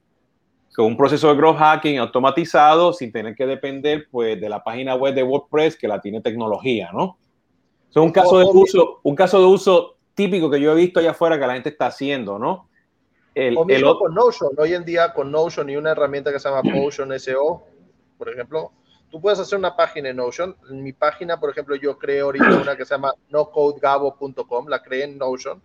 con 0.74 0.86
un 0.86 0.98
proceso 0.98 1.28
de 1.28 1.36
growth 1.36 1.58
hacking 1.58 2.00
automatizado 2.00 2.94
sin 2.94 3.12
tener 3.12 3.36
que 3.36 3.46
depender 3.46 4.08
pues 4.10 4.39
de 4.39 4.50
la 4.50 4.63
página 4.63 4.96
web 4.96 5.13
de 5.13 5.24
WordPress 5.24 5.76
que 5.76 5.88
la 5.88 6.02
tiene 6.02 6.22
tecnología, 6.22 6.89
¿no? 6.94 7.18
Es 7.89 7.98
un 7.98 8.12
caso 8.12 8.39
de 8.39 8.46
uso, 8.46 9.02
un 9.04 9.16
caso 9.16 9.39
de 9.39 9.46
uso 9.46 9.98
típico 10.16 10.50
que 10.50 10.60
yo 10.60 10.72
he 10.72 10.76
visto 10.76 11.00
allá 11.00 11.12
afuera 11.12 11.39
que 11.39 11.46
la 11.46 11.54
gente 11.54 11.70
está 11.70 11.88
haciendo, 11.88 12.39
¿no? 12.39 12.70
El, 13.36 13.58
o 13.58 13.65
mismo 13.65 13.98
con 13.98 14.13
Notion. 14.13 14.52
Hoy 14.58 14.74
en 14.74 14.86
día 14.86 15.13
con 15.13 15.32
Notion 15.32 15.69
y 15.69 15.76
una 15.76 15.91
herramienta 15.91 16.32
que 16.32 16.39
se 16.39 16.50
llama 16.50 16.62
Potion 16.74 17.17
SEO, 17.19 17.63
por 18.17 18.30
ejemplo, 18.30 18.72
tú 19.10 19.19
puedes 19.19 19.39
hacer 19.39 19.58
una 19.58 19.76
página 19.76 20.10
en 20.10 20.17
Notion. 20.17 20.56
En 20.69 20.84
mi 20.84 20.93
página, 20.93 21.39
por 21.39 21.50
ejemplo, 21.50 21.76
yo 21.76 21.98
creo 21.98 22.26
ahorita 22.26 22.46
una 22.62 22.76
que 22.76 22.86
se 22.86 22.93
llama 22.93 23.13
nocodegabo.com, 23.30 24.67
la 24.67 24.82
creé 24.82 25.06
en 25.06 25.17
Notion. 25.17 25.62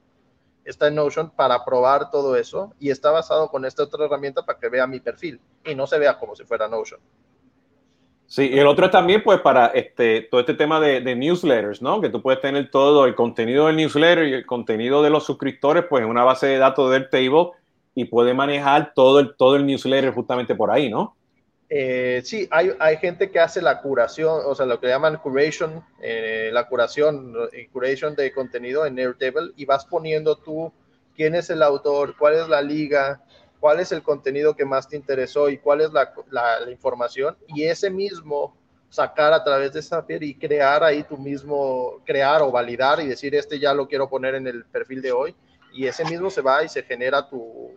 Está 0.65 0.89
en 0.89 0.95
Notion 0.97 1.31
para 1.31 1.65
probar 1.65 2.11
todo 2.11 2.37
eso 2.37 2.75
y 2.79 2.91
está 2.91 3.11
basado 3.11 3.49
con 3.49 3.65
esta 3.65 3.85
otra 3.85 4.05
herramienta 4.05 4.45
para 4.45 4.59
que 4.59 4.69
vea 4.69 4.87
mi 4.87 5.01
perfil 5.01 5.41
y 5.65 5.75
no 5.75 5.87
se 5.87 5.99
vea 5.99 6.19
como 6.19 6.37
si 6.37 6.45
fuera 6.45 6.69
Notion. 6.69 7.01
Sí, 8.29 8.51
y 8.53 8.59
el 8.59 8.67
otro 8.67 8.85
es 8.85 8.93
también 8.93 9.23
pues 9.23 9.41
para 9.41 9.69
este, 9.69 10.21
todo 10.21 10.43
este 10.43 10.53
tema 10.53 10.79
de, 10.81 11.17
newsletters, 11.17 11.81
¿no? 11.81 12.03
Que 12.03 12.11
tú 12.11 12.21
puedes 12.21 12.43
tener 12.43 12.71
todo 12.71 13.07
el 13.07 13.15
contenido 13.15 13.67
del 13.67 13.77
newsletter 13.77 14.29
y 14.29 14.35
el 14.35 14.45
contenido 14.45 15.03
de 15.03 15.09
los 15.09 15.25
suscriptores 15.25 15.87
pues 15.89 16.05
en 16.05 16.11
una 16.11 16.25
base 16.25 16.47
de 16.47 16.59
datos 16.59 16.91
del 16.91 17.09
table 17.09 17.53
y 17.95 18.05
puede 18.05 18.35
manejar 18.35 18.93
todo 18.95 19.19
el, 19.21 19.35
todo 19.35 19.57
el 19.57 19.65
newsletter 19.65 20.13
justamente 20.13 20.55
por 20.55 20.71
ahí, 20.71 20.91
¿no? 20.91 21.17
Eh, 21.71 22.21
sí, 22.23 22.47
hay, 22.51 22.71
hay, 22.79 22.99
gente 22.99 23.31
que 23.31 23.41
hace 23.41 23.63
la 23.63 23.81
curación, 23.81 24.43
o 24.45 24.55
sea, 24.55 24.67
lo 24.67 24.79
que 24.79 24.89
llaman 24.89 25.17
curation, 25.17 25.83
eh, 26.03 26.51
la 26.53 26.69
curación, 26.69 27.35
eh, 27.53 27.69
curation 27.73 28.15
de 28.15 28.31
contenido 28.33 28.85
en 28.85 28.99
Airtable 28.99 29.53
y 29.57 29.65
vas 29.65 29.87
poniendo 29.87 30.37
tú 30.37 30.71
quién 31.17 31.35
es 31.35 31.49
el 31.49 31.63
autor, 31.63 32.15
cuál 32.19 32.35
es 32.35 32.49
la 32.49 32.61
liga, 32.61 33.23
cuál 33.61 33.81
es 33.81 33.93
el 33.93 34.03
contenido 34.03 34.55
que 34.55 34.65
más 34.65 34.89
te 34.89 34.97
interesó 34.97 35.49
y 35.49 35.59
cuál 35.59 35.81
es 35.81 35.93
la, 35.93 36.13
la, 36.31 36.71
información 36.71 37.37
y 37.49 37.65
ese 37.65 37.91
mismo 37.91 38.57
sacar 38.91 39.33
a 39.33 39.45
través 39.45 39.73
de 39.73 39.83
Zapier 39.83 40.23
y 40.23 40.35
crear 40.35 40.83
ahí 40.83 41.03
tu 41.03 41.17
mismo, 41.17 42.01
crear 42.05 42.43
o 42.43 42.51
validar 42.51 43.01
y 43.01 43.07
decir, 43.07 43.35
este 43.35 43.59
ya 43.59 43.75
lo 43.75 43.87
quiero 43.87 44.09
poner 44.09 44.35
en 44.35 44.47
el 44.47 44.65
perfil 44.65 45.03
de 45.03 45.13
hoy 45.13 45.35
y 45.73 45.87
ese 45.87 46.05
mismo 46.05 46.31
se 46.31 46.41
va 46.41 46.65
y 46.65 46.69
se 46.69 46.83
genera 46.83 47.29
tu, 47.29 47.75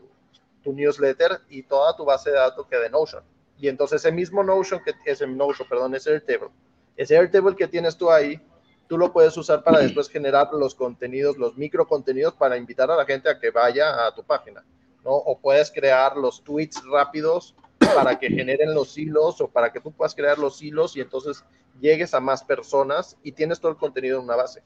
tu 0.63 0.73
newsletter 0.73 1.41
y 1.49 1.63
toda 1.63 1.95
tu 1.95 2.05
base 2.05 2.29
de 2.29 2.37
datos 2.37 2.65
que 2.67 2.77
de 2.77 2.89
Notion. 2.89 3.23
Y 3.57 3.67
entonces 3.67 4.01
ese 4.01 4.11
mismo 4.11 4.43
Notion, 4.43 4.81
que 4.83 4.93
es 5.05 5.21
el 5.21 5.35
Notion, 5.35 5.67
perdón, 5.67 5.95
ese 5.95 6.11
Airtable, 6.11 6.49
ese 6.95 7.17
Airtable 7.17 7.55
que 7.55 7.67
tienes 7.67 7.97
tú 7.97 8.09
ahí, 8.09 8.39
tú 8.87 8.97
lo 8.97 9.11
puedes 9.11 9.35
usar 9.37 9.63
para 9.63 9.79
después 9.81 10.09
generar 10.09 10.49
los 10.53 10.75
contenidos, 10.75 11.37
los 11.37 11.57
micro 11.57 11.87
contenidos 11.87 12.33
para 12.35 12.57
invitar 12.57 12.89
a 12.91 12.95
la 12.95 13.05
gente 13.05 13.29
a 13.29 13.39
que 13.39 13.51
vaya 13.51 14.05
a 14.05 14.13
tu 14.13 14.23
página. 14.23 14.63
¿No? 15.03 15.11
O 15.11 15.39
puedes 15.39 15.71
crear 15.71 16.17
los 16.17 16.43
tweets 16.43 16.81
rápidos 16.91 17.55
para 17.95 18.17
que 18.17 18.29
generen 18.29 18.73
los 18.73 18.97
hilos 18.97 19.41
o 19.41 19.47
para 19.47 19.71
que 19.71 19.79
tú 19.79 19.91
puedas 19.91 20.15
crear 20.15 20.37
los 20.37 20.61
hilos 20.61 20.95
y 20.95 21.01
entonces 21.01 21.43
llegues 21.79 22.13
a 22.13 22.19
más 22.19 22.43
personas 22.43 23.17
y 23.23 23.31
tienes 23.31 23.59
todo 23.59 23.71
el 23.71 23.77
contenido 23.77 24.19
en 24.19 24.25
una 24.25 24.35
base. 24.35 24.61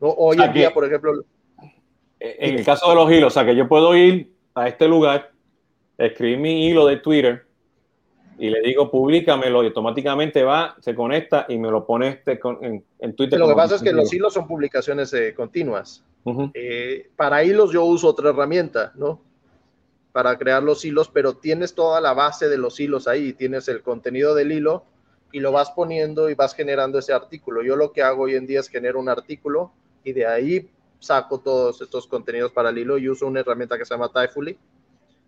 ¿no? 0.00 0.08
Hoy 0.10 0.40
en 0.40 0.52
día, 0.52 0.72
por 0.72 0.84
ejemplo... 0.84 1.24
En 2.20 2.58
el 2.58 2.64
caso 2.64 2.88
de 2.88 2.94
los 2.96 3.10
hilos, 3.10 3.28
o 3.28 3.34
sea, 3.34 3.44
que 3.44 3.54
yo 3.54 3.68
puedo 3.68 3.94
ir 3.96 4.32
a 4.54 4.66
este 4.66 4.88
lugar, 4.88 5.30
escribir 5.96 6.38
mi 6.38 6.66
hilo 6.66 6.86
de 6.86 6.96
Twitter 6.96 7.46
y 8.38 8.50
le 8.50 8.60
digo, 8.60 8.90
públicamelo 8.90 9.62
y 9.62 9.66
automáticamente 9.66 10.42
va, 10.42 10.76
se 10.80 10.94
conecta 10.94 11.46
y 11.48 11.58
me 11.58 11.70
lo 11.70 11.84
pone 11.84 12.08
este 12.08 12.40
en, 12.60 12.84
en, 12.98 13.16
Twitter. 13.16 13.38
Lo 13.38 13.48
que 13.48 13.54
pasa 13.54 13.76
es 13.76 13.82
que 13.82 13.92
los 13.92 14.12
hilos 14.12 14.34
son 14.34 14.46
publicaciones 14.46 15.12
eh, 15.12 15.34
continuas. 15.34 16.04
Eh, 16.54 17.10
para 17.16 17.44
hilos 17.44 17.72
yo 17.72 17.84
uso 17.84 18.08
otra 18.08 18.30
herramienta, 18.30 18.92
¿no? 18.94 19.20
Para 20.12 20.36
crear 20.38 20.62
los 20.62 20.84
hilos, 20.84 21.08
pero 21.08 21.34
tienes 21.34 21.74
toda 21.74 22.00
la 22.00 22.14
base 22.14 22.48
de 22.48 22.58
los 22.58 22.78
hilos 22.80 23.06
ahí, 23.06 23.32
tienes 23.32 23.68
el 23.68 23.82
contenido 23.82 24.34
del 24.34 24.52
hilo 24.52 24.84
y 25.32 25.40
lo 25.40 25.52
vas 25.52 25.70
poniendo 25.70 26.30
y 26.30 26.34
vas 26.34 26.54
generando 26.54 26.98
ese 26.98 27.12
artículo. 27.12 27.62
Yo 27.62 27.76
lo 27.76 27.92
que 27.92 28.02
hago 28.02 28.24
hoy 28.24 28.34
en 28.34 28.46
día 28.46 28.60
es 28.60 28.68
generar 28.68 28.96
un 28.96 29.08
artículo 29.08 29.72
y 30.04 30.12
de 30.12 30.26
ahí 30.26 30.70
saco 30.98 31.38
todos 31.40 31.80
estos 31.80 32.06
contenidos 32.06 32.52
para 32.52 32.70
el 32.70 32.78
hilo 32.78 32.98
y 32.98 33.08
uso 33.08 33.26
una 33.26 33.40
herramienta 33.40 33.78
que 33.78 33.84
se 33.84 33.94
llama 33.94 34.10
Typholy 34.10 34.58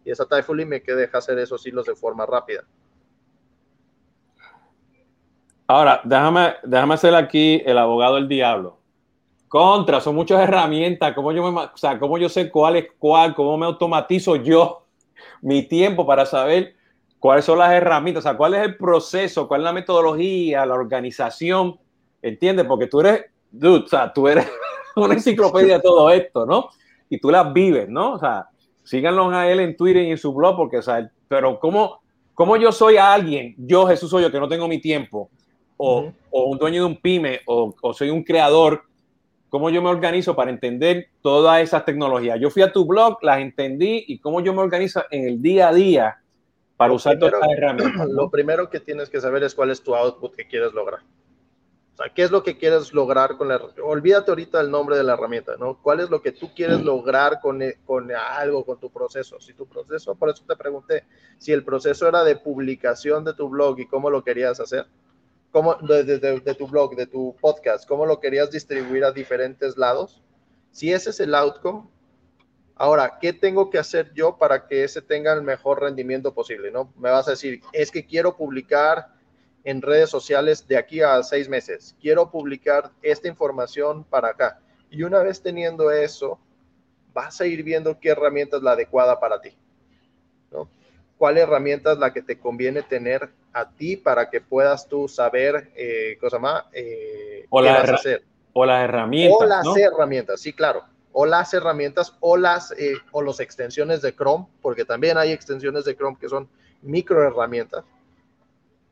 y 0.05 0.11
esa 0.11 0.27
Typholy 0.27 0.65
me 0.65 0.81
deja 0.81 1.19
hacer 1.19 1.39
esos 1.39 1.67
hilos 1.67 1.87
de 1.87 1.95
forma 1.95 2.27
rápida. 2.27 2.65
Ahora, 5.67 6.01
déjame, 6.05 6.55
déjame 6.65 6.97
ser 6.97 7.15
aquí 7.15 7.63
el 7.65 7.79
abogado 7.79 8.17
del 8.17 8.27
diablo. 8.27 8.80
Contra, 9.51 10.01
son 10.01 10.15
muchas 10.15 10.41
herramientas. 10.41 11.13
¿Cómo 11.13 11.33
yo, 11.33 11.51
me, 11.51 11.61
o 11.61 11.71
sea, 11.77 11.99
cómo 11.99 12.19
yo 12.19 12.29
sé 12.29 12.53
cuál 12.53 12.77
es 12.77 12.87
cuál? 13.01 13.35
¿Cómo 13.35 13.59
me 13.59 13.67
automatizo 13.67 14.37
yo 14.37 14.85
mi 15.43 15.65
tiempo 15.65 16.07
para 16.07 16.25
saber 16.25 16.77
cuáles 17.19 17.47
son 17.47 17.59
las 17.59 17.73
herramientas? 17.73 18.25
O 18.25 18.29
sea, 18.29 18.37
cuál 18.37 18.55
es 18.55 18.63
el 18.63 18.77
proceso, 18.77 19.49
cuál 19.49 19.63
es 19.63 19.65
la 19.65 19.73
metodología, 19.73 20.65
la 20.65 20.75
organización. 20.75 21.77
¿Entiendes? 22.23 22.65
Porque 22.65 22.87
tú 22.87 23.01
eres, 23.01 23.25
dude, 23.51 23.83
o 23.87 23.89
sea, 23.89 24.13
tú 24.13 24.29
eres 24.29 24.47
una 24.95 25.15
enciclopedia 25.15 25.79
de 25.79 25.83
todo 25.83 26.09
esto, 26.13 26.47
¿no? 26.47 26.69
Y 27.09 27.19
tú 27.19 27.29
las 27.29 27.53
vives, 27.53 27.89
¿no? 27.89 28.13
O 28.13 28.19
sea, 28.21 28.47
síganlo 28.85 29.31
a 29.31 29.51
él 29.51 29.59
en 29.59 29.77
Twitter 29.77 30.05
y 30.05 30.13
en 30.13 30.19
su 30.19 30.33
blog, 30.33 30.57
porque, 30.57 30.79
o 30.79 30.83
sea, 30.83 31.11
pero 31.27 31.59
¿cómo, 31.59 32.03
cómo 32.35 32.57
yo 32.57 32.71
soy 32.71 32.99
a 32.99 33.13
alguien, 33.13 33.57
yo 33.59 33.85
Jesús 33.89 34.11
soy 34.11 34.23
yo, 34.23 34.31
que 34.31 34.39
no 34.39 34.47
tengo 34.47 34.69
mi 34.69 34.81
tiempo, 34.81 35.29
o, 35.77 36.13
o 36.31 36.45
un 36.45 36.57
dueño 36.57 36.83
de 36.83 36.87
un 36.87 36.97
pyme, 36.99 37.41
o, 37.47 37.75
o 37.83 37.93
soy 37.93 38.11
un 38.11 38.23
creador 38.23 38.85
cómo 39.51 39.69
yo 39.69 39.83
me 39.83 39.91
organizo 39.91 40.35
para 40.35 40.51
entender 40.51 41.09
todas 41.21 41.61
esas 41.61 41.85
tecnologías. 41.85 42.41
Yo 42.41 42.51
fui 42.51 42.63
a 42.63 42.73
tu 42.73 42.87
blog, 42.87 43.19
las 43.23 43.41
entendí 43.41 44.05
y 44.07 44.19
cómo 44.19 44.41
yo 44.41 44.55
me 44.55 44.63
organizo 44.63 45.05
en 45.11 45.27
el 45.27 45.43
día 45.43 45.69
a 45.69 45.75
día 45.75 46.23
para 46.77 46.95
usar 46.95 47.19
todas 47.19 47.35
estas 47.35 47.51
herramientas. 47.51 48.09
Lo 48.09 48.31
primero 48.31 48.71
que 48.71 48.81
tienes 48.81 49.11
que 49.11 49.21
saber 49.21 49.43
es 49.43 49.55
cuál 49.55 49.71
es 49.71 49.83
tu 49.83 49.95
output 49.95 50.35
que 50.35 50.47
quieres 50.47 50.73
lograr. 50.73 51.01
O 51.99 52.15
¿qué 52.15 52.23
es 52.23 52.31
lo 52.31 52.43
que 52.43 52.57
quieres 52.57 52.95
lograr 52.95 53.37
con 53.37 53.49
la 53.49 53.61
Olvídate 53.83 54.31
ahorita 54.31 54.59
del 54.59 54.71
nombre 54.71 54.97
de 54.97 55.05
la 55.05 55.13
herramienta, 55.13 55.57
¿no? 55.59 55.83
¿Cuál 55.83 56.01
es 56.01 56.09
lo 56.09 56.23
que 56.23 56.33
tú 56.33 56.55
quieres 56.55 56.81
lograr 56.81 57.41
con, 57.43 57.61
e, 57.61 57.79
con 57.85 58.11
algo, 58.11 58.65
con 58.65 58.81
tu 58.81 58.91
proceso? 58.91 59.39
Si 59.39 59.53
tu 59.53 59.67
proceso, 59.67 60.15
por 60.15 60.31
eso 60.31 60.43
te 60.49 60.57
pregunté, 60.57 61.05
si 61.37 61.53
el 61.53 61.63
proceso 61.63 62.09
era 62.09 62.25
de 62.25 62.37
publicación 62.37 63.25
de 63.25 63.35
tu 63.35 63.51
blog 63.51 63.79
y 63.81 63.87
cómo 63.87 64.09
lo 64.09 64.25
querías 64.25 64.59
hacer, 64.61 64.87
cómo, 65.51 65.75
de, 65.75 66.05
de 66.05 66.55
tu 66.55 66.67
blog, 66.67 66.97
de 66.97 67.07
tu 67.07 67.37
podcast, 67.41 67.89
cómo 67.89 68.07
lo 68.07 68.21
querías 68.21 68.51
distribuir 68.51 69.05
a 69.05 69.13
diferentes 69.13 69.77
lados. 69.77 70.23
Si 70.71 70.93
ese 70.93 71.11
es 71.11 71.21
el 71.21 71.35
outcome, 71.35 71.89
Ahora, 72.81 73.19
¿qué 73.21 73.35
tengo 73.35 73.69
que 73.69 73.77
hacer 73.77 74.11
yo 74.15 74.39
para 74.39 74.67
que 74.67 74.85
ese 74.85 75.03
tenga 75.03 75.35
el 75.35 75.43
mejor 75.43 75.83
rendimiento 75.83 76.33
posible? 76.33 76.71
¿no? 76.71 76.91
Me 76.97 77.11
vas 77.11 77.29
a 77.29 77.33
decir, 77.33 77.61
es 77.75 77.91
que 77.91 78.07
quiero 78.07 78.39
publicar 78.39 79.09
en 79.65 79.83
redes 79.83 80.09
sociales 80.09 80.67
de 80.67 80.79
aquí 80.79 81.03
a 81.03 81.23
seis 81.23 81.47
meses. 81.47 81.95
Quiero 82.01 82.31
publicar 82.31 82.91
esta 83.03 83.29
información 83.29 84.03
para 84.05 84.29
acá. 84.29 84.61
Y 84.89 85.03
una 85.03 85.23
vez 85.23 85.43
teniendo 85.43 85.91
eso, 85.91 86.41
vas 87.13 87.39
a 87.43 87.47
ir 87.47 87.63
viendo 87.65 88.01
qué 88.01 88.09
herramienta 88.09 88.57
es 88.57 88.63
la 88.63 88.73
adecuada 88.73 89.21
para 89.21 89.43
ti. 89.43 89.55
¿no? 90.51 90.67
¿Cuál 91.19 91.37
herramienta 91.37 91.93
es 91.93 91.99
la 91.99 92.15
que 92.15 92.23
te 92.23 92.39
conviene 92.39 92.83
tener 92.83 93.29
a 93.53 93.69
ti 93.69 93.97
para 93.97 94.31
que 94.31 94.41
puedas 94.41 94.89
tú 94.89 95.09
saber, 95.09 95.71
eh, 95.75 96.17
cosa 96.21 96.39
más, 96.39 96.65
eh, 96.73 97.47
o, 97.49 97.63
qué 97.63 97.69
vas 97.69 97.89
a 97.89 97.95
hacer? 97.95 98.25
o 98.53 98.65
las 98.65 98.85
herramientas. 98.85 99.39
O 99.41 99.47
las 99.47 99.77
herramientas, 99.77 100.41
sí, 100.41 100.53
claro 100.53 100.85
o 101.13 101.27
las 101.27 101.53
herramientas 101.55 102.15
o 102.21 102.37
las 102.37 102.73
eh, 102.73 102.95
o 103.13 103.23
las 103.23 103.41
extensiones 103.41 104.03
de 104.03 104.15
Chrome, 104.15 104.47
porque 104.63 104.85
también 104.85 105.19
hay 105.19 105.33
extensiones 105.33 105.85
de 105.85 105.97
Chrome 105.97 106.17
que 106.19 106.29
son 106.29 106.49
micro 106.83 107.23
herramientas. 107.23 107.85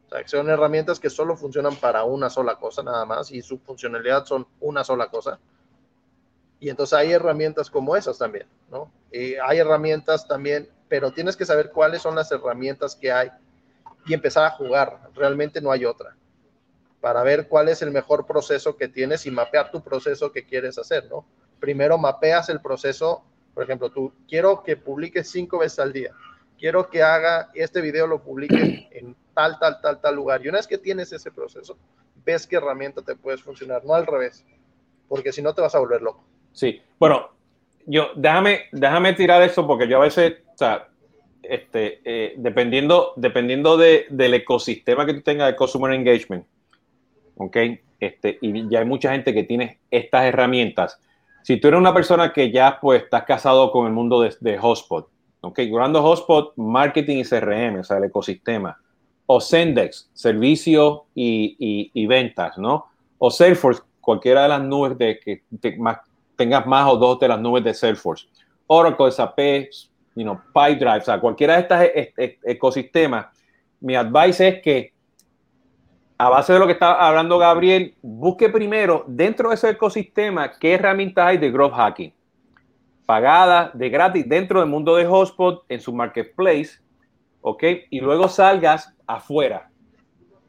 O 0.07 0.11
sea, 0.11 0.23
que 0.23 0.29
son 0.29 0.49
herramientas 0.49 0.99
que 0.99 1.11
solo 1.11 1.37
funcionan 1.37 1.77
para 1.77 2.05
una 2.05 2.31
sola 2.31 2.57
cosa 2.57 2.83
nada 2.83 3.05
más 3.05 3.31
y 3.31 3.43
su 3.43 3.59
funcionalidad 3.59 4.25
son 4.25 4.47
una 4.61 4.83
sola 4.83 5.09
cosa. 5.09 5.39
Y 6.61 6.71
entonces 6.71 6.99
hay 6.99 7.13
herramientas 7.13 7.71
como 7.71 7.95
esas 7.95 8.19
también, 8.19 8.47
¿no? 8.71 8.91
Y 9.13 9.35
hay 9.35 9.59
herramientas 9.59 10.27
también, 10.27 10.69
pero 10.89 11.13
tienes 11.13 11.37
que 11.37 11.45
saber 11.45 11.71
cuáles 11.71 12.03
son 12.03 12.17
las 12.17 12.33
herramientas 12.33 12.97
que 12.97 13.13
hay 13.13 13.31
y 14.09 14.15
empezar 14.15 14.45
a 14.45 14.51
jugar. 14.51 15.11
Realmente 15.15 15.61
no 15.61 15.71
hay 15.71 15.85
otra. 15.85 16.17
Para 17.01 17.23
ver 17.23 17.47
cuál 17.47 17.69
es 17.69 17.83
el 17.83 17.93
mejor 17.93 18.27
proceso 18.27 18.77
que 18.77 18.89
tienes 18.89 19.27
y 19.27 19.31
mapear 19.31 19.71
tu 19.71 19.83
proceso 19.83 20.33
que 20.33 20.45
quieres 20.45 20.79
hacer, 20.79 21.09
¿no? 21.09 21.25
primero 21.59 21.99
mapeas 21.99 22.49
el 22.49 22.61
proceso. 22.61 23.25
Por 23.55 23.65
ejemplo, 23.65 23.91
tú 23.91 24.13
quiero 24.29 24.63
que 24.63 24.77
publique 24.77 25.25
cinco 25.25 25.59
veces 25.59 25.79
al 25.81 25.93
día. 25.93 26.13
Quiero 26.59 26.89
que 26.89 27.03
haga 27.03 27.51
este 27.55 27.81
video, 27.81 28.07
lo 28.07 28.23
publique 28.23 28.89
en 28.93 29.15
tal, 29.35 29.59
tal, 29.59 29.81
tal, 29.81 30.01
tal 30.01 30.15
lugar. 30.17 30.45
Y 30.45 30.49
una 30.49 30.59
vez 30.59 30.67
que 30.67 30.79
tienes 30.79 31.13
ese 31.13 31.31
proceso, 31.31 31.77
ves 32.25 32.47
qué 32.47 32.57
herramienta 32.57 33.03
te 33.03 33.15
puedes 33.15 33.43
funcionar, 33.43 33.85
no 33.85 33.95
al 33.95 34.07
revés, 34.07 34.45
porque 35.09 35.33
si 35.33 35.41
no 35.41 35.55
te 35.55 35.63
vas 35.63 35.75
a 35.75 35.79
volver 35.79 36.03
loco. 36.03 36.25
Sí, 36.53 36.83
bueno, 36.99 37.31
yo 37.87 38.09
déjame, 38.17 38.63
déjame 38.73 39.13
tirar 39.15 39.43
eso 39.43 39.67
porque 39.67 39.89
yo 39.89 39.99
a 39.99 40.05
veces, 40.05 40.39
este, 41.43 42.01
eh, 42.05 42.34
dependiendo, 42.36 43.12
dependiendo 43.16 43.76
de, 43.76 44.07
del 44.11 44.34
ecosistema 44.34 45.07
que 45.07 45.14
tú 45.14 45.22
tengas 45.22 45.51
de 45.51 45.57
Customer 45.57 45.93
Engagement, 45.93 46.47
¿ok? 47.36 47.57
Este, 48.01 48.39
y 48.41 48.68
ya 48.68 48.80
hay 48.80 48.84
mucha 48.84 49.12
gente 49.12 49.34
que 49.34 49.45
tiene 49.45 49.78
estas 49.91 50.24
herramientas 50.24 51.01
si 51.49 51.57
tú 51.57 51.68
eres 51.68 51.80
una 51.80 51.95
persona 51.95 52.30
que 52.30 52.51
ya 52.51 52.78
pues 52.78 53.05
estás 53.05 53.24
casado 53.24 53.72
con 53.72 53.86
el 53.86 53.93
mundo 53.95 54.20
de, 54.20 54.36
de 54.41 54.59
Hotspot, 54.59 55.09
ok, 55.41 55.61
grabando 55.70 56.03
Hotspot, 56.03 56.53
marketing 56.57 57.16
y 57.16 57.24
CRM, 57.24 57.80
o 57.80 57.84
sea, 57.84 57.97
el 57.97 58.05
ecosistema, 58.05 58.78
o 59.24 59.41
Sendex, 59.41 60.11
servicio 60.12 61.07
y, 61.14 61.91
y, 61.95 62.07
ventas, 62.07 62.59
¿no? 62.59 62.86
O 63.16 63.30
Salesforce, 63.30 63.80
cualquiera 63.99 64.43
de 64.43 64.49
las 64.51 64.62
nubes 64.62 64.99
de 64.99 65.18
que 65.20 65.43
tengas 66.36 66.66
más 66.66 66.86
o 66.93 66.99
dos 66.99 67.18
de 67.18 67.28
las 67.28 67.41
nubes 67.41 67.64
de 67.64 67.72
Salesforce. 67.72 68.26
Oracle, 68.66 69.11
SAP, 69.11 69.39
you 70.19 70.25
know, 70.25 70.41
PyDrive, 70.53 70.99
o 70.99 71.05
sea, 71.05 71.21
cualquiera 71.21 71.55
de 71.55 71.61
estos 71.61 71.81
e, 71.81 72.12
e, 72.16 72.39
ecosistemas, 72.45 73.27
mi 73.81 73.95
advice 73.95 74.49
es 74.49 74.62
que 74.62 74.93
a 76.19 76.29
base 76.29 76.53
de 76.53 76.59
lo 76.59 76.66
que 76.66 76.73
está 76.73 76.95
hablando 76.95 77.39
Gabriel, 77.39 77.95
busque 78.03 78.49
primero 78.49 79.05
dentro 79.07 79.51
de 79.51 79.55
ese 79.55 79.71
ecosistema 79.71 80.51
qué 80.59 80.75
herramientas 80.75 81.25
hay 81.25 81.39
de 81.39 81.53
growth 81.53 81.75
hacking. 81.75 82.12
Pagadas, 83.07 83.71
de 83.79 83.89
gratis, 83.89 84.29
dentro 84.29 84.59
del 84.59 84.69
mundo 84.69 84.97
de 84.97 85.07
Hotspot, 85.07 85.64
en 85.69 85.81
su 85.81 85.95
marketplace, 85.95 86.81
¿ok? 87.41 87.62
Y 87.89 88.01
luego 88.01 88.29
salgas 88.29 88.93
afuera, 89.07 89.71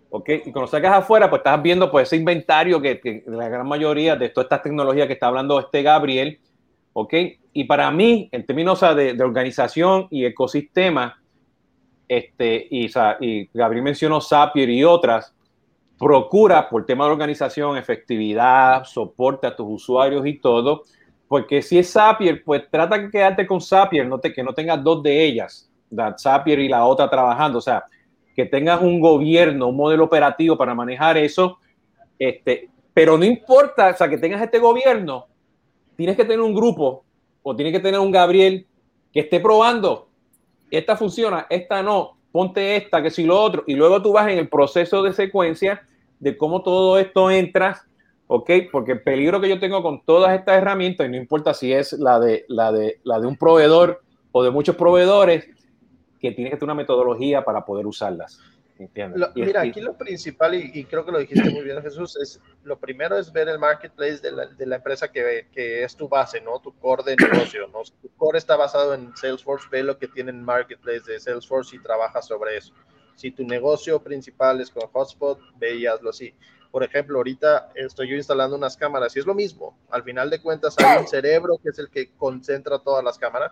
¿ok? 0.10 0.30
Y 0.46 0.52
cuando 0.52 0.68
salgas 0.68 0.94
afuera, 0.94 1.30
pues 1.30 1.42
estás 1.42 1.62
viendo 1.62 1.92
pues 1.92 2.08
ese 2.08 2.18
inventario 2.18 2.82
que, 2.82 3.24
la 3.28 3.48
gran 3.48 3.68
mayoría 3.68 4.16
de 4.16 4.30
todas 4.30 4.46
estas 4.46 4.64
tecnologías 4.64 5.06
que 5.06 5.14
está 5.14 5.28
hablando 5.28 5.60
este 5.60 5.84
Gabriel, 5.84 6.40
¿ok? 6.94 7.14
Y 7.54 7.64
para 7.64 7.90
mí, 7.92 8.30
en 8.32 8.46
términos 8.46 8.82
de, 8.82 9.14
de 9.14 9.24
organización 9.24 10.08
y 10.10 10.26
ecosistema, 10.26 11.20
este, 12.08 12.68
y, 12.70 12.90
y 13.22 13.50
Gabriel 13.54 13.84
mencionó 13.84 14.20
Zapier 14.20 14.70
y 14.70 14.84
otras, 14.84 15.34
procura 15.98 16.70
por 16.70 16.86
tema 16.86 17.06
de 17.06 17.12
organización, 17.12 17.78
efectividad, 17.78 18.84
soporte 18.86 19.46
a 19.48 19.56
tus 19.56 19.68
usuarios 19.70 20.26
y 20.26 20.40
todo, 20.40 20.84
porque 21.28 21.62
si 21.62 21.78
es 21.78 21.92
Zapier, 21.92 22.44
pues 22.44 22.64
trata 22.72 22.98
de 22.98 23.12
quedarte 23.12 23.46
con 23.46 23.62
Zapier, 23.62 24.08
no 24.08 24.20
te, 24.20 24.34
que 24.34 24.42
no 24.42 24.54
tengas 24.54 24.84
dos 24.84 25.04
de 25.04 25.24
ellas, 25.24 25.70
la 25.92 26.16
Zapier 26.18 26.60
y 26.60 26.70
la 26.70 26.86
otra 26.86 27.10
trabajando, 27.10 27.60
o 27.60 27.62
sea, 27.62 27.84
que 28.36 28.46
tengas 28.46 28.82
un 28.82 29.00
gobierno, 29.00 29.68
un 29.68 29.76
modelo 29.76 30.06
operativo 30.06 30.58
para 30.58 30.74
manejar 30.74 31.18
eso, 31.18 31.60
este, 32.18 32.70
pero 32.94 33.18
no 33.18 33.26
importa, 33.26 33.90
o 33.90 33.94
sea, 33.94 34.10
que 34.10 34.18
tengas 34.18 34.42
este 34.42 34.58
gobierno, 34.58 35.28
tienes 35.96 36.16
que 36.16 36.24
tener 36.24 36.40
un 36.40 36.56
grupo 36.56 37.04
o 37.50 37.56
tienes 37.56 37.74
que 37.74 37.80
tener 37.80 38.00
un 38.00 38.12
Gabriel 38.12 38.68
que 39.12 39.22
esté 39.22 39.40
probando, 39.40 40.08
esta 40.70 40.96
funciona, 40.96 41.48
esta 41.50 41.82
no, 41.82 42.16
ponte 42.32 42.76
esta, 42.76 43.02
que 43.02 43.10
si 43.10 43.24
lo 43.24 43.42
otro, 43.42 43.64
y 43.66 43.74
luego 43.74 44.04
tú 44.04 44.14
vas 44.14 44.32
en 44.32 44.38
el 44.38 44.48
proceso 44.48 45.02
de 45.02 45.14
secuencia 45.14 45.82
de 46.20 46.38
cómo 46.38 46.62
todo 46.62 47.00
esto 47.00 47.32
entra, 47.32 47.82
¿ok? 48.28 48.52
Porque 48.72 48.92
el 48.92 49.02
peligro 49.02 49.42
que 49.42 49.50
yo 49.50 49.60
tengo 49.60 49.82
con 49.82 50.06
todas 50.06 50.38
estas 50.38 50.58
herramientas, 50.58 51.08
y 51.08 51.10
no 51.10 51.18
importa 51.18 51.56
si 51.56 51.74
es 51.74 51.94
la 51.94 52.20
de, 52.20 52.46
la 52.50 52.72
de, 52.72 53.00
la 53.04 53.20
de 53.20 53.26
un 53.26 53.36
proveedor 53.36 54.04
o 54.32 54.44
de 54.44 54.52
muchos 54.52 54.76
proveedores, 54.76 55.48
que 56.20 56.32
tienes 56.32 56.52
que 56.52 56.58
tener 56.58 56.66
una 56.66 56.76
metodología 56.76 57.44
para 57.44 57.66
poder 57.66 57.88
usarlas. 57.88 58.40
Mira, 59.36 59.62
aquí 59.62 59.82
lo 59.82 59.98
principal, 59.98 60.56
y, 60.56 60.86
creo 60.86 61.06
que 61.06 61.12
lo 61.12 61.20
dijiste 61.20 61.50
muy 61.50 61.64
bien, 61.64 61.82
Jesús, 61.82 62.16
es 62.18 62.40
lo 62.64 62.80
primero 62.80 63.18
es 63.18 63.32
ver 63.32 63.50
el 63.50 63.60
marketplace 63.60 64.20
de 64.20 64.32
la, 64.32 64.46
de 64.46 64.66
la 64.66 64.78
empresa 64.78 65.12
que, 65.12 65.48
que, 65.52 65.84
es 65.84 65.96
tu 65.96 66.08
base, 66.08 66.40
¿no? 66.40 66.60
Tu 66.60 66.74
core 66.80 67.04
de 67.04 67.16
negocio, 67.16 67.68
¿no? 67.68 67.84
Si 67.84 67.92
tu 68.02 68.10
core 68.16 68.38
está 68.38 68.56
basado 68.56 68.94
en 68.94 69.16
Salesforce, 69.18 69.68
ve 69.70 69.84
lo 69.84 69.98
que 69.98 70.08
tiene 70.08 70.32
el 70.32 70.38
marketplace 70.38 71.12
de 71.12 71.20
Salesforce 71.20 71.76
y 71.76 71.80
trabaja 71.80 72.22
sobre 72.22 72.58
eso. 72.58 72.74
Si 73.16 73.32
tu 73.32 73.44
negocio 73.44 74.02
principal 74.02 74.62
es 74.62 74.72
con 74.72 74.88
Hotspot, 74.90 75.40
veíaslo 75.58 76.12
así. 76.12 76.34
Por 76.72 76.84
ejemplo, 76.84 77.18
ahorita 77.18 77.72
estoy 77.76 78.10
yo 78.10 78.16
instalando 78.16 78.56
unas 78.56 78.78
cámaras 78.78 79.16
y 79.16 79.20
es 79.20 79.26
lo 79.26 79.34
mismo. 79.34 79.78
Al 79.90 80.04
final 80.04 80.30
de 80.30 80.42
cuentas 80.42 80.76
hay 80.78 81.00
un 81.00 81.08
cerebro 81.08 81.60
que 81.62 81.70
es 81.70 81.80
el 81.80 81.90
que 81.90 82.12
concentra 82.12 82.80
todas 82.80 83.04
las 83.04 83.18
cámaras. 83.18 83.52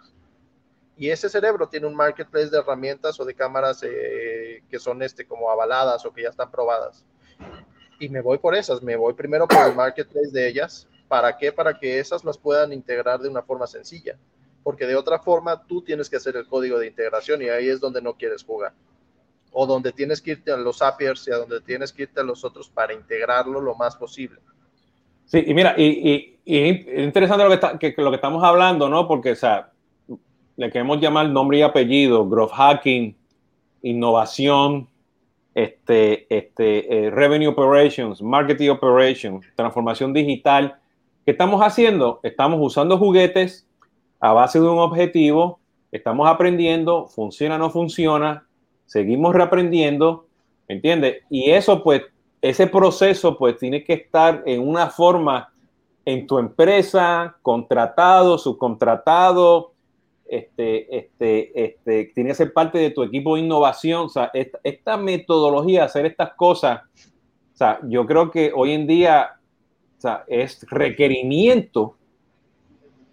Y 0.97 1.09
ese 1.09 1.29
cerebro 1.29 1.67
tiene 1.67 1.85
un 1.85 1.95
marketplace 1.95 2.49
de 2.49 2.57
herramientas 2.57 3.19
o 3.19 3.25
de 3.25 3.35
cámaras 3.35 3.83
eh, 3.83 4.63
que 4.69 4.79
son 4.79 5.01
este, 5.03 5.25
como 5.25 5.49
avaladas 5.51 6.05
o 6.05 6.13
que 6.13 6.23
ya 6.23 6.29
están 6.29 6.49
probadas. 6.49 7.05
Y 7.99 8.09
me 8.09 8.21
voy 8.21 8.37
por 8.39 8.55
esas, 8.55 8.81
me 8.81 8.95
voy 8.95 9.13
primero 9.13 9.47
por 9.47 9.65
el 9.67 9.75
marketplace 9.75 10.31
de 10.31 10.47
ellas. 10.47 10.87
¿Para 11.07 11.37
qué? 11.37 11.51
Para 11.51 11.77
que 11.77 11.99
esas 11.99 12.23
las 12.23 12.37
puedan 12.37 12.73
integrar 12.73 13.19
de 13.19 13.29
una 13.29 13.43
forma 13.43 13.67
sencilla. 13.67 14.17
Porque 14.63 14.85
de 14.85 14.95
otra 14.95 15.19
forma 15.19 15.65
tú 15.65 15.81
tienes 15.81 16.09
que 16.09 16.17
hacer 16.17 16.35
el 16.35 16.47
código 16.47 16.79
de 16.79 16.87
integración 16.87 17.41
y 17.41 17.49
ahí 17.49 17.69
es 17.69 17.79
donde 17.79 18.01
no 18.01 18.15
quieres 18.15 18.43
jugar 18.43 18.73
o 19.59 19.65
donde 19.65 19.91
tienes 19.91 20.21
que 20.21 20.31
irte 20.31 20.51
a 20.51 20.57
los 20.57 20.77
Zapiers 20.77 21.27
y 21.27 21.31
a 21.31 21.37
donde 21.37 21.61
tienes 21.61 21.91
que 21.91 22.03
irte 22.03 22.19
a 22.19 22.23
los 22.23 22.43
otros 22.43 22.69
para 22.69 22.93
integrarlo 22.93 23.59
lo 23.59 23.73
más 23.73 23.95
posible. 23.95 24.39
Sí, 25.25 25.43
y 25.47 25.53
mira, 25.53 25.73
y, 25.77 26.39
y, 26.45 27.01
interesante 27.01 27.43
lo 27.43 27.49
que, 27.49 27.55
está, 27.55 27.79
que, 27.79 27.93
lo 27.97 28.11
que 28.11 28.15
estamos 28.15 28.43
hablando, 28.43 28.87
¿no? 28.87 29.07
Porque, 29.07 29.31
o 29.31 29.35
sea, 29.35 29.71
le 30.57 30.71
queremos 30.71 30.99
llamar 30.99 31.29
nombre 31.29 31.59
y 31.59 31.61
apellido, 31.61 32.27
growth 32.27 32.51
hacking, 32.51 33.15
innovación, 33.83 34.87
este, 35.53 36.25
este, 36.35 37.05
eh, 37.05 37.11
revenue 37.11 37.47
operations, 37.47 38.21
marketing 38.21 38.69
operations, 38.71 39.45
transformación 39.55 40.13
digital. 40.13 40.75
¿Qué 41.25 41.31
estamos 41.31 41.61
haciendo? 41.61 42.19
Estamos 42.23 42.59
usando 42.59 42.97
juguetes 42.97 43.67
a 44.19 44.33
base 44.33 44.59
de 44.59 44.67
un 44.67 44.79
objetivo, 44.79 45.59
estamos 45.91 46.27
aprendiendo, 46.27 47.07
funciona 47.07 47.55
o 47.55 47.59
no 47.59 47.69
funciona, 47.69 48.47
seguimos 48.87 49.35
reaprendiendo, 49.35 50.25
¿entiendes? 50.67 51.21
Y 51.29 51.51
eso, 51.51 51.83
pues, 51.83 52.01
ese 52.41 52.65
proceso, 52.65 53.37
pues, 53.37 53.57
tiene 53.57 53.83
que 53.83 53.93
estar 53.93 54.41
en 54.47 54.67
una 54.67 54.89
forma 54.89 55.53
en 56.03 56.25
tu 56.25 56.39
empresa, 56.39 57.37
contratado, 57.43 58.39
subcontratado, 58.39 59.73
este, 60.29 60.97
este, 60.97 61.63
este, 61.65 62.11
tiene 62.13 62.29
que 62.29 62.35
ser 62.35 62.53
parte 62.53 62.77
de 62.77 62.91
tu 62.91 63.03
equipo 63.03 63.35
de 63.35 63.41
innovación. 63.41 64.05
O 64.05 64.09
sea, 64.09 64.31
esta, 64.33 64.97
metodología, 64.97 65.85
hacer 65.85 66.05
estas 66.05 66.33
cosas, 66.33 66.81
O 67.53 67.57
sea, 67.57 67.79
yo 67.83 68.05
creo 68.05 68.31
que 68.31 68.51
hoy 68.55 68.73
en 68.73 68.87
día 68.87 69.37
o 69.97 70.01
sea, 70.01 70.23
es 70.27 70.65
requerimiento 70.69 71.95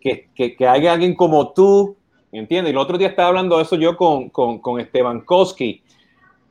que, 0.01 0.29
que, 0.35 0.69
haya 0.69 0.93
alguien 0.93 1.15
como 1.15 1.53
tú, 1.55 1.97
¿entiendes? 2.31 2.73
Y 2.73 2.75
el 2.75 2.79
otro 2.79 2.99
día 2.99 3.09
estaba 3.09 3.29
hablando 3.29 3.57
de 3.57 3.63
eso 3.63 3.77
yo 3.77 3.97
con, 3.97 4.29
con, 4.29 4.59
con 4.59 4.79
Esteban 4.79 5.23
Koski, 5.23 5.83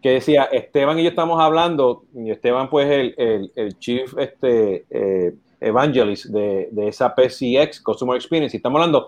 que 0.01 0.09
decía, 0.09 0.45
Esteban 0.45 0.97
y 0.97 1.03
yo 1.03 1.09
estamos 1.09 1.39
hablando, 1.39 2.03
y 2.16 2.32
Esteban 2.32 2.70
pues 2.70 2.89
el, 2.89 3.14
el, 3.18 3.51
el 3.55 3.78
chief 3.78 4.18
este, 4.18 4.86
eh, 4.89 5.36
evangelist 5.61 6.26
de, 6.26 6.70
de 6.72 6.88
esa 6.88 7.14
PCX, 7.14 7.80
Customer 7.82 8.16
Experience, 8.16 8.55
y 8.55 8.57
estamos 8.57 8.80
hablando 8.80 9.07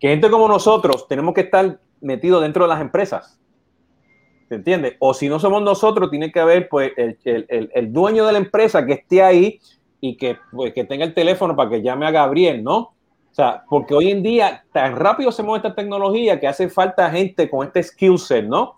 que 0.00 0.08
gente 0.08 0.30
como 0.30 0.48
nosotros 0.48 1.08
tenemos 1.08 1.34
que 1.34 1.42
estar 1.42 1.78
metidos 2.00 2.42
dentro 2.42 2.64
de 2.64 2.68
las 2.68 2.80
empresas. 2.80 3.38
¿Se 4.48 4.54
entiende? 4.54 4.96
O 5.00 5.12
si 5.12 5.28
no 5.28 5.40
somos 5.40 5.62
nosotros, 5.62 6.10
tiene 6.10 6.30
que 6.30 6.38
haber 6.38 6.68
pues 6.68 6.92
el, 6.96 7.18
el, 7.48 7.92
dueño 7.92 8.26
de 8.26 8.32
la 8.32 8.38
empresa 8.38 8.86
que 8.86 8.92
esté 8.92 9.22
ahí 9.22 9.60
y 10.00 10.16
que, 10.16 10.38
pues, 10.52 10.72
que 10.72 10.84
tenga 10.84 11.04
el 11.04 11.14
teléfono 11.14 11.56
para 11.56 11.70
que 11.70 11.82
llame 11.82 12.06
a 12.06 12.12
Gabriel, 12.12 12.62
¿no? 12.62 12.76
O 12.78 13.34
sea, 13.36 13.64
porque 13.68 13.94
hoy 13.94 14.10
en 14.10 14.22
día 14.22 14.64
tan 14.72 14.96
rápido 14.96 15.32
se 15.32 15.42
mueve 15.42 15.66
esta 15.66 15.74
tecnología 15.74 16.38
que 16.38 16.46
hace 16.46 16.68
falta 16.68 17.10
gente 17.10 17.50
con 17.50 17.66
este 17.66 17.82
skill 17.82 18.18
set, 18.18 18.44
¿no? 18.46 18.76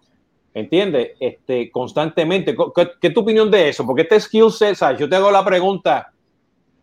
¿Entiendes? 0.55 1.11
Este, 1.21 1.71
constantemente. 1.71 2.57
¿Qué, 2.75 2.91
¿Qué, 3.01 3.07
es 3.09 3.15
tu 3.15 3.21
opinión 3.21 3.51
de 3.51 3.69
eso? 3.69 3.85
Porque 3.85 4.03
este 4.03 4.19
skill 4.19 4.51
set, 4.51 4.75
¿sabes? 4.75 4.99
yo 4.99 5.09
te 5.09 5.17
hago 5.17 5.31
la 5.31 5.45
pregunta, 5.45 6.13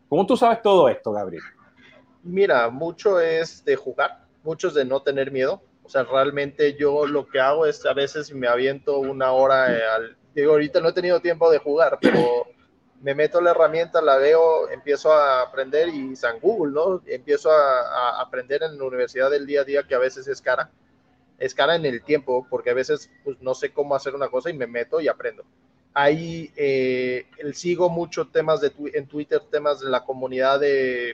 ¿cómo 0.07 0.25
tú 0.25 0.38
sabes 0.38 0.61
todo 0.61 0.88
esto, 0.88 1.11
Gabriel? 1.11 1.43
Mira, 2.23 2.69
mucho 2.69 3.19
es 3.19 3.65
de 3.65 3.75
jugar, 3.75 4.24
mucho 4.45 4.69
es 4.69 4.73
de 4.73 4.85
no 4.85 5.01
tener 5.01 5.31
miedo. 5.31 5.61
O 5.83 5.89
sea, 5.89 6.03
realmente 6.03 6.75
yo 6.75 7.05
lo 7.05 7.27
que 7.27 7.39
hago 7.39 7.65
es 7.65 7.85
a 7.85 7.93
veces 7.93 8.33
me 8.33 8.47
aviento 8.47 8.99
una 8.99 9.31
hora 9.31 9.75
eh, 9.75 9.83
al... 9.83 10.17
Digo, 10.33 10.53
ahorita 10.53 10.79
no 10.79 10.89
he 10.89 10.93
tenido 10.93 11.21
tiempo 11.21 11.49
de 11.49 11.59
jugar, 11.59 11.97
pero 12.01 12.45
me 13.01 13.13
meto 13.13 13.39
la 13.39 13.51
herramienta, 13.51 14.01
la 14.01 14.17
veo, 14.17 14.69
empiezo 14.69 15.13
a 15.13 15.41
aprender 15.41 15.89
y 15.89 16.15
San 16.15 16.39
Google, 16.39 16.73
¿no? 16.73 17.01
Empiezo 17.05 17.51
a, 17.51 17.81
a, 17.81 18.21
aprender 18.21 18.63
en 18.63 18.77
la 18.77 18.83
universidad 18.83 19.29
del 19.29 19.45
día 19.45 19.61
a 19.61 19.63
día 19.63 19.83
que 19.83 19.95
a 19.95 19.99
veces 19.99 20.27
es 20.27 20.41
cara. 20.41 20.71
Es 21.37 21.53
cara 21.53 21.75
en 21.75 21.85
el 21.85 22.03
tiempo 22.03 22.47
porque 22.49 22.69
a 22.69 22.73
veces 22.73 23.09
pues, 23.23 23.39
no 23.41 23.53
sé 23.53 23.71
cómo 23.71 23.95
hacer 23.95 24.15
una 24.15 24.29
cosa 24.29 24.49
y 24.49 24.53
me 24.53 24.67
meto 24.67 24.99
y 24.99 25.07
aprendo. 25.07 25.43
Ahí 25.93 26.51
eh, 26.57 27.25
sigo 27.53 27.89
mucho 27.89 28.27
temas 28.27 28.59
de 28.59 28.73
en 28.93 29.07
Twitter, 29.07 29.39
temas 29.49 29.79
de 29.79 29.89
la 29.89 30.03
comunidad 30.03 30.59
de 30.59 31.13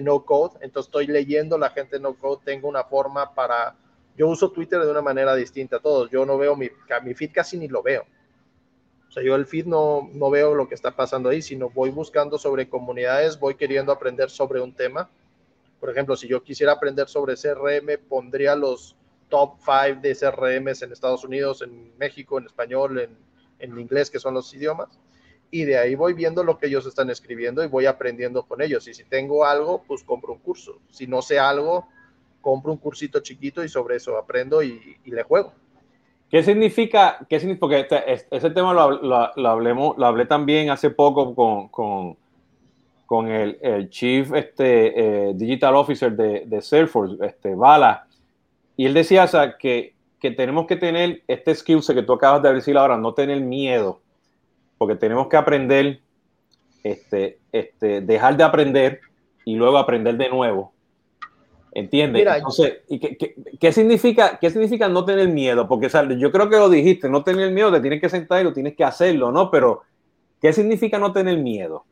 no 0.00 0.24
code, 0.24 0.58
entonces 0.60 0.88
estoy 0.88 1.06
leyendo 1.06 1.58
la 1.58 1.70
gente 1.70 1.98
no 1.98 2.14
code, 2.14 2.42
tengo 2.44 2.68
una 2.68 2.84
forma 2.84 3.34
para, 3.34 3.76
yo 4.16 4.28
uso 4.28 4.50
Twitter 4.50 4.80
de 4.80 4.90
una 4.90 5.02
manera 5.02 5.34
distinta 5.34 5.76
a 5.76 5.80
todos, 5.80 6.10
yo 6.10 6.24
no 6.24 6.38
veo 6.38 6.56
mi, 6.56 6.68
mi 7.04 7.14
feed 7.14 7.30
casi 7.32 7.58
ni 7.58 7.68
lo 7.68 7.82
veo. 7.82 8.04
O 9.08 9.12
sea, 9.12 9.22
yo 9.22 9.34
el 9.34 9.46
feed 9.46 9.66
no, 9.66 10.10
no 10.12 10.30
veo 10.30 10.54
lo 10.54 10.68
que 10.68 10.74
está 10.74 10.94
pasando 10.94 11.28
ahí, 11.28 11.40
sino 11.40 11.70
voy 11.70 11.90
buscando 11.90 12.38
sobre 12.38 12.68
comunidades, 12.68 13.38
voy 13.38 13.54
queriendo 13.54 13.92
aprender 13.92 14.28
sobre 14.28 14.60
un 14.60 14.74
tema. 14.74 15.08
Por 15.80 15.90
ejemplo, 15.90 16.16
si 16.16 16.28
yo 16.28 16.42
quisiera 16.42 16.72
aprender 16.72 17.08
sobre 17.08 17.34
CRM, 17.36 17.98
pondría 18.08 18.54
los 18.56 18.96
top 19.28 19.54
5 19.60 20.00
de 20.02 20.14
CRMs 20.14 20.82
en 20.82 20.92
Estados 20.92 21.24
Unidos, 21.24 21.62
en 21.62 21.96
México, 21.96 22.38
en 22.38 22.46
español, 22.46 22.98
en, 22.98 23.16
en 23.58 23.78
inglés, 23.78 24.10
que 24.10 24.18
son 24.18 24.34
los 24.34 24.52
idiomas 24.52 24.98
y 25.50 25.64
de 25.64 25.78
ahí 25.78 25.94
voy 25.94 26.12
viendo 26.12 26.42
lo 26.44 26.58
que 26.58 26.66
ellos 26.66 26.86
están 26.86 27.10
escribiendo 27.10 27.62
y 27.62 27.68
voy 27.68 27.86
aprendiendo 27.86 28.42
con 28.42 28.60
ellos. 28.62 28.86
Y 28.88 28.94
si 28.94 29.04
tengo 29.04 29.44
algo, 29.44 29.82
pues 29.86 30.02
compro 30.02 30.32
un 30.32 30.38
curso. 30.38 30.78
Si 30.90 31.06
no 31.06 31.22
sé 31.22 31.38
algo, 31.38 31.86
compro 32.40 32.72
un 32.72 32.78
cursito 32.78 33.20
chiquito 33.20 33.64
y 33.64 33.68
sobre 33.68 33.96
eso 33.96 34.16
aprendo 34.16 34.62
y, 34.62 34.98
le 35.04 35.22
juego. 35.22 35.52
¿Qué 36.28 36.42
significa? 36.42 37.24
Qué 37.28 37.38
significa 37.38 37.60
porque 37.60 37.80
este, 37.80 38.36
ese 38.36 38.50
tema 38.50 38.74
lo, 38.74 38.90
lo, 38.90 39.48
hablemos, 39.48 39.96
lo 39.96 40.06
hablé 40.06 40.26
también 40.26 40.70
hace 40.70 40.90
poco 40.90 41.34
con, 41.34 41.68
con, 41.68 42.16
con 43.06 43.28
el, 43.28 43.58
el, 43.62 43.88
Chief 43.90 44.32
este, 44.34 45.28
eh, 45.28 45.32
Digital 45.34 45.76
Officer 45.76 46.12
de, 46.12 46.44
de, 46.46 46.60
Salesforce, 46.60 47.24
este, 47.24 47.54
Bala, 47.54 48.06
y 48.76 48.86
él 48.86 48.94
decía 48.94 49.24
o 49.24 49.28
sea, 49.28 49.56
que, 49.56 49.94
que 50.18 50.32
tenemos 50.32 50.66
que 50.66 50.76
tener 50.76 51.22
este 51.28 51.54
skill 51.54 51.80
que 51.86 52.02
tú 52.02 52.12
acabas 52.12 52.42
de 52.42 52.52
decir 52.52 52.76
ahora, 52.76 52.96
no 52.96 53.14
tener 53.14 53.40
miedo 53.40 54.02
porque 54.78 54.96
tenemos 54.96 55.28
que 55.28 55.36
aprender, 55.36 56.00
este, 56.82 57.38
este, 57.52 58.00
dejar 58.00 58.36
de 58.36 58.44
aprender 58.44 59.00
y 59.44 59.54
luego 59.56 59.78
aprender 59.78 60.16
de 60.16 60.28
nuevo. 60.28 60.72
¿Entiendes? 61.72 62.26
Entonces, 62.26 62.78
¿y 62.88 62.98
qué, 62.98 63.72
significa, 63.72 64.38
¿qué 64.40 64.48
significa 64.48 64.88
no 64.88 65.04
tener 65.04 65.28
miedo? 65.28 65.68
Porque 65.68 65.90
yo 66.18 66.32
creo 66.32 66.48
que 66.48 66.56
lo 66.56 66.70
dijiste, 66.70 67.08
no 67.10 67.22
tener 67.22 67.50
miedo, 67.50 67.70
te 67.70 67.80
tienes 67.80 68.00
que 68.00 68.08
sentar 68.08 68.40
y 68.40 68.44
lo 68.44 68.54
tienes 68.54 68.74
que 68.74 68.82
hacerlo, 68.82 69.30
¿no? 69.30 69.50
Pero, 69.50 69.82
¿qué 70.40 70.54
significa 70.54 70.98
no 70.98 71.12
tener 71.12 71.36
miedo? 71.36 71.84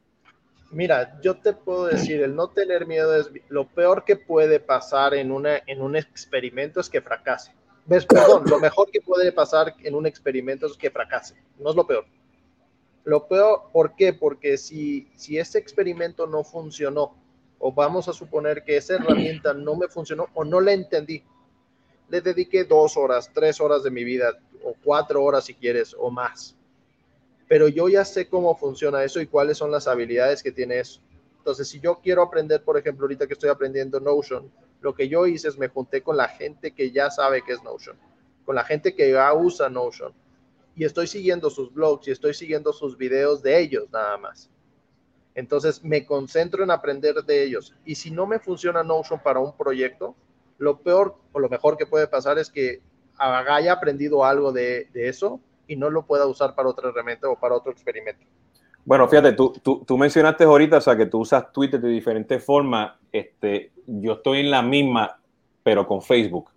Mira, 0.70 1.20
yo 1.22 1.36
te 1.36 1.52
puedo 1.52 1.84
decir, 1.86 2.22
el 2.22 2.34
no 2.34 2.48
tener 2.48 2.86
miedo 2.86 3.14
es 3.14 3.30
lo 3.48 3.66
peor 3.66 4.04
que 4.04 4.16
puede 4.16 4.58
pasar 4.58 5.12
en, 5.14 5.30
una, 5.30 5.58
en 5.66 5.82
un 5.82 5.96
experimento 5.96 6.80
es 6.80 6.88
que 6.88 7.02
fracase. 7.02 7.52
¿Ves? 7.86 8.06
Perdón, 8.06 8.44
lo 8.46 8.58
mejor 8.58 8.90
que 8.90 9.02
puede 9.02 9.30
pasar 9.32 9.74
en 9.82 9.94
un 9.94 10.06
experimento 10.06 10.66
es 10.66 10.78
que 10.78 10.90
fracase, 10.90 11.34
no 11.58 11.70
es 11.70 11.76
lo 11.76 11.86
peor. 11.86 12.06
Lo 13.04 13.28
peor, 13.28 13.64
¿por 13.72 13.94
qué? 13.94 14.14
Porque 14.14 14.56
si, 14.56 15.08
si 15.14 15.38
ese 15.38 15.58
experimento 15.58 16.26
no 16.26 16.42
funcionó, 16.42 17.14
o 17.58 17.72
vamos 17.72 18.08
a 18.08 18.12
suponer 18.12 18.64
que 18.64 18.76
esa 18.76 18.94
herramienta 18.94 19.52
no 19.54 19.76
me 19.76 19.88
funcionó 19.88 20.28
o 20.34 20.44
no 20.44 20.60
la 20.60 20.72
entendí, 20.72 21.22
le 22.08 22.20
dediqué 22.20 22.64
dos 22.64 22.96
horas, 22.96 23.30
tres 23.32 23.60
horas 23.60 23.82
de 23.82 23.90
mi 23.90 24.04
vida, 24.04 24.38
o 24.62 24.74
cuatro 24.82 25.22
horas 25.22 25.44
si 25.44 25.54
quieres, 25.54 25.94
o 25.98 26.10
más. 26.10 26.56
Pero 27.46 27.68
yo 27.68 27.88
ya 27.88 28.04
sé 28.04 28.28
cómo 28.28 28.56
funciona 28.56 29.04
eso 29.04 29.20
y 29.20 29.26
cuáles 29.26 29.58
son 29.58 29.70
las 29.70 29.86
habilidades 29.86 30.42
que 30.42 30.52
tiene 30.52 30.78
eso. 30.78 31.00
Entonces, 31.38 31.68
si 31.68 31.80
yo 31.80 32.00
quiero 32.02 32.22
aprender, 32.22 32.62
por 32.62 32.78
ejemplo, 32.78 33.04
ahorita 33.04 33.26
que 33.26 33.34
estoy 33.34 33.50
aprendiendo 33.50 34.00
Notion, 34.00 34.50
lo 34.80 34.94
que 34.94 35.08
yo 35.08 35.26
hice 35.26 35.48
es 35.48 35.58
me 35.58 35.68
junté 35.68 36.02
con 36.02 36.16
la 36.16 36.28
gente 36.28 36.72
que 36.72 36.90
ya 36.90 37.10
sabe 37.10 37.42
qué 37.42 37.52
es 37.52 37.62
Notion, 37.62 37.98
con 38.46 38.54
la 38.54 38.64
gente 38.64 38.94
que 38.94 39.10
ya 39.10 39.32
usa 39.34 39.68
Notion 39.68 40.14
y 40.76 40.84
estoy 40.84 41.06
siguiendo 41.06 41.50
sus 41.50 41.72
blogs 41.72 42.08
y 42.08 42.10
estoy 42.10 42.34
siguiendo 42.34 42.72
sus 42.72 42.96
videos 42.96 43.42
de 43.42 43.60
ellos 43.60 43.84
nada 43.92 44.16
más. 44.18 44.50
Entonces 45.34 45.82
me 45.82 46.06
concentro 46.06 46.62
en 46.62 46.70
aprender 46.70 47.14
de 47.24 47.44
ellos. 47.44 47.74
Y 47.84 47.96
si 47.96 48.10
no 48.10 48.26
me 48.26 48.38
funciona 48.38 48.82
Notion 48.82 49.20
para 49.22 49.40
un 49.40 49.56
proyecto, 49.56 50.14
lo 50.58 50.78
peor 50.78 51.16
o 51.32 51.40
lo 51.40 51.48
mejor 51.48 51.76
que 51.76 51.86
puede 51.86 52.06
pasar 52.06 52.38
es 52.38 52.50
que 52.50 52.80
haya 53.16 53.72
aprendido 53.72 54.24
algo 54.24 54.52
de, 54.52 54.88
eso 54.94 55.40
y 55.66 55.76
no 55.76 55.90
lo 55.90 56.06
pueda 56.06 56.26
usar 56.26 56.54
para 56.54 56.68
otra 56.68 56.90
herramienta 56.90 57.28
o 57.28 57.38
para 57.38 57.54
otro 57.54 57.72
experimento. 57.72 58.24
Bueno, 58.84 59.08
fíjate, 59.08 59.32
tú, 59.32 59.52
tú, 59.62 59.82
tú, 59.84 59.96
mencionaste 59.96 60.44
ahorita, 60.44 60.76
o 60.76 60.80
sea, 60.80 60.94
que 60.94 61.06
tú 61.06 61.20
usas 61.20 61.50
Twitter 61.52 61.80
de 61.80 61.88
diferentes 61.88 62.44
formas. 62.44 62.92
Este, 63.10 63.72
yo 63.86 64.14
estoy 64.14 64.40
en 64.40 64.50
la 64.50 64.60
misma, 64.60 65.18
pero 65.62 65.86
con 65.86 66.02
Facebook. 66.02 66.50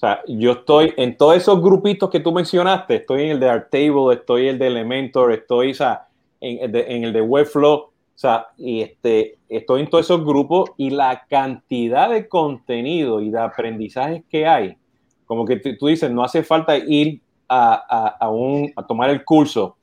O 0.00 0.06
sea, 0.06 0.22
yo 0.26 0.52
estoy 0.52 0.94
en 0.96 1.14
todos 1.14 1.36
esos 1.36 1.60
grupitos 1.60 2.08
que 2.08 2.20
tú 2.20 2.32
mencionaste, 2.32 2.96
estoy 2.96 3.24
en 3.24 3.30
el 3.32 3.40
de 3.40 3.50
Artable, 3.50 4.14
estoy 4.14 4.44
en 4.44 4.54
el 4.54 4.58
de 4.58 4.66
Elementor, 4.68 5.30
estoy 5.30 5.72
o 5.72 5.74
sea, 5.74 6.08
en, 6.40 6.64
el 6.64 6.72
de, 6.72 6.96
en 6.96 7.04
el 7.04 7.12
de 7.12 7.20
Webflow, 7.20 7.74
o 7.74 7.92
sea, 8.14 8.46
y 8.56 8.80
este, 8.80 9.36
estoy 9.46 9.82
en 9.82 9.90
todos 9.90 10.06
esos 10.06 10.24
grupos 10.24 10.70
y 10.78 10.88
la 10.88 11.26
cantidad 11.28 12.08
de 12.08 12.28
contenido 12.28 13.20
y 13.20 13.28
de 13.28 13.40
aprendizajes 13.40 14.22
que 14.30 14.46
hay, 14.46 14.78
como 15.26 15.44
que 15.44 15.56
tú 15.56 15.88
dices, 15.88 16.10
no 16.10 16.24
hace 16.24 16.44
falta 16.44 16.78
ir 16.78 17.20
a, 17.46 18.16
a, 18.18 18.30
un, 18.30 18.72
a 18.76 18.86
tomar 18.86 19.10
el 19.10 19.22
curso, 19.22 19.76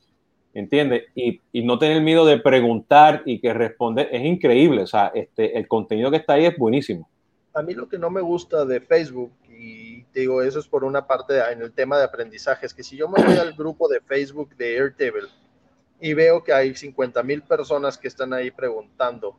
¿entiendes? 0.51 1.03
Y, 1.13 1.41
y, 1.51 1.61
no 1.61 1.77
tener 1.77 2.01
miedo 2.01 2.25
de 2.25 2.39
preguntar 2.39 3.21
y 3.23 3.37
que 3.37 3.53
responder, 3.53 4.09
es 4.11 4.25
increíble, 4.25 4.81
o 4.81 4.87
sea, 4.87 5.11
este, 5.13 5.55
el 5.55 5.67
contenido 5.67 6.09
que 6.09 6.17
está 6.17 6.33
ahí 6.33 6.45
es 6.45 6.57
buenísimo. 6.57 7.07
A 7.53 7.61
mí 7.61 7.75
lo 7.75 7.87
que 7.87 7.99
no 7.99 8.09
me 8.09 8.21
gusta 8.21 8.65
de 8.65 8.81
Facebook 8.81 9.31
y 9.49 9.86
digo, 10.21 10.41
eso 10.41 10.59
es 10.59 10.67
por 10.67 10.83
una 10.83 11.05
parte 11.05 11.39
en 11.51 11.61
el 11.61 11.71
tema 11.71 11.97
de 11.97 12.03
aprendizajes, 12.03 12.73
que 12.73 12.83
si 12.83 12.97
yo 12.97 13.07
me 13.07 13.23
voy 13.23 13.37
al 13.37 13.53
grupo 13.53 13.87
de 13.87 14.01
Facebook 14.01 14.55
de 14.55 14.77
Airtable 14.77 15.29
y 15.99 16.13
veo 16.13 16.43
que 16.43 16.53
hay 16.53 16.75
50 16.75 17.21
mil 17.23 17.43
personas 17.43 17.97
que 17.97 18.07
están 18.07 18.33
ahí 18.33 18.51
preguntando, 18.51 19.37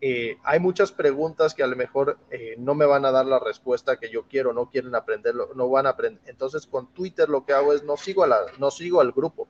eh, 0.00 0.38
hay 0.44 0.58
muchas 0.58 0.92
preguntas 0.92 1.52
que 1.52 1.62
a 1.62 1.66
lo 1.66 1.76
mejor 1.76 2.18
eh, 2.30 2.54
no 2.58 2.74
me 2.74 2.86
van 2.86 3.04
a 3.04 3.10
dar 3.10 3.26
la 3.26 3.38
respuesta 3.38 3.98
que 3.98 4.10
yo 4.10 4.24
quiero, 4.24 4.54
no 4.54 4.70
quieren 4.70 4.94
aprenderlo, 4.94 5.50
no 5.54 5.68
van 5.68 5.86
a 5.86 5.90
aprender. 5.90 6.22
Entonces 6.26 6.66
con 6.66 6.92
Twitter 6.94 7.28
lo 7.28 7.44
que 7.44 7.52
hago 7.52 7.74
es 7.74 7.82
no 7.82 7.98
sigo, 7.98 8.24
a 8.24 8.26
la, 8.26 8.38
no 8.58 8.70
sigo 8.70 9.02
al 9.02 9.12
grupo, 9.12 9.48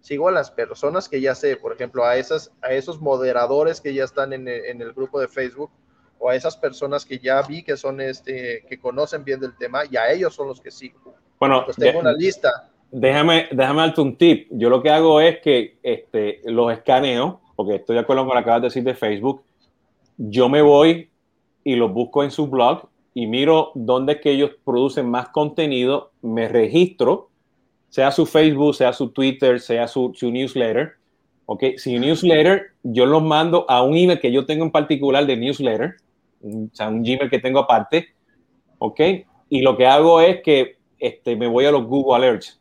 sigo 0.00 0.28
a 0.28 0.32
las 0.32 0.50
personas 0.50 1.10
que 1.10 1.20
ya 1.20 1.34
sé, 1.34 1.56
por 1.58 1.74
ejemplo, 1.74 2.06
a, 2.06 2.16
esas, 2.16 2.50
a 2.62 2.72
esos 2.72 3.00
moderadores 3.00 3.82
que 3.82 3.92
ya 3.92 4.04
están 4.04 4.32
en, 4.32 4.48
en 4.48 4.80
el 4.80 4.94
grupo 4.94 5.20
de 5.20 5.28
Facebook 5.28 5.70
o 6.22 6.30
a 6.30 6.36
esas 6.36 6.56
personas 6.56 7.04
que 7.04 7.18
ya 7.18 7.42
vi 7.42 7.64
que 7.64 7.76
son 7.76 8.00
este 8.00 8.64
que 8.68 8.78
conocen 8.78 9.24
bien 9.24 9.40
del 9.40 9.56
tema 9.56 9.82
y 9.90 9.96
a 9.96 10.12
ellos 10.12 10.32
son 10.32 10.46
los 10.46 10.60
que 10.60 10.70
sigo. 10.70 10.98
Bueno, 11.40 11.64
pues 11.64 11.76
tengo 11.76 11.98
una 11.98 12.12
lista. 12.12 12.70
Déjame, 12.92 13.48
déjame 13.50 13.80
darte 13.80 14.00
un 14.00 14.16
tip. 14.16 14.46
Yo 14.50 14.70
lo 14.70 14.80
que 14.82 14.90
hago 14.90 15.20
es 15.20 15.40
que 15.40 15.78
este, 15.82 16.40
los 16.44 16.72
escaneo, 16.72 17.40
porque 17.56 17.76
estoy 17.76 17.94
de 17.94 18.02
acuerdo 18.02 18.24
con 18.24 18.28
lo 18.28 18.34
que 18.34 18.40
acabas 18.40 18.62
de 18.62 18.68
decir 18.68 18.84
de 18.84 18.94
Facebook. 18.94 19.42
Yo 20.16 20.48
me 20.48 20.62
voy 20.62 21.10
y 21.64 21.74
los 21.74 21.92
busco 21.92 22.22
en 22.22 22.30
su 22.30 22.46
blog 22.46 22.88
y 23.14 23.26
miro 23.26 23.72
dónde 23.74 24.14
es 24.14 24.20
que 24.20 24.30
ellos 24.30 24.52
producen 24.64 25.10
más 25.10 25.30
contenido, 25.30 26.12
me 26.22 26.46
registro, 26.46 27.30
sea 27.88 28.12
su 28.12 28.26
Facebook, 28.26 28.76
sea 28.76 28.92
su 28.92 29.08
Twitter, 29.10 29.58
sea 29.58 29.88
su, 29.88 30.12
su 30.14 30.30
newsletter, 30.30 30.92
¿ok? 31.46 31.64
Si 31.78 31.98
newsletter, 31.98 32.68
yo 32.84 33.06
los 33.06 33.22
mando 33.22 33.66
a 33.68 33.82
un 33.82 33.96
email 33.96 34.20
que 34.20 34.30
yo 34.30 34.46
tengo 34.46 34.64
en 34.64 34.70
particular 34.70 35.26
de 35.26 35.36
newsletter, 35.36 35.96
o 36.42 36.68
sea, 36.72 36.88
un 36.88 37.02
Gmail 37.02 37.30
que 37.30 37.38
tengo 37.38 37.60
aparte, 37.60 38.08
¿ok? 38.78 39.00
Y 39.48 39.60
lo 39.60 39.76
que 39.76 39.86
hago 39.86 40.20
es 40.20 40.42
que 40.42 40.76
este, 40.98 41.36
me 41.36 41.46
voy 41.46 41.64
a 41.64 41.72
los 41.72 41.84
Google 41.84 42.16
Alerts, 42.16 42.60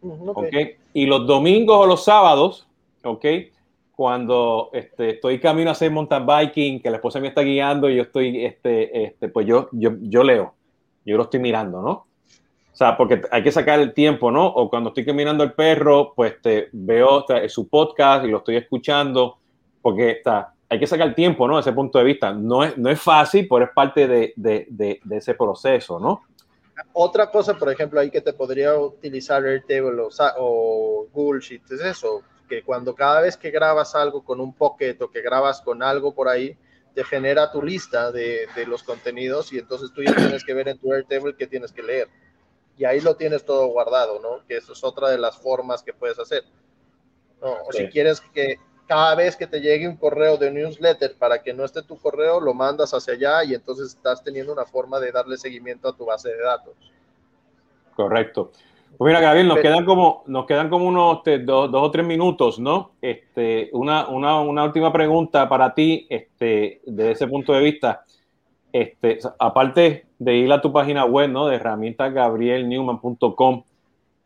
¿ok? 0.00 0.54
Y 0.92 1.06
los 1.06 1.26
domingos 1.26 1.76
o 1.76 1.86
los 1.86 2.04
sábados, 2.04 2.68
¿ok? 3.04 3.24
Cuando 3.94 4.70
este, 4.72 5.10
estoy 5.10 5.38
camino 5.40 5.70
a 5.70 5.72
hacer 5.72 5.90
mountain 5.90 6.26
biking, 6.26 6.80
que 6.80 6.90
la 6.90 6.96
esposa 6.96 7.20
me 7.20 7.28
está 7.28 7.42
guiando 7.42 7.90
y 7.90 7.96
yo 7.96 8.02
estoy, 8.02 8.44
este, 8.44 9.04
este, 9.04 9.28
pues 9.28 9.46
yo, 9.46 9.68
yo, 9.72 9.92
yo 10.00 10.22
leo, 10.22 10.54
yo 11.04 11.16
lo 11.16 11.24
estoy 11.24 11.40
mirando, 11.40 11.82
¿no? 11.82 11.90
O 11.90 12.76
sea, 12.80 12.96
porque 12.96 13.20
hay 13.30 13.42
que 13.42 13.52
sacar 13.52 13.80
el 13.80 13.92
tiempo, 13.92 14.30
¿no? 14.30 14.46
O 14.46 14.70
cuando 14.70 14.90
estoy 14.90 15.04
caminando 15.04 15.44
el 15.44 15.52
perro, 15.52 16.14
pues 16.14 16.40
te 16.40 16.68
veo 16.72 17.26
su 17.48 17.68
podcast 17.68 18.24
y 18.24 18.28
lo 18.28 18.38
estoy 18.38 18.56
escuchando, 18.56 19.36
porque 19.82 20.12
está, 20.12 20.54
hay 20.70 20.78
que 20.78 20.86
sacar 20.86 21.14
tiempo, 21.14 21.46
¿no? 21.48 21.58
Ese 21.58 21.72
punto 21.72 21.98
de 21.98 22.04
vista. 22.04 22.32
No 22.32 22.64
es, 22.64 22.78
no 22.78 22.88
es 22.88 23.00
fácil, 23.00 23.46
pero 23.48 23.64
es 23.64 23.70
parte 23.72 24.06
de, 24.06 24.32
de, 24.36 24.66
de, 24.70 25.00
de 25.02 25.16
ese 25.16 25.34
proceso, 25.34 25.98
¿no? 25.98 26.22
Otra 26.92 27.30
cosa, 27.30 27.58
por 27.58 27.70
ejemplo, 27.70 28.00
ahí 28.00 28.10
que 28.10 28.20
te 28.20 28.32
podría 28.32 28.78
utilizar 28.78 29.44
Airtable 29.44 30.00
o, 30.00 30.08
o 30.38 31.06
Google 31.12 31.40
Sheets 31.40 31.72
es 31.72 31.80
eso, 31.80 32.22
que 32.48 32.62
cuando 32.62 32.94
cada 32.94 33.20
vez 33.20 33.36
que 33.36 33.50
grabas 33.50 33.94
algo 33.94 34.24
con 34.24 34.40
un 34.40 34.54
pocket 34.54 34.96
o 35.02 35.10
que 35.10 35.20
grabas 35.20 35.60
con 35.60 35.82
algo 35.82 36.14
por 36.14 36.28
ahí, 36.28 36.56
te 36.94 37.04
genera 37.04 37.52
tu 37.52 37.62
lista 37.62 38.10
de, 38.10 38.46
de 38.56 38.66
los 38.66 38.82
contenidos 38.82 39.52
y 39.52 39.58
entonces 39.58 39.92
tú 39.92 40.02
ya 40.02 40.14
tienes 40.14 40.44
que 40.44 40.54
ver 40.54 40.68
en 40.68 40.78
tu 40.78 40.92
Airtable 40.92 41.36
qué 41.36 41.46
tienes 41.46 41.72
que 41.72 41.82
leer 41.82 42.08
y 42.80 42.86
ahí 42.86 43.00
lo 43.02 43.14
tienes 43.14 43.44
todo 43.44 43.66
guardado, 43.66 44.20
¿no? 44.20 44.46
Que 44.46 44.56
eso 44.56 44.72
es 44.72 44.82
otra 44.82 45.10
de 45.10 45.18
las 45.18 45.36
formas 45.36 45.82
que 45.82 45.92
puedes 45.92 46.18
hacer. 46.18 46.44
¿no? 47.42 47.52
O 47.68 47.72
si 47.72 47.88
quieres 47.88 48.22
que 48.32 48.56
cada 48.90 49.14
vez 49.14 49.36
que 49.36 49.46
te 49.46 49.60
llegue 49.60 49.86
un 49.86 49.96
correo 49.96 50.36
de 50.36 50.50
newsletter 50.50 51.14
para 51.16 51.40
que 51.40 51.54
no 51.54 51.64
esté 51.64 51.80
tu 51.80 51.96
correo, 51.96 52.40
lo 52.40 52.54
mandas 52.54 52.92
hacia 52.92 53.14
allá 53.14 53.44
y 53.44 53.54
entonces 53.54 53.94
estás 53.94 54.24
teniendo 54.24 54.52
una 54.52 54.64
forma 54.64 54.98
de 54.98 55.12
darle 55.12 55.36
seguimiento 55.36 55.88
a 55.88 55.96
tu 55.96 56.06
base 56.06 56.28
de 56.28 56.42
datos. 56.42 56.74
Correcto. 57.94 58.50
Pues 58.98 59.08
mira, 59.08 59.20
Gabriel, 59.20 59.46
nos 59.46 59.60
quedan 59.60 59.84
como, 59.84 60.24
nos 60.26 60.44
quedan 60.44 60.68
como 60.68 60.86
unos 60.86 61.18
este, 61.18 61.38
dos, 61.38 61.70
o 61.72 61.90
tres 61.92 62.04
minutos, 62.04 62.58
¿no? 62.58 62.90
Este, 63.00 63.70
una, 63.74 64.08
una, 64.08 64.40
una, 64.40 64.64
última 64.64 64.92
pregunta 64.92 65.48
para 65.48 65.72
ti, 65.72 66.08
este, 66.10 66.80
de 66.84 67.12
ese 67.12 67.28
punto 67.28 67.52
de 67.52 67.60
vista. 67.60 68.04
Este, 68.72 69.20
aparte 69.38 70.06
de 70.18 70.34
ir 70.34 70.52
a 70.52 70.60
tu 70.60 70.72
página 70.72 71.04
web, 71.04 71.30
¿no? 71.30 71.46
De 71.46 71.54
herramientasgabrielnewman.com, 71.54 73.62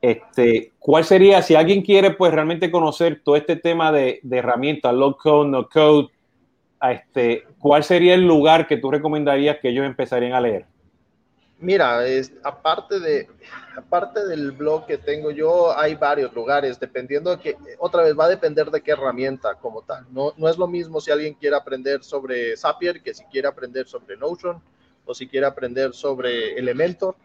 este, 0.05 0.73
¿cuál 0.79 1.03
sería, 1.05 1.41
si 1.41 1.55
alguien 1.55 1.81
quiere, 1.81 2.11
pues 2.11 2.31
realmente 2.31 2.71
conocer 2.71 3.23
todo 3.25 3.37
este 3.37 3.57
tema 3.57 3.91
de, 3.91 4.21
de 4.23 4.37
herramientas, 4.37 4.93
low 4.93 5.17
code, 5.17 5.49
no 5.49 5.67
code, 5.67 6.09
este, 6.83 7.47
¿cuál 7.59 7.83
sería 7.85 8.13
el 8.13 8.27
lugar 8.27 8.67
que 8.67 8.77
tú 8.77 8.91
recomendarías 8.91 9.57
que 9.63 9.71
ellos 9.71 9.87
empezarían 9.87 10.35
a 10.35 10.43
leer? 10.43 10.67
Mira, 11.59 12.07
es, 12.07 12.35
aparte, 12.43 13.01
de, 13.01 13.29
aparte 13.79 14.27
del 14.27 14.53
blog 14.53 14.85
que 14.85 14.99
tengo 14.99 15.31
yo, 15.31 15.75
hay 15.75 15.95
varios 15.95 16.35
lugares, 16.35 16.79
dependiendo 16.79 17.31
de 17.31 17.39
que, 17.39 17.57
otra 17.79 18.03
vez, 18.03 18.15
va 18.15 18.27
a 18.27 18.29
depender 18.29 18.71
de 18.71 18.83
qué 18.83 18.91
herramienta 18.91 19.55
como 19.55 19.81
tal. 19.81 20.05
No, 20.11 20.35
no 20.37 20.51
es 20.51 20.59
lo 20.59 20.67
mismo 20.67 21.01
si 21.01 21.13
alguien 21.13 21.33
quiere 21.33 21.57
aprender 21.57 22.05
sobre 22.05 22.59
Zapier 22.59 23.03
que 23.03 23.15
si 23.15 23.25
quiere 23.25 23.49
aprender 23.49 23.87
sobre 23.87 24.19
Notion 24.19 24.61
o 25.07 25.15
si 25.15 25.27
quiere 25.27 25.47
aprender 25.47 25.95
sobre 25.95 26.59
Elementor. 26.59 27.17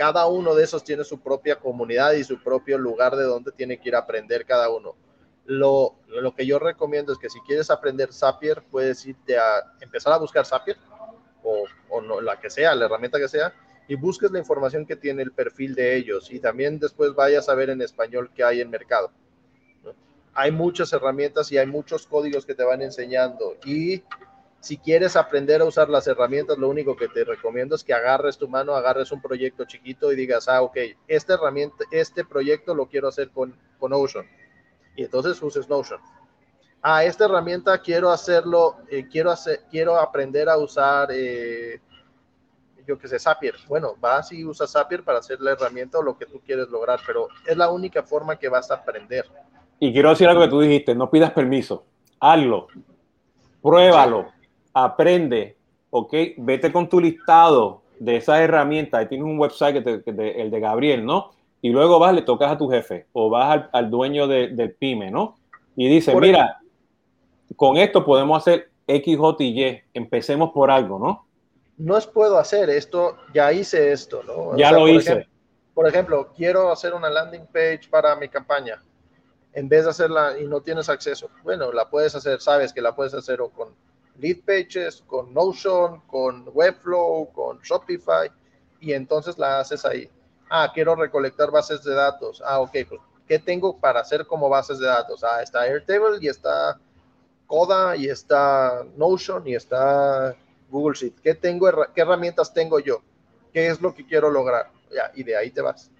Cada 0.00 0.26
uno 0.26 0.54
de 0.54 0.64
esos 0.64 0.82
tiene 0.82 1.04
su 1.04 1.20
propia 1.20 1.56
comunidad 1.56 2.12
y 2.12 2.24
su 2.24 2.42
propio 2.42 2.78
lugar 2.78 3.16
de 3.16 3.24
donde 3.24 3.52
tiene 3.52 3.78
que 3.78 3.90
ir 3.90 3.94
a 3.94 3.98
aprender 3.98 4.46
cada 4.46 4.70
uno. 4.70 4.96
Lo, 5.44 5.96
lo 6.08 6.34
que 6.34 6.46
yo 6.46 6.58
recomiendo 6.58 7.12
es 7.12 7.18
que 7.18 7.28
si 7.28 7.38
quieres 7.40 7.70
aprender 7.70 8.10
Zapier, 8.10 8.62
puedes 8.70 9.04
irte 9.04 9.36
a 9.36 9.62
empezar 9.78 10.14
a 10.14 10.16
buscar 10.16 10.46
Zapier 10.46 10.78
o, 11.42 11.66
o 11.90 12.00
no, 12.00 12.22
la 12.22 12.40
que 12.40 12.48
sea, 12.48 12.74
la 12.74 12.86
herramienta 12.86 13.18
que 13.18 13.28
sea, 13.28 13.52
y 13.88 13.94
busques 13.94 14.30
la 14.30 14.38
información 14.38 14.86
que 14.86 14.96
tiene 14.96 15.20
el 15.20 15.32
perfil 15.32 15.74
de 15.74 15.94
ellos 15.94 16.32
y 16.32 16.40
también 16.40 16.78
después 16.78 17.14
vayas 17.14 17.50
a 17.50 17.54
ver 17.54 17.68
en 17.68 17.82
español 17.82 18.30
qué 18.34 18.42
hay 18.42 18.62
en 18.62 18.70
mercado. 18.70 19.12
Hay 20.32 20.50
muchas 20.50 20.94
herramientas 20.94 21.52
y 21.52 21.58
hay 21.58 21.66
muchos 21.66 22.06
códigos 22.06 22.46
que 22.46 22.54
te 22.54 22.64
van 22.64 22.80
enseñando 22.80 23.58
y 23.66 24.02
si 24.60 24.76
quieres 24.76 25.16
aprender 25.16 25.62
a 25.62 25.64
usar 25.64 25.88
las 25.88 26.06
herramientas, 26.06 26.58
lo 26.58 26.68
único 26.68 26.94
que 26.94 27.08
te 27.08 27.24
recomiendo 27.24 27.74
es 27.74 27.82
que 27.82 27.94
agarres 27.94 28.36
tu 28.36 28.46
mano, 28.48 28.74
agarres 28.74 29.10
un 29.10 29.20
proyecto 29.22 29.64
chiquito 29.64 30.12
y 30.12 30.16
digas, 30.16 30.48
ah, 30.48 30.62
ok, 30.62 30.76
esta 31.08 31.34
herramienta, 31.34 31.84
este 31.90 32.24
proyecto 32.24 32.74
lo 32.74 32.86
quiero 32.86 33.08
hacer 33.08 33.30
con, 33.30 33.56
con 33.78 33.90
Notion. 33.90 34.26
Y 34.96 35.04
entonces 35.04 35.42
uses 35.42 35.68
Notion. 35.68 36.00
Ah, 36.82 37.04
esta 37.04 37.24
herramienta 37.24 37.78
quiero 37.78 38.10
hacerlo, 38.10 38.76
eh, 38.90 39.06
quiero, 39.10 39.30
hacer, 39.30 39.60
quiero 39.70 39.98
aprender 39.98 40.48
a 40.48 40.58
usar 40.58 41.08
eh, 41.12 41.80
yo 42.86 42.98
que 42.98 43.08
sé, 43.08 43.18
Zapier. 43.18 43.54
Bueno, 43.68 43.94
vas 44.00 44.32
y 44.32 44.44
usas 44.44 44.72
Zapier 44.72 45.04
para 45.04 45.20
hacer 45.20 45.40
la 45.40 45.52
herramienta 45.52 45.98
o 45.98 46.02
lo 46.02 46.18
que 46.18 46.26
tú 46.26 46.40
quieres 46.44 46.68
lograr, 46.68 47.00
pero 47.06 47.28
es 47.46 47.56
la 47.56 47.70
única 47.70 48.02
forma 48.02 48.36
que 48.36 48.48
vas 48.48 48.70
a 48.70 48.74
aprender. 48.74 49.26
Y 49.78 49.92
quiero 49.92 50.10
decir 50.10 50.28
algo 50.28 50.42
que 50.42 50.48
tú 50.48 50.60
dijiste, 50.60 50.94
no 50.94 51.10
pidas 51.10 51.30
permiso, 51.30 51.84
hazlo, 52.18 52.66
pruébalo, 53.62 54.32
aprende, 54.72 55.56
¿ok? 55.90 56.14
Vete 56.38 56.72
con 56.72 56.88
tu 56.88 57.00
listado 57.00 57.82
de 57.98 58.16
esas 58.16 58.40
herramientas, 58.40 59.00
ahí 59.00 59.06
tienes 59.06 59.26
un 59.26 59.38
website, 59.38 59.84
que 59.84 60.34
el 60.36 60.50
de 60.50 60.60
Gabriel, 60.60 61.04
¿no? 61.04 61.32
Y 61.62 61.70
luego 61.70 61.98
vas, 61.98 62.14
le 62.14 62.22
tocas 62.22 62.50
a 62.50 62.58
tu 62.58 62.68
jefe 62.68 63.06
o 63.12 63.28
vas 63.28 63.66
al, 63.72 63.90
dueño 63.90 64.26
del 64.26 64.72
pyme, 64.72 65.10
¿no? 65.10 65.36
Y 65.76 65.88
dice, 65.88 66.14
mira, 66.16 66.60
con 67.56 67.76
esto 67.76 68.04
podemos 68.04 68.38
hacer 68.38 68.70
X, 68.86 69.18
J 69.18 69.44
y 69.44 69.64
Y, 69.64 69.80
empecemos 69.92 70.50
por 70.52 70.70
algo, 70.70 70.98
¿no? 70.98 71.26
no 71.80 71.96
es 71.96 72.06
puedo 72.06 72.38
hacer 72.38 72.68
esto, 72.68 73.16
ya 73.32 73.52
hice 73.52 73.90
esto, 73.90 74.22
¿no? 74.22 74.56
Ya 74.56 74.70
lo 74.70 74.86
hice. 74.86 75.26
por 75.74 75.88
ejemplo, 75.88 76.30
quiero 76.36 76.70
hacer 76.70 76.92
una 76.92 77.08
landing 77.08 77.46
page 77.46 77.88
para 77.90 78.14
mi 78.16 78.28
campaña. 78.28 78.82
En 79.54 79.68
vez 79.68 79.84
de 79.84 79.90
hacerla 79.90 80.38
y 80.38 80.46
no 80.46 80.60
tienes 80.60 80.88
acceso, 80.88 81.30
bueno, 81.42 81.72
la 81.72 81.88
puedes 81.88 82.14
hacer, 82.14 82.40
sabes 82.40 82.72
que 82.72 82.82
la 82.82 82.94
puedes 82.94 83.14
hacer 83.14 83.40
o 83.40 83.48
con 83.48 83.74
lead 84.20 84.38
pages, 84.44 85.02
con 85.06 85.32
Notion, 85.32 86.00
con 86.06 86.48
Webflow, 86.52 87.32
con 87.32 87.60
Shopify, 87.60 88.30
y 88.80 88.92
entonces 88.92 89.38
la 89.38 89.60
haces 89.60 89.84
ahí. 89.84 90.10
Ah, 90.48 90.70
quiero 90.74 90.94
recolectar 90.94 91.50
bases 91.50 91.82
de 91.84 91.94
datos. 91.94 92.42
Ah, 92.44 92.60
ok, 92.60 92.72
pues, 92.88 93.00
¿qué 93.26 93.38
tengo 93.38 93.78
para 93.78 94.00
hacer 94.00 94.26
como 94.26 94.48
bases 94.48 94.78
de 94.78 94.86
datos? 94.86 95.22
Ah, 95.24 95.42
está 95.42 95.62
Airtable 95.62 96.18
y 96.20 96.28
está 96.28 96.78
Coda 97.46 97.96
y 97.96 98.08
está 98.08 98.84
Notion 98.96 99.46
y 99.46 99.54
está 99.54 100.36
Google 100.70 100.96
Sheet. 100.96 101.20
¿Qué, 101.22 101.34
tengo, 101.34 101.68
¿Qué 101.94 102.00
herramientas 102.00 102.52
tengo 102.52 102.78
yo? 102.78 103.02
¿Qué 103.52 103.68
es 103.68 103.80
lo 103.80 103.94
que 103.94 104.06
quiero 104.06 104.30
lograr? 104.30 104.70
Ya, 104.92 105.10
y 105.14 105.22
de 105.22 105.36
ahí 105.36 105.50
te 105.50 105.60
vas. 105.60 105.90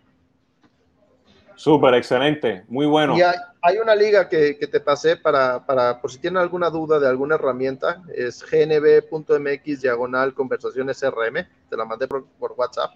Súper, 1.61 1.93
excelente, 1.93 2.65
muy 2.69 2.87
bueno. 2.87 3.19
Y 3.19 3.21
hay, 3.21 3.77
una 3.77 3.95
liga 3.95 4.31
que, 4.31 4.57
que, 4.59 4.67
te 4.67 4.81
pasé 4.81 5.19
para, 5.19 5.67
para, 5.67 6.01
por 6.01 6.11
si 6.11 6.19
tienen 6.19 6.39
alguna 6.39 6.71
duda 6.71 6.99
de 6.99 7.07
alguna 7.07 7.35
herramienta, 7.35 8.03
es 8.15 8.43
gnb.mx 8.51 9.83
diagonal 9.83 10.33
conversaciones 10.33 11.05
RM, 11.05 11.47
te 11.69 11.77
la 11.77 11.85
mandé 11.85 12.09
por, 12.09 12.25
por 12.39 12.53
WhatsApp. 12.53 12.93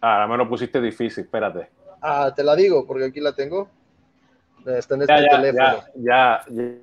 Ah, 0.00 0.26
me 0.28 0.36
lo 0.36 0.48
pusiste 0.48 0.80
difícil, 0.80 1.22
espérate. 1.22 1.70
Ah, 2.00 2.32
te 2.34 2.42
la 2.42 2.56
digo, 2.56 2.84
porque 2.84 3.04
aquí 3.04 3.20
la 3.20 3.32
tengo. 3.32 3.68
Está 4.66 4.96
en 4.96 5.02
este 5.02 5.14
teléfono. 5.14 5.84
Ya, 5.94 6.44
ya, 6.48 6.74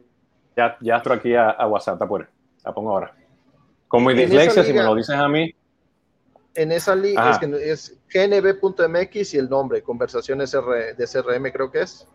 ya, 0.56 0.78
ya, 0.80 0.96
entro 0.96 1.16
aquí 1.16 1.36
a, 1.36 1.50
a 1.50 1.68
WhatsApp, 1.68 2.00
por 2.08 2.30
La 2.64 2.74
pongo 2.74 2.92
ahora. 2.92 3.14
Con 3.90 4.06
mi 4.06 4.14
dislexia, 4.14 4.64
si 4.64 4.72
me 4.72 4.84
lo 4.84 4.96
dices 4.96 5.18
a 5.18 5.28
mí. 5.28 5.54
En 6.56 6.72
esa 6.72 6.96
liga 6.96 7.32
es, 7.32 7.38
que 7.38 7.72
es 7.72 7.98
gnb.mx 8.12 9.34
y 9.34 9.38
el 9.38 9.50
nombre, 9.50 9.84
conversaciones 9.84 10.52
de 10.52 11.08
CRM 11.08 11.52
creo 11.52 11.72
que 11.72 11.82
es. 11.82 12.08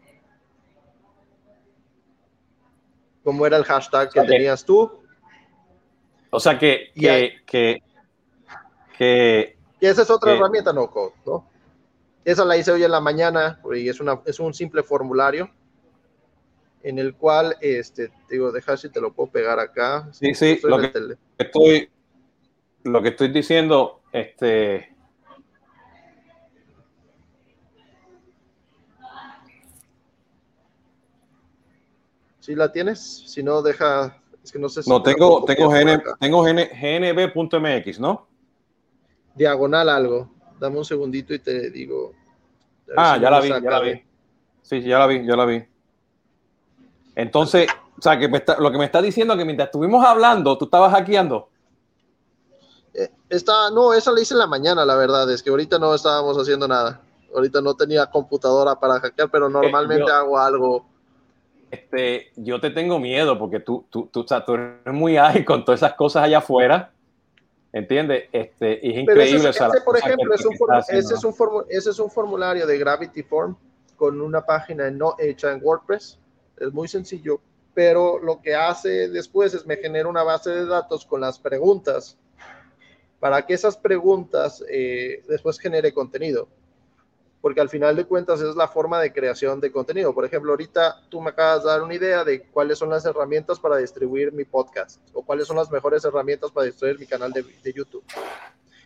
¿Cómo 3.22 3.46
era 3.46 3.56
el 3.56 3.64
hashtag 3.64 4.10
que 4.10 4.20
tenías 4.22 4.64
tú? 4.64 5.02
O 6.30 6.40
sea 6.40 6.58
que, 6.58 6.90
que, 6.94 7.36
que, 7.46 7.82
que, 8.98 9.56
esa 9.80 10.02
es 10.02 10.10
otra 10.10 10.34
herramienta 10.34 10.72
no 10.72 10.90
code, 10.90 11.14
¿no? 11.24 11.48
Esa 12.24 12.44
la 12.44 12.56
hice 12.56 12.72
hoy 12.72 12.82
en 12.82 12.90
la 12.90 13.00
mañana 13.00 13.60
y 13.74 13.88
es, 13.88 14.00
una, 14.00 14.20
es 14.26 14.40
un 14.40 14.52
simple 14.52 14.82
formulario 14.82 15.50
en 16.82 16.98
el 16.98 17.14
cual, 17.14 17.56
este, 17.60 18.10
digo, 18.28 18.52
deja 18.52 18.76
si 18.76 18.90
te 18.90 19.00
lo 19.00 19.12
puedo 19.12 19.30
pegar 19.30 19.58
acá. 19.58 20.08
Sí, 20.12 20.34
sí, 20.34 20.58
lo 20.64 20.78
que, 20.78 20.92
estoy, 21.38 21.88
lo 22.84 23.02
que 23.02 23.08
estoy 23.08 23.28
diciendo, 23.28 24.00
este... 24.12 24.94
¿Sí 32.40 32.54
la 32.54 32.70
tienes? 32.70 33.24
Si 33.26 33.42
no, 33.42 33.62
deja, 33.62 34.20
es 34.42 34.52
que 34.52 34.58
no 34.58 34.68
sé 34.68 34.82
si... 34.82 34.90
No, 34.90 35.02
tengo, 35.02 35.46
tengo, 35.46 35.72
tengo 36.20 36.42
gnb.mx, 36.44 38.00
¿no? 38.00 38.28
Diagonal 39.34 39.88
algo. 39.88 40.30
Dame 40.60 40.76
un 40.76 40.84
segundito 40.84 41.32
y 41.32 41.38
te 41.38 41.70
digo. 41.70 42.12
Ah, 42.94 43.16
ya 43.20 43.30
la 43.30 43.40
vi, 43.40 43.48
ya 43.48 43.60
la 43.60 43.80
vi. 43.80 44.02
Sí, 44.60 44.82
ya 44.82 44.98
la 44.98 45.06
vi, 45.06 45.26
ya 45.26 45.36
la 45.36 45.46
vi. 45.46 45.64
Entonces, 47.16 47.66
o 47.98 48.02
sea, 48.02 48.18
que 48.18 48.28
lo 48.28 48.70
que 48.70 48.78
me 48.78 48.84
está 48.84 49.00
diciendo 49.00 49.32
es 49.32 49.38
que 49.38 49.44
mientras 49.46 49.68
estuvimos 49.68 50.04
hablando, 50.04 50.58
tú 50.58 50.66
estabas 50.66 50.92
hackeando. 50.92 51.48
Eh, 52.94 53.10
está, 53.28 53.70
no, 53.70 53.92
esa 53.92 54.12
la 54.12 54.20
hice 54.20 54.34
en 54.34 54.38
la 54.38 54.46
mañana, 54.46 54.84
la 54.84 54.94
verdad, 54.94 55.30
es 55.30 55.42
que 55.42 55.50
ahorita 55.50 55.78
no 55.78 55.94
estábamos 55.94 56.36
haciendo 56.38 56.68
nada. 56.68 57.00
Ahorita 57.34 57.60
no 57.60 57.74
tenía 57.74 58.06
computadora 58.06 58.78
para 58.78 59.00
hackear, 59.00 59.28
pero 59.30 59.48
normalmente 59.48 60.10
hago 60.10 60.38
algo. 60.38 60.86
Este, 61.70 62.30
yo 62.36 62.60
te 62.60 62.70
tengo 62.70 63.00
miedo 63.00 63.36
porque 63.36 63.58
tú, 63.58 63.84
tú, 63.90 64.08
tú, 64.12 64.24
tú 64.24 64.54
eres 64.54 64.94
muy 64.94 65.16
ágil 65.16 65.44
con 65.44 65.64
todas 65.64 65.80
esas 65.80 65.94
cosas 65.94 66.22
allá 66.22 66.38
afuera. 66.38 66.92
¿Entiendes? 67.72 68.28
Este, 68.30 68.88
es 68.88 68.98
increíble. 68.98 69.48
Ese, 69.48 69.80
por 69.84 69.98
ejemplo, 69.98 70.32
es 70.32 70.46
un, 70.46 70.54
ese, 70.88 71.14
es 71.14 71.24
un 71.24 71.34
ese 71.68 71.90
es 71.90 71.98
un 71.98 72.08
formulario 72.08 72.68
de 72.68 72.78
Gravity 72.78 73.24
Form 73.24 73.56
con 73.96 74.20
una 74.20 74.46
página 74.46 74.88
no 74.92 75.16
hecha 75.18 75.50
en 75.50 75.60
WordPress. 75.60 76.20
Es 76.58 76.72
muy 76.72 76.86
sencillo, 76.86 77.40
pero 77.74 78.20
lo 78.20 78.40
que 78.40 78.54
hace 78.54 79.08
después 79.08 79.54
es 79.54 79.66
me 79.66 79.76
genera 79.76 80.08
una 80.08 80.22
base 80.22 80.50
de 80.50 80.66
datos 80.66 81.04
con 81.04 81.20
las 81.20 81.40
preguntas 81.40 82.16
para 83.24 83.46
que 83.46 83.54
esas 83.54 83.78
preguntas 83.78 84.62
eh, 84.68 85.24
después 85.26 85.58
genere 85.58 85.94
contenido 85.94 86.46
porque 87.40 87.62
al 87.62 87.70
final 87.70 87.96
de 87.96 88.04
cuentas 88.04 88.42
es 88.42 88.54
la 88.54 88.68
forma 88.68 89.00
de 89.00 89.14
creación 89.14 89.60
de 89.60 89.72
contenido. 89.72 90.14
Por 90.14 90.26
ejemplo, 90.26 90.52
ahorita 90.52 91.00
tú 91.08 91.22
me 91.22 91.30
acabas 91.30 91.62
de 91.62 91.70
dar 91.70 91.82
una 91.82 91.94
idea 91.94 92.22
de 92.22 92.42
cuáles 92.42 92.78
son 92.78 92.90
las 92.90 93.06
herramientas 93.06 93.58
para 93.58 93.78
distribuir 93.78 94.30
mi 94.32 94.44
podcast 94.44 95.00
o 95.14 95.22
cuáles 95.22 95.46
son 95.46 95.56
las 95.56 95.70
mejores 95.70 96.04
herramientas 96.04 96.50
para 96.50 96.66
distribuir 96.66 97.00
mi 97.00 97.06
canal 97.06 97.32
de, 97.32 97.72
YouTube. 97.72 98.04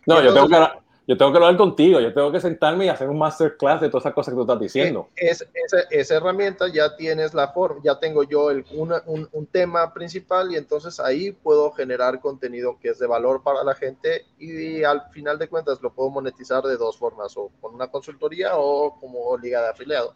No, 0.05 0.21
yo 0.21 0.33
tengo 0.33 0.47
que 0.47 0.88
yo 1.09 1.17
tengo 1.17 1.31
que 1.31 1.37
hablar 1.39 1.57
contigo, 1.57 1.99
yo 1.99 2.13
tengo 2.13 2.31
que 2.31 2.39
sentarme 2.39 2.85
y 2.85 2.89
hacer 2.89 3.09
un 3.09 3.17
masterclass 3.17 3.81
de 3.81 3.89
todas 3.89 4.03
esas 4.03 4.13
cosas 4.13 4.31
que 4.31 4.35
tú 4.35 4.41
estás 4.41 4.59
diciendo. 4.59 5.09
Es, 5.15 5.43
esa, 5.89 6.15
herramienta 6.15 6.67
ya 6.71 6.95
tienes 6.95 7.33
la 7.33 7.47
forma, 7.47 7.81
ya 7.83 7.99
tengo 7.99 8.21
yo 8.21 8.51
el, 8.51 8.63
un, 8.73 8.93
un, 9.07 9.47
tema 9.47 9.91
principal 9.91 10.51
y 10.51 10.55
entonces 10.55 10.99
ahí 10.99 11.31
puedo 11.31 11.71
generar 11.71 12.19
contenido 12.19 12.77
que 12.79 12.89
es 12.89 12.99
de 12.99 13.07
valor 13.07 13.41
para 13.41 13.63
la 13.63 13.73
gente 13.73 14.27
y, 14.37 14.83
al 14.83 15.09
final 15.09 15.39
de 15.39 15.47
cuentas 15.47 15.81
lo 15.81 15.91
puedo 15.91 16.11
monetizar 16.11 16.61
de 16.61 16.77
dos 16.77 16.95
formas, 16.95 17.35
o 17.37 17.49
con 17.59 17.73
una 17.73 17.87
consultoría 17.87 18.51
o 18.57 18.99
como 18.99 19.35
liga 19.35 19.63
de 19.63 19.69
afiliado, 19.69 20.13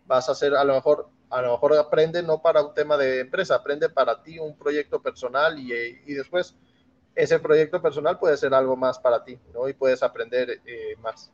vas 0.06 0.28
a 0.28 0.34
hacer, 0.34 0.54
a 0.54 0.64
lo 0.66 0.74
mejor, 0.74 1.08
a 1.30 1.42
lo 1.42 1.52
mejor 1.52 1.78
aprende 1.78 2.22
no 2.24 2.42
para 2.42 2.62
un 2.62 2.74
tema 2.74 2.98
de 2.98 3.22
empresa, 3.22 3.56
aprende 3.56 3.90
para 3.90 4.22
ti 4.22 4.38
un 4.38 4.58
proyecto 4.58 5.02
personal 5.02 5.58
y, 5.58 5.72
y 6.06 6.14
después 6.14 6.56
ese 7.18 7.40
proyecto 7.40 7.82
personal 7.82 8.20
puede 8.20 8.38
ser 8.38 8.54
algo 8.54 8.76
más 8.76 9.00
para 9.00 9.24
ti, 9.24 9.38
¿no? 9.54 9.68
Y 9.68 9.74
puedes 9.74 10.04
aprender 10.04 10.62
eh, 10.66 10.96
más. 11.02 11.32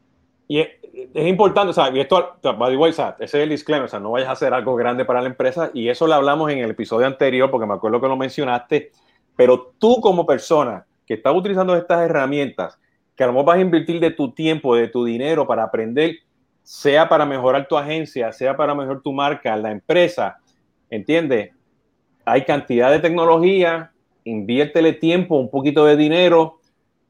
Y 0.47 0.59
es, 0.59 0.69
importante, 1.13 1.71
o 1.71 1.73
sea, 1.73 1.89
y 1.89 1.99
esto, 1.99 2.37
by 2.41 2.71
the 2.71 2.77
way, 2.77 2.91
ese 2.91 3.13
es 3.19 3.33
el 3.33 3.49
disclaimer, 3.49 3.85
o 3.85 3.89
sea, 3.89 3.99
no 3.99 4.11
vayas 4.11 4.29
a 4.29 4.33
hacer 4.33 4.53
algo 4.53 4.75
grande 4.75 5.05
para 5.05 5.21
la 5.21 5.27
empresa, 5.27 5.71
y 5.73 5.89
eso 5.89 6.07
lo 6.07 6.13
hablamos 6.13 6.51
en 6.51 6.59
el 6.59 6.71
episodio 6.71 7.07
anterior, 7.07 7.49
porque 7.49 7.65
me 7.65 7.73
acuerdo 7.73 7.99
que 8.01 8.07
lo 8.07 8.15
mencionaste, 8.15 8.91
pero 9.35 9.73
tú 9.77 9.99
como 10.01 10.25
persona 10.25 10.85
que 11.05 11.15
estás 11.15 11.35
utilizando 11.35 11.75
estas 11.75 12.01
herramientas, 12.01 12.79
que 13.15 13.23
a 13.23 13.27
lo 13.27 13.33
mejor 13.33 13.45
vas 13.45 13.57
a 13.57 13.61
invertir 13.61 13.99
de 13.99 14.11
tu 14.11 14.31
tiempo, 14.31 14.75
de 14.75 14.87
tu 14.87 15.05
dinero 15.05 15.45
para 15.45 15.63
aprender, 15.63 16.15
sea 16.63 17.07
para 17.09 17.25
mejorar 17.25 17.67
tu 17.67 17.77
agencia, 17.77 18.31
sea 18.31 18.55
para 18.55 18.73
mejorar 18.73 19.01
tu 19.01 19.11
marca, 19.11 19.55
la 19.55 19.71
empresa, 19.71 20.37
¿entiendes? 20.89 21.51
Hay 22.25 22.45
cantidad 22.45 22.89
de 22.89 22.99
tecnología, 22.99 23.91
inviértele 24.23 24.93
tiempo, 24.93 25.35
un 25.35 25.49
poquito 25.49 25.85
de 25.85 25.97
dinero, 25.97 26.59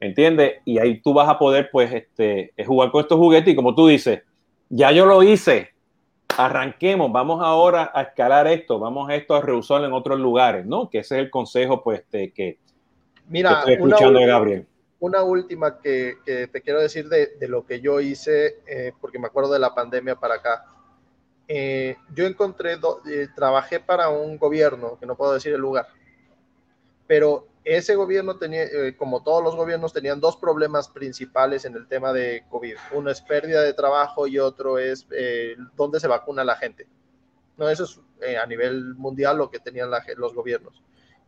¿entiendes? 0.00 0.54
Y 0.64 0.78
ahí 0.78 1.00
tú 1.00 1.14
vas 1.14 1.28
a 1.28 1.38
poder, 1.38 1.68
pues, 1.70 1.92
este, 1.92 2.52
jugar 2.66 2.90
con 2.90 3.02
estos 3.02 3.18
juguetes 3.18 3.52
y 3.52 3.56
como 3.56 3.74
tú 3.74 3.86
dices, 3.86 4.22
ya 4.68 4.90
yo 4.90 5.06
lo 5.06 5.22
hice, 5.22 5.73
arranquemos, 6.38 7.12
vamos 7.12 7.42
ahora 7.42 7.90
a 7.94 8.02
escalar 8.02 8.46
esto, 8.46 8.78
vamos 8.78 9.08
a 9.08 9.14
esto 9.14 9.34
a 9.34 9.40
reusarlo 9.40 9.86
en 9.86 9.92
otros 9.92 10.18
lugares, 10.18 10.66
¿no? 10.66 10.88
Que 10.90 10.98
ese 10.98 11.16
es 11.16 11.24
el 11.24 11.30
consejo, 11.30 11.82
pues, 11.82 12.04
que, 12.10 12.58
Mira, 13.28 13.60
estoy 13.60 13.74
escuchando 13.74 14.20
de 14.20 14.26
Gabriel. 14.26 14.66
Una 15.00 15.22
última 15.22 15.78
que, 15.78 16.16
te 16.24 16.62
quiero 16.62 16.80
decir 16.80 17.08
de, 17.08 17.48
lo 17.48 17.66
que 17.66 17.80
yo 17.80 18.00
hice, 18.00 18.58
eh, 18.66 18.92
porque 19.00 19.18
me 19.18 19.26
acuerdo 19.26 19.52
de 19.52 19.58
la 19.58 19.74
pandemia 19.74 20.16
para 20.16 20.36
acá. 20.36 20.64
Eh, 21.46 21.96
yo 22.14 22.26
encontré, 22.26 22.74
eh, 22.74 23.28
trabajé 23.34 23.80
para 23.80 24.08
un 24.08 24.38
gobierno, 24.38 24.98
que 24.98 25.06
no 25.06 25.14
puedo 25.14 25.34
decir 25.34 25.52
el 25.52 25.60
lugar, 25.60 25.88
pero 27.06 27.46
ese 27.64 27.94
gobierno 27.96 28.36
tenía, 28.36 28.64
eh, 28.64 28.94
como 28.96 29.22
todos 29.22 29.42
los 29.42 29.56
gobiernos, 29.56 29.92
tenían 29.92 30.20
dos 30.20 30.36
problemas 30.36 30.88
principales 30.88 31.64
en 31.64 31.74
el 31.74 31.88
tema 31.88 32.12
de 32.12 32.44
COVID. 32.50 32.76
Uno 32.92 33.10
es 33.10 33.22
pérdida 33.22 33.62
de 33.62 33.72
trabajo 33.72 34.26
y 34.26 34.38
otro 34.38 34.78
es 34.78 35.06
eh, 35.10 35.56
dónde 35.74 35.98
se 35.98 36.06
vacuna 36.06 36.44
la 36.44 36.56
gente. 36.56 36.86
No, 37.56 37.68
eso 37.68 37.84
es 37.84 38.00
eh, 38.20 38.36
a 38.36 38.44
nivel 38.46 38.94
mundial 38.96 39.38
lo 39.38 39.50
que 39.50 39.60
tenían 39.60 39.90
los 40.16 40.34
gobiernos. 40.34 40.82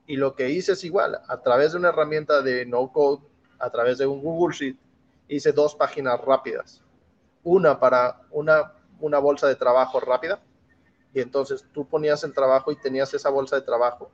Y 0.07 0.17
lo 0.17 0.35
que 0.35 0.51
hice 0.51 0.73
es 0.73 0.85
igual, 0.85 1.19
a 1.27 1.41
través 1.41 1.73
de 1.73 1.79
una 1.79 1.89
herramienta 1.89 2.43
de 2.43 2.67
no 2.67 2.93
code, 2.93 3.23
a 3.59 3.71
través 3.71 3.97
de 3.99 4.07
un 4.07 4.21
Google 4.21 4.55
Sheet, 4.55 4.77
hice 5.29 5.53
dos 5.53 5.75
páginas 5.75 6.21
rápidas. 6.21 6.83
Una 7.45 7.81
para 7.81 8.21
una, 8.31 8.75
una 9.01 9.19
bolsa 9.19 9.49
de 9.49 9.57
trabajo 9.57 10.01
rápida, 10.01 10.41
y 11.15 11.21
entonces 11.21 11.65
tú 11.73 11.89
ponías 11.89 12.23
el 12.25 12.35
trabajo 12.35 12.71
y 12.71 12.77
tenías 12.77 13.15
esa 13.15 13.31
bolsa 13.31 13.57
de 13.57 13.63
trabajo 13.63 14.11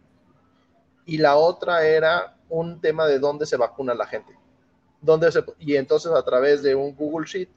y 1.05 1.19
la 1.19 1.37
otra 1.37 1.85
era 1.87 2.37
un 2.49 2.81
tema 2.81 3.07
de 3.07 3.19
dónde 3.19 3.47
se 3.47 3.57
vacuna 3.57 3.95
la 3.95 4.07
gente. 4.07 4.37
Dónde 5.01 5.33
se, 5.33 5.45
y 5.59 5.77
entonces 5.77 6.13
a 6.13 6.23
través 6.23 6.63
de 6.63 6.75
un 6.75 6.95
Google 6.95 7.27
Sheet 7.27 7.49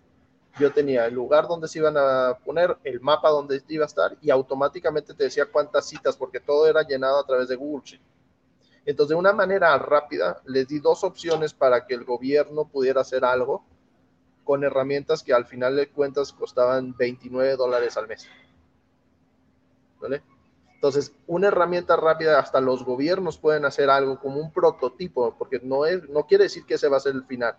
yo 0.58 0.72
tenía 0.72 1.06
el 1.06 1.14
lugar 1.14 1.48
donde 1.48 1.68
se 1.68 1.80
iban 1.80 1.96
a 1.98 2.38
poner, 2.44 2.78
el 2.84 3.02
mapa 3.02 3.30
donde 3.30 3.62
iba 3.68 3.84
a 3.84 3.88
estar 3.88 4.18
y 4.22 4.30
automáticamente 4.30 5.14
te 5.14 5.26
decía 5.26 5.46
cuántas 5.46 5.86
citas 5.88 6.16
porque 6.16 6.40
todo 6.40 6.68
era 6.68 6.82
llenado 6.82 7.20
a 7.20 7.26
través 7.26 7.50
de 7.50 7.56
Google 7.56 7.84
Sheet. 7.86 8.02
Entonces, 8.86 9.10
de 9.10 9.16
una 9.16 9.34
manera 9.34 9.78
rápida, 9.80 10.42
les 10.46 10.68
di 10.68 10.80
dos 10.80 11.04
opciones 11.04 11.54
para 11.54 11.86
que 11.86 11.96
el 11.96 12.06
gobierno 12.06 12.66
pudiera 12.66 13.02
hacer 13.02 13.26
algo 13.26 13.66
con 14.44 14.64
herramientas 14.64 15.24
que 15.24 15.34
al 15.34 15.46
final 15.46 15.76
de 15.76 15.90
cuentas 15.90 16.32
costaban 16.32 16.96
29 16.96 17.56
dólares 17.58 17.98
al 17.98 18.08
mes. 18.08 18.28
¿Vale? 20.00 20.22
Entonces, 20.86 21.16
una 21.26 21.48
herramienta 21.48 21.96
rápida, 21.96 22.38
hasta 22.38 22.62
los 22.62 22.86
gobiernos 22.86 23.40
pueden 23.40 23.66
hacer 23.66 23.90
algo 23.90 24.20
como 24.20 24.40
un 24.40 24.52
prototipo, 24.52 25.36
porque 25.36 25.60
no, 25.64 25.84
es, 25.84 26.08
no 26.10 26.28
quiere 26.28 26.44
decir 26.44 26.64
que 26.64 26.76
ese 26.76 26.88
va 26.88 26.98
a 26.98 27.00
ser 27.00 27.16
el 27.16 27.24
final. 27.26 27.56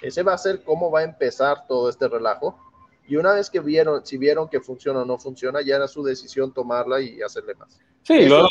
Ese 0.00 0.22
va 0.22 0.34
a 0.34 0.38
ser 0.38 0.62
cómo 0.62 0.88
va 0.88 1.00
a 1.00 1.02
empezar 1.02 1.66
todo 1.66 1.88
este 1.88 2.06
relajo. 2.06 2.56
Y 3.08 3.16
una 3.16 3.32
vez 3.32 3.50
que 3.50 3.58
vieron, 3.58 4.06
si 4.06 4.16
vieron 4.16 4.48
que 4.48 4.60
funciona 4.60 5.02
o 5.02 5.04
no 5.04 5.18
funciona, 5.18 5.60
ya 5.60 5.74
era 5.74 5.88
su 5.88 6.04
decisión 6.04 6.54
tomarla 6.54 7.00
y 7.00 7.20
hacerle 7.20 7.56
más. 7.56 7.80
Sí, 8.02 8.26
luego 8.26 8.46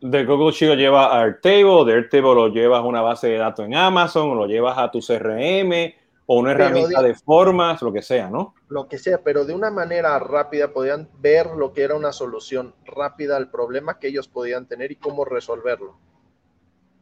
de, 0.00 0.24
Google 0.24 0.52
Sheet 0.52 0.68
lo 0.68 0.76
llevas 0.76 1.12
a 1.12 1.22
Airtable, 1.22 1.84
de 1.86 1.94
Airtable 1.94 2.34
lo 2.34 2.48
llevas 2.50 2.78
a 2.78 2.86
una 2.86 3.02
base 3.02 3.30
de 3.30 3.38
datos 3.38 3.66
en 3.66 3.74
Amazon, 3.74 4.36
lo 4.36 4.46
llevas 4.46 4.78
a 4.78 4.92
tu 4.92 5.00
CRM, 5.00 5.92
o 6.32 6.38
una 6.38 6.52
herramienta 6.52 7.02
de, 7.02 7.12
formas, 7.16 7.82
lo 7.82 7.92
que 7.92 8.02
sea, 8.02 8.30
¿no? 8.30 8.54
Lo 8.68 8.86
que 8.86 8.98
sea, 8.98 9.20
pero 9.20 9.44
de 9.44 9.52
una 9.52 9.72
manera 9.72 10.16
rápida 10.20 10.72
podían 10.72 11.08
ver 11.18 11.48
lo 11.56 11.72
que 11.72 11.82
era 11.82 11.96
una 11.96 12.12
solución 12.12 12.72
rápida 12.84 13.36
al 13.36 13.50
problema 13.50 13.98
que 13.98 14.06
ellos 14.06 14.28
podían 14.28 14.66
tener 14.66 14.92
y 14.92 14.94
cómo 14.94 15.24
resolverlo. 15.24 15.98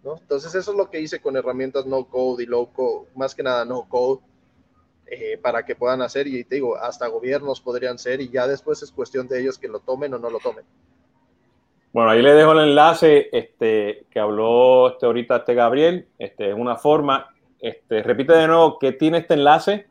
¿no? 0.02 0.16
Entonces 0.16 0.54
eso 0.54 0.70
es 0.70 0.78
lo 0.78 0.88
que 0.88 1.00
hice 1.00 1.20
con 1.20 1.36
herramientas 1.36 1.84
no 1.84 2.06
code 2.06 2.44
y 2.44 2.46
low 2.46 2.72
code, 2.72 3.10
más 3.16 3.34
que 3.34 3.42
nada 3.42 3.66
no 3.66 3.86
code, 3.86 4.22
eh, 5.04 5.36
para 5.36 5.62
que 5.66 5.76
puedan 5.76 6.00
hacer 6.00 6.26
y 6.26 6.42
te 6.44 6.54
digo, 6.54 6.78
hasta 6.78 7.06
gobiernos 7.08 7.60
podrían 7.60 7.98
ser 7.98 8.22
y 8.22 8.30
ya 8.30 8.46
después 8.46 8.82
es 8.82 8.90
cuestión 8.90 9.28
de 9.28 9.42
ellos 9.42 9.58
que 9.58 9.68
lo 9.68 9.80
tomen 9.80 10.14
o 10.14 10.18
no 10.18 10.30
lo 10.30 10.38
tomen. 10.38 10.64
Bueno, 11.92 12.08
ahí 12.08 12.22
le 12.22 12.32
dejo 12.32 12.52
el 12.52 12.70
enlace 12.70 13.28
este, 13.30 14.06
que 14.10 14.20
habló 14.20 14.88
este, 14.88 15.04
ahorita 15.04 15.36
este 15.36 15.52
Gabriel, 15.52 16.08
este, 16.18 16.48
es 16.48 16.56
una 16.56 16.76
forma 16.76 17.34
este, 17.60 18.02
repite 18.02 18.32
de 18.32 18.46
nuevo, 18.46 18.78
¿qué 18.78 18.92
tiene 18.92 19.18
este 19.18 19.34
enlace? 19.34 19.86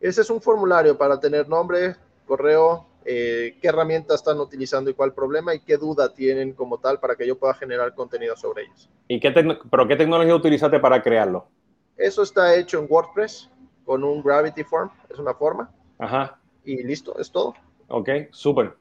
Ese 0.00 0.22
es 0.22 0.30
un 0.30 0.40
formulario 0.40 0.96
para 0.96 1.20
tener 1.20 1.48
nombre, 1.48 1.96
correo, 2.26 2.86
eh, 3.04 3.56
qué 3.60 3.68
herramientas 3.68 4.16
están 4.16 4.38
utilizando 4.40 4.90
y 4.90 4.94
cuál 4.94 5.12
problema 5.12 5.54
y 5.54 5.60
qué 5.60 5.76
duda 5.76 6.12
tienen 6.14 6.52
como 6.52 6.78
tal 6.78 7.00
para 7.00 7.16
que 7.16 7.26
yo 7.26 7.38
pueda 7.38 7.54
generar 7.54 7.94
contenido 7.94 8.36
sobre 8.36 8.64
ellos. 8.64 8.90
¿Y 9.08 9.18
qué 9.18 9.30
pero 9.32 9.88
qué 9.88 9.96
tecnología 9.96 10.34
utilizaste 10.34 10.78
para 10.78 11.02
crearlo? 11.02 11.48
Eso 11.96 12.22
está 12.22 12.54
hecho 12.54 12.78
en 12.78 12.86
WordPress 12.88 13.50
con 13.84 14.04
un 14.04 14.22
Gravity 14.22 14.64
Form, 14.64 14.90
es 15.08 15.18
una 15.18 15.34
forma. 15.34 15.70
Ajá. 15.98 16.38
Y 16.64 16.82
listo, 16.82 17.18
es 17.18 17.30
todo. 17.30 17.54
Ok, 17.88 18.08
súper. 18.30 18.74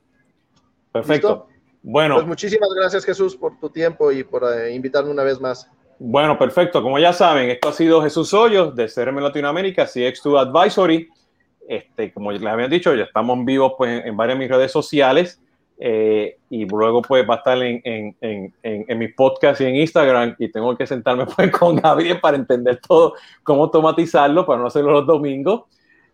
Perfecto. 0.91 1.47
Bueno. 1.81 2.15
Pues 2.15 2.27
muchísimas 2.27 2.69
gracias 2.75 3.05
Jesús 3.05 3.35
por 3.35 3.57
tu 3.59 3.69
tiempo 3.69 4.11
y 4.11 4.23
por 4.23 4.43
eh, 4.43 4.73
invitarme 4.73 5.11
una 5.11 5.23
vez 5.23 5.39
más. 5.39 5.69
Bueno, 5.99 6.37
perfecto. 6.37 6.81
Como 6.81 6.97
ya 6.97 7.11
saben, 7.11 7.49
esto 7.49 7.67
ha 7.67 7.73
sido 7.73 8.01
Jesús 8.01 8.33
Hoyos 8.33 8.73
de 8.73 8.87
CRM 8.87 9.19
Latinoamérica, 9.19 9.85
CX2 9.85 10.39
Advisory. 10.39 11.09
Este, 11.67 12.13
como 12.13 12.31
les 12.31 12.41
había 12.43 12.69
dicho, 12.69 12.95
ya 12.95 13.03
estamos 13.03 13.43
vivos 13.45 13.73
pues, 13.77 14.03
en 14.05 14.15
varias 14.15 14.39
de 14.39 14.45
mis 14.45 14.49
redes 14.49 14.71
sociales 14.71 15.39
eh, 15.77 16.37
y 16.49 16.65
luego 16.65 17.01
pues 17.01 17.29
va 17.29 17.35
a 17.35 17.37
estar 17.37 17.57
en, 17.61 17.81
en, 17.83 18.15
en, 18.21 18.53
en, 18.63 18.97
mi 18.97 19.09
podcast 19.09 19.61
y 19.61 19.65
en 19.65 19.75
Instagram 19.75 20.35
y 20.39 20.51
tengo 20.51 20.75
que 20.75 20.87
sentarme 20.87 21.25
pues 21.35 21.51
con 21.51 21.75
Gabriel 21.75 22.19
para 22.19 22.37
entender 22.37 22.81
todo, 22.85 23.13
cómo 23.43 23.63
automatizarlo 23.63 24.45
para 24.45 24.59
no 24.59 24.67
hacerlo 24.67 24.91
los 24.91 25.05
domingos. 25.05 25.63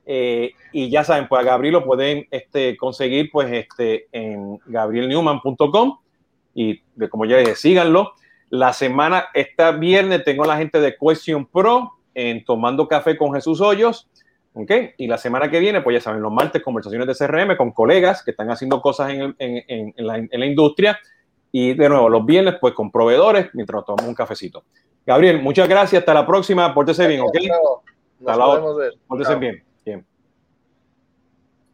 Eh, 0.06 0.52
y 0.72 0.90
ya 0.90 1.04
saben, 1.04 1.28
pues 1.28 1.42
a 1.42 1.46
Gabriel 1.46 1.74
lo 1.74 1.86
pueden 1.86 2.28
este, 2.32 2.76
conseguir 2.76 3.30
pues 3.32 3.52
este, 3.52 4.08
en 4.12 4.60
gabrielnewman.com 4.66 6.00
y 6.54 6.80
como 7.10 7.26
ya 7.26 7.38
dije, 7.38 7.56
síganlo. 7.56 8.14
La 8.50 8.74
semana, 8.74 9.26
esta 9.34 9.72
viernes, 9.72 10.24
tengo 10.24 10.46
la 10.46 10.58
gente 10.58 10.80
de 10.80 10.96
Question 10.96 11.46
Pro 11.46 11.92
en 12.14 12.44
Tomando 12.46 12.88
Café 12.88 13.18
con 13.18 13.34
Jesús 13.34 13.62
Hoyos. 13.62 14.08
¿ok? 14.54 14.72
Y 14.98 15.08
la 15.08 15.18
semana 15.18 15.50
que 15.52 15.60
viene, 15.60 15.82
pues 15.82 15.96
ya 15.96 16.02
saben, 16.02 16.22
los 16.22 16.32
martes, 16.32 16.64
conversaciones 16.64 17.08
de 17.08 17.14
CRM 17.14 17.58
con 17.58 17.72
colegas 17.72 18.24
que 18.24 18.32
están 18.32 18.50
haciendo 18.50 18.82
cosas 18.82 19.12
en, 19.12 19.36
en, 19.38 19.94
en, 19.96 20.08
la, 20.08 20.18
en, 20.18 20.30
la, 20.32 20.46
industria. 20.46 20.98
Y 21.52 21.74
de 21.74 21.90
nuevo, 21.90 22.10
los 22.10 22.26
viernes, 22.26 22.56
pues 22.60 22.74
con 22.74 22.92
proveedores, 22.92 23.50
mientras 23.54 23.78
nos 23.78 23.86
tomamos 23.86 24.10
un 24.10 24.16
cafecito. 24.16 24.64
Gabriel, 25.06 25.42
muchas 25.42 25.70
gracias. 25.70 26.02
Hasta 26.02 26.14
la 26.14 26.26
próxima. 26.26 26.74
Pórtese 26.74 27.08
bien, 27.08 27.22
¿ok? 27.22 27.36
Nos 28.20 28.32
Hasta 28.32 28.38
la, 28.38 28.92
Pórtese 29.08 29.36
bien. 29.36 29.56
Bien. 29.56 29.75